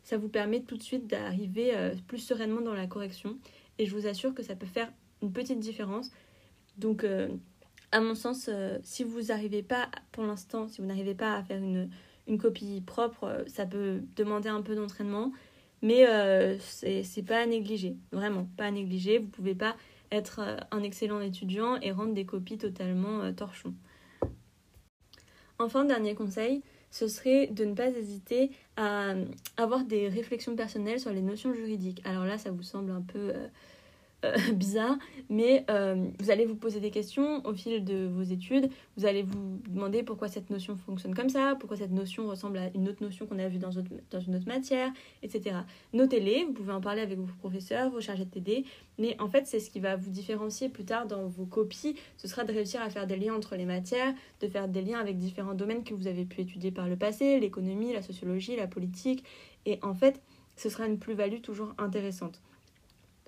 ça 0.03 0.19
vous 0.19 0.29
permet 0.29 0.61
tout 0.61 0.77
de 0.77 0.83
suite 0.83 1.07
d'arriver 1.07 1.77
euh, 1.77 1.95
plus 2.09 2.19
sereinement 2.19 2.61
dans 2.61 2.75
la 2.75 2.87
correction. 2.87 3.39
Et 3.79 3.87
je 3.87 3.95
vous 3.95 4.07
assure 4.07 4.35
que 4.35 4.43
ça 4.43 4.57
peut 4.57 4.67
faire 4.67 4.93
une 5.23 5.33
petite 5.33 5.61
différence. 5.61 6.11
Donc, 6.77 7.05
à 7.93 8.01
mon 8.01 8.15
sens, 8.15 8.49
euh, 8.49 8.79
si 8.83 9.05
vous 9.05 9.23
n'arrivez 9.23 9.63
pas, 9.63 9.89
pour 10.13 10.25
l'instant, 10.25 10.69
si 10.69 10.81
vous 10.81 10.87
n'arrivez 10.87 11.15
pas 11.15 11.37
à 11.37 11.43
faire 11.43 11.59
une, 11.59 11.91
copie 12.39 12.81
propre, 12.87 13.25
euh, 13.25 13.45
ça 13.49 13.67
peut 13.67 14.03
demander 14.15 14.49
un 14.49 14.63
peu 14.63 14.77
d'entraînement, 14.77 15.33
mais 15.83 16.07
euh, 16.09 16.57
c'est 16.61 17.25
pas 17.27 17.41
à 17.41 17.47
négliger, 17.47 17.97
vraiment 18.13 18.47
pas 18.57 18.67
à 18.67 18.71
négliger. 18.71 19.19
Vous 19.19 19.29
pouvez 19.29 19.57
pas 19.57 19.77
être 20.13 20.41
un 20.71 20.83
excellent 20.83 21.21
étudiant 21.21 21.77
et 21.81 21.91
rendre 21.91 22.15
des 22.15 22.25
copies 22.25 22.59
totalement 22.59 23.33
torchons. 23.33 23.75
Enfin, 25.59 25.85
dernier 25.85 26.15
conseil, 26.15 26.63
ce 26.91 27.09
serait 27.09 27.47
de 27.47 27.65
ne 27.65 27.75
pas 27.75 27.89
hésiter 27.89 28.51
à 28.77 29.15
avoir 29.57 29.85
des 29.85 30.09
réflexions 30.09 30.55
personnelles 30.55 31.01
sur 31.01 31.13
les 31.13 31.23
notions 31.23 31.55
juridiques. 31.55 32.03
Alors 32.05 32.25
là, 32.25 32.39
ça 32.39 32.51
vous 32.51 32.63
semble 32.63 32.91
un 32.91 33.03
peu 33.03 33.33
euh, 34.25 34.37
bizarre, 34.53 34.99
mais 35.29 35.65
euh, 35.71 36.09
vous 36.19 36.31
allez 36.31 36.45
vous 36.45 36.55
poser 36.55 36.81
des 36.81 36.91
questions 36.91 37.45
au 37.47 37.55
fil 37.55 37.85
de 37.85 38.07
vos 38.07 38.23
études, 38.23 38.69
vous 38.97 39.07
allez 39.07 39.23
vous 39.23 39.61
demander 39.69 40.03
pourquoi 40.03 40.29
cette 40.29 40.51
notion 40.51 40.77
fonctionne 40.77 41.15
comme 41.15 41.31
ça, 41.31 41.57
pourquoi 41.59 41.79
cette 41.79 41.93
notion 41.93 42.27
ressemble 42.29 42.59
à 42.59 42.71
une 42.75 42.89
autre 42.89 43.03
notion 43.03 43.27
qu'on 43.27 43.39
a 43.39 43.49
vue 43.49 43.59
dans, 43.59 43.71
dans 44.11 44.21
une 44.21 44.37
autre 44.37 44.47
matière, 44.47 44.93
etc. 45.23 45.57
Notez-les, 45.95 46.45
vous 46.45 46.53
pouvez 46.53 46.73
en 46.73 46.81
parler 46.81 47.01
avec 47.01 47.19
vos 47.19 47.33
professeurs, 47.39 47.91
vos 47.91 48.01
chargés 48.01 48.27
de 48.27 48.31
TD, 48.31 48.65
mais 48.99 49.17
en 49.21 49.29
fait 49.29 49.47
c'est 49.47 49.61
ce 49.61 49.71
qui 49.71 49.81
va 49.81 49.97
vous 49.97 50.11
différencier 50.11 50.69
plus 50.69 50.85
tard 50.85 51.07
dans 51.07 51.27
vos 51.27 51.47
copies, 51.47 51.97
ce 52.17 52.29
sera 52.29 52.45
de 52.45 52.53
réussir 52.53 52.83
à 52.83 52.91
faire 52.91 53.07
des 53.07 53.17
liens 53.17 53.35
entre 53.35 53.57
les 53.57 53.65
matières, 53.65 54.13
de 54.41 54.49
faire 54.49 54.69
des 54.69 54.83
liens 54.83 54.99
avec 54.99 55.17
différents 55.17 55.55
domaines 55.55 55.83
que 55.83 55.95
vous 55.95 56.07
avez 56.07 56.25
pu 56.25 56.43
étudier 56.43 56.71
par 56.71 56.89
le 56.89 56.97
passé, 56.97 57.41
l'économie, 57.41 57.93
la 57.93 58.03
sociologie, 58.03 58.57
la 58.57 58.67
politique, 58.67 59.25
et 59.65 59.79
en 59.83 59.95
fait 59.95 60.21
ce 60.57 60.69
sera 60.69 60.87
une 60.87 60.99
plus-value 60.99 61.41
toujours 61.41 61.75
intéressante. 61.79 62.43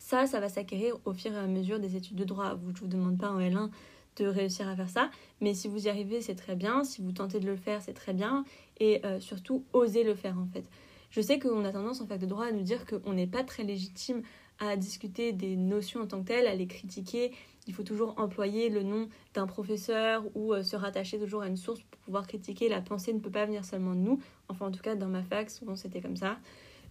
Ça, 0.02 0.26
ça 0.26 0.40
va 0.40 0.48
s'acquérir 0.48 0.96
au 1.04 1.12
fur 1.12 1.32
et 1.32 1.38
à 1.38 1.46
mesure 1.46 1.78
des 1.78 1.94
études 1.94 2.16
de 2.16 2.24
droit. 2.24 2.58
je 2.60 2.66
ne 2.66 2.72
vous 2.74 2.86
demande 2.88 3.18
pas 3.18 3.30
en 3.30 3.38
L1 3.38 3.70
de 4.16 4.26
réussir 4.26 4.68
à 4.68 4.74
faire 4.74 4.90
ça, 4.90 5.10
mais 5.40 5.54
si 5.54 5.68
vous 5.68 5.86
y 5.86 5.88
arrivez, 5.88 6.20
c'est 6.20 6.34
très 6.34 6.56
bien. 6.56 6.82
Si 6.82 7.00
vous 7.00 7.12
tentez 7.12 7.38
de 7.38 7.46
le 7.46 7.54
faire, 7.54 7.80
c'est 7.80 7.94
très 7.94 8.12
bien. 8.12 8.44
Et 8.80 9.00
euh, 9.06 9.20
surtout, 9.20 9.64
osez 9.72 10.02
le 10.02 10.16
faire 10.16 10.36
en 10.40 10.46
fait. 10.52 10.68
Je 11.10 11.20
sais 11.20 11.38
qu'on 11.38 11.64
a 11.64 11.70
tendance 11.70 12.00
en 12.00 12.06
fac 12.06 12.18
de 12.18 12.26
droit 12.26 12.46
à 12.46 12.50
nous 12.50 12.64
dire 12.64 12.84
qu'on 12.84 13.12
n'est 13.12 13.28
pas 13.28 13.44
très 13.44 13.62
légitime 13.62 14.22
à 14.58 14.76
discuter 14.76 15.32
des 15.32 15.56
notions 15.56 16.00
en 16.00 16.06
tant 16.06 16.20
que 16.20 16.26
telles, 16.28 16.48
à 16.48 16.56
les 16.56 16.66
critiquer. 16.66 17.30
Il 17.68 17.72
faut 17.72 17.84
toujours 17.84 18.14
employer 18.18 18.70
le 18.70 18.82
nom 18.82 19.08
d'un 19.34 19.46
professeur 19.46 20.24
ou 20.34 20.52
euh, 20.52 20.64
se 20.64 20.74
rattacher 20.74 21.16
toujours 21.16 21.42
à 21.42 21.46
une 21.46 21.56
source 21.56 21.80
pour 21.80 22.00
pouvoir 22.00 22.26
critiquer. 22.26 22.68
La 22.68 22.82
pensée 22.82 23.12
ne 23.12 23.20
peut 23.20 23.30
pas 23.30 23.46
venir 23.46 23.64
seulement 23.64 23.94
de 23.94 24.00
nous. 24.00 24.20
Enfin, 24.48 24.66
en 24.66 24.72
tout 24.72 24.82
cas, 24.82 24.96
dans 24.96 25.08
ma 25.08 25.22
fac, 25.22 25.48
souvent 25.48 25.76
c'était 25.76 26.00
comme 26.00 26.16
ça. 26.16 26.38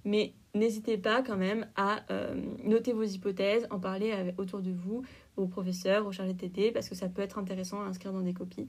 Mais 0.06 0.34
n'hésitez 0.56 0.98
pas 0.98 1.22
quand 1.22 1.38
même 1.38 1.68
à 1.76 2.04
euh, 2.12 2.36
noter 2.64 2.94
vos 2.94 3.04
hypothèses, 3.04 3.68
en 3.70 3.80
parler 3.80 4.34
autour 4.38 4.62
de 4.62 4.72
vous, 4.72 5.04
aux 5.38 5.48
professeurs, 5.48 6.06
aux 6.08 6.12
chargés 6.12 6.34
de 6.34 6.40
TT, 6.40 6.72
parce 6.72 6.90
que 6.90 6.96
ça 6.96 7.08
peut 7.10 7.22
être 7.22 7.38
intéressant 7.38 7.82
à 7.82 7.86
inscrire 7.86 8.14
dans 8.14 8.22
des 8.22 8.34
copies. 8.34 8.68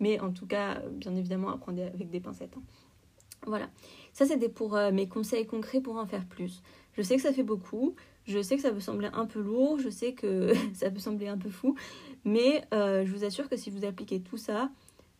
Mais 0.00 0.20
en 0.20 0.32
tout 0.32 0.46
cas, 0.46 0.80
bien 0.90 1.14
évidemment, 1.14 1.50
à 1.50 1.58
avec 1.68 2.10
des 2.10 2.20
pincettes. 2.20 2.56
Hein. 2.56 2.62
Voilà. 3.46 3.68
Ça, 4.12 4.26
c'était 4.26 4.48
pour 4.48 4.76
euh, 4.76 4.90
mes 4.92 5.08
conseils 5.08 5.46
concrets 5.46 5.80
pour 5.80 5.96
en 5.96 6.06
faire 6.06 6.24
plus. 6.26 6.62
Je 6.92 7.02
sais 7.02 7.16
que 7.16 7.22
ça 7.22 7.32
fait 7.32 7.42
beaucoup, 7.42 7.94
je 8.24 8.40
sais 8.40 8.56
que 8.56 8.62
ça 8.62 8.70
peut 8.70 8.80
sembler 8.80 9.08
un 9.12 9.26
peu 9.26 9.40
lourd, 9.40 9.78
je 9.78 9.90
sais 9.90 10.12
que 10.12 10.52
ça 10.74 10.90
peut 10.90 11.00
sembler 11.00 11.28
un 11.28 11.38
peu 11.38 11.50
fou, 11.50 11.74
mais 12.24 12.64
euh, 12.72 13.04
je 13.04 13.12
vous 13.12 13.24
assure 13.24 13.48
que 13.48 13.56
si 13.56 13.70
vous 13.70 13.84
appliquez 13.84 14.20
tout 14.20 14.36
ça, 14.36 14.70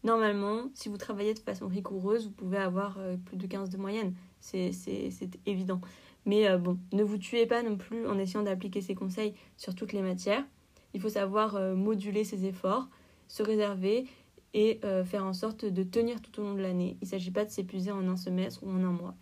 normalement, 0.04 0.70
si 0.74 0.88
vous 0.88 0.98
travaillez 0.98 1.34
de 1.34 1.38
façon 1.38 1.66
rigoureuse, 1.66 2.26
vous 2.26 2.32
pouvez 2.32 2.58
avoir 2.58 2.98
plus 3.24 3.36
de 3.36 3.46
15 3.46 3.70
de 3.70 3.78
moyenne 3.78 4.14
c'est 4.44 5.30
évident. 5.46 5.80
Mais 6.26 6.48
euh, 6.48 6.58
bon, 6.58 6.78
ne 6.92 7.02
vous 7.02 7.18
tuez 7.18 7.46
pas 7.46 7.62
non 7.62 7.76
plus 7.76 8.06
en 8.06 8.18
essayant 8.18 8.42
d'appliquer 8.42 8.80
ces 8.80 8.94
conseils 8.94 9.34
sur 9.56 9.74
toutes 9.74 9.92
les 9.92 10.02
matières. 10.02 10.44
Il 10.92 11.00
faut 11.00 11.08
savoir 11.08 11.56
euh, 11.56 11.74
moduler 11.74 12.24
ses 12.24 12.46
efforts, 12.46 12.88
se 13.28 13.42
réserver 13.42 14.06
et 14.52 14.80
euh, 14.84 15.04
faire 15.04 15.24
en 15.24 15.32
sorte 15.32 15.64
de 15.64 15.82
tenir 15.82 16.20
tout 16.20 16.40
au 16.40 16.44
long 16.44 16.54
de 16.54 16.62
l'année. 16.62 16.96
Il 17.00 17.04
ne 17.04 17.10
s'agit 17.10 17.30
pas 17.30 17.44
de 17.44 17.50
s'épuiser 17.50 17.90
en 17.90 18.06
un 18.08 18.16
semestre 18.16 18.62
ou 18.62 18.70
en 18.70 18.84
un 18.84 18.92
mois. 18.92 19.14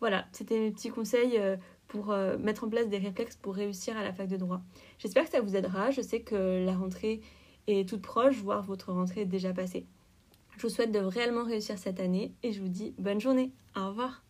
Voilà, 0.00 0.26
c'était 0.32 0.58
mes 0.58 0.70
petits 0.72 0.90
conseils 0.90 1.40
pour 1.86 2.12
mettre 2.40 2.64
en 2.64 2.68
place 2.68 2.88
des 2.88 2.98
réflexes 2.98 3.36
pour 3.36 3.54
réussir 3.54 3.96
à 3.96 4.02
la 4.02 4.12
fac 4.12 4.26
de 4.26 4.36
droit. 4.36 4.60
J'espère 4.98 5.26
que 5.26 5.30
ça 5.30 5.40
vous 5.40 5.54
aidera. 5.54 5.92
Je 5.92 6.00
sais 6.00 6.22
que 6.22 6.64
la 6.66 6.74
rentrée 6.74 7.20
est 7.68 7.88
toute 7.88 8.02
proche, 8.02 8.38
voire 8.38 8.64
votre 8.64 8.92
rentrée 8.92 9.20
est 9.20 9.26
déjà 9.26 9.52
passée. 9.52 9.86
Je 10.56 10.62
vous 10.62 10.68
souhaite 10.68 10.92
de 10.92 11.00
réellement 11.00 11.44
réussir 11.44 11.78
cette 11.78 12.00
année 12.00 12.32
et 12.42 12.52
je 12.52 12.60
vous 12.60 12.68
dis 12.68 12.94
bonne 12.98 13.20
journée. 13.20 13.52
Au 13.76 13.88
revoir. 13.88 14.22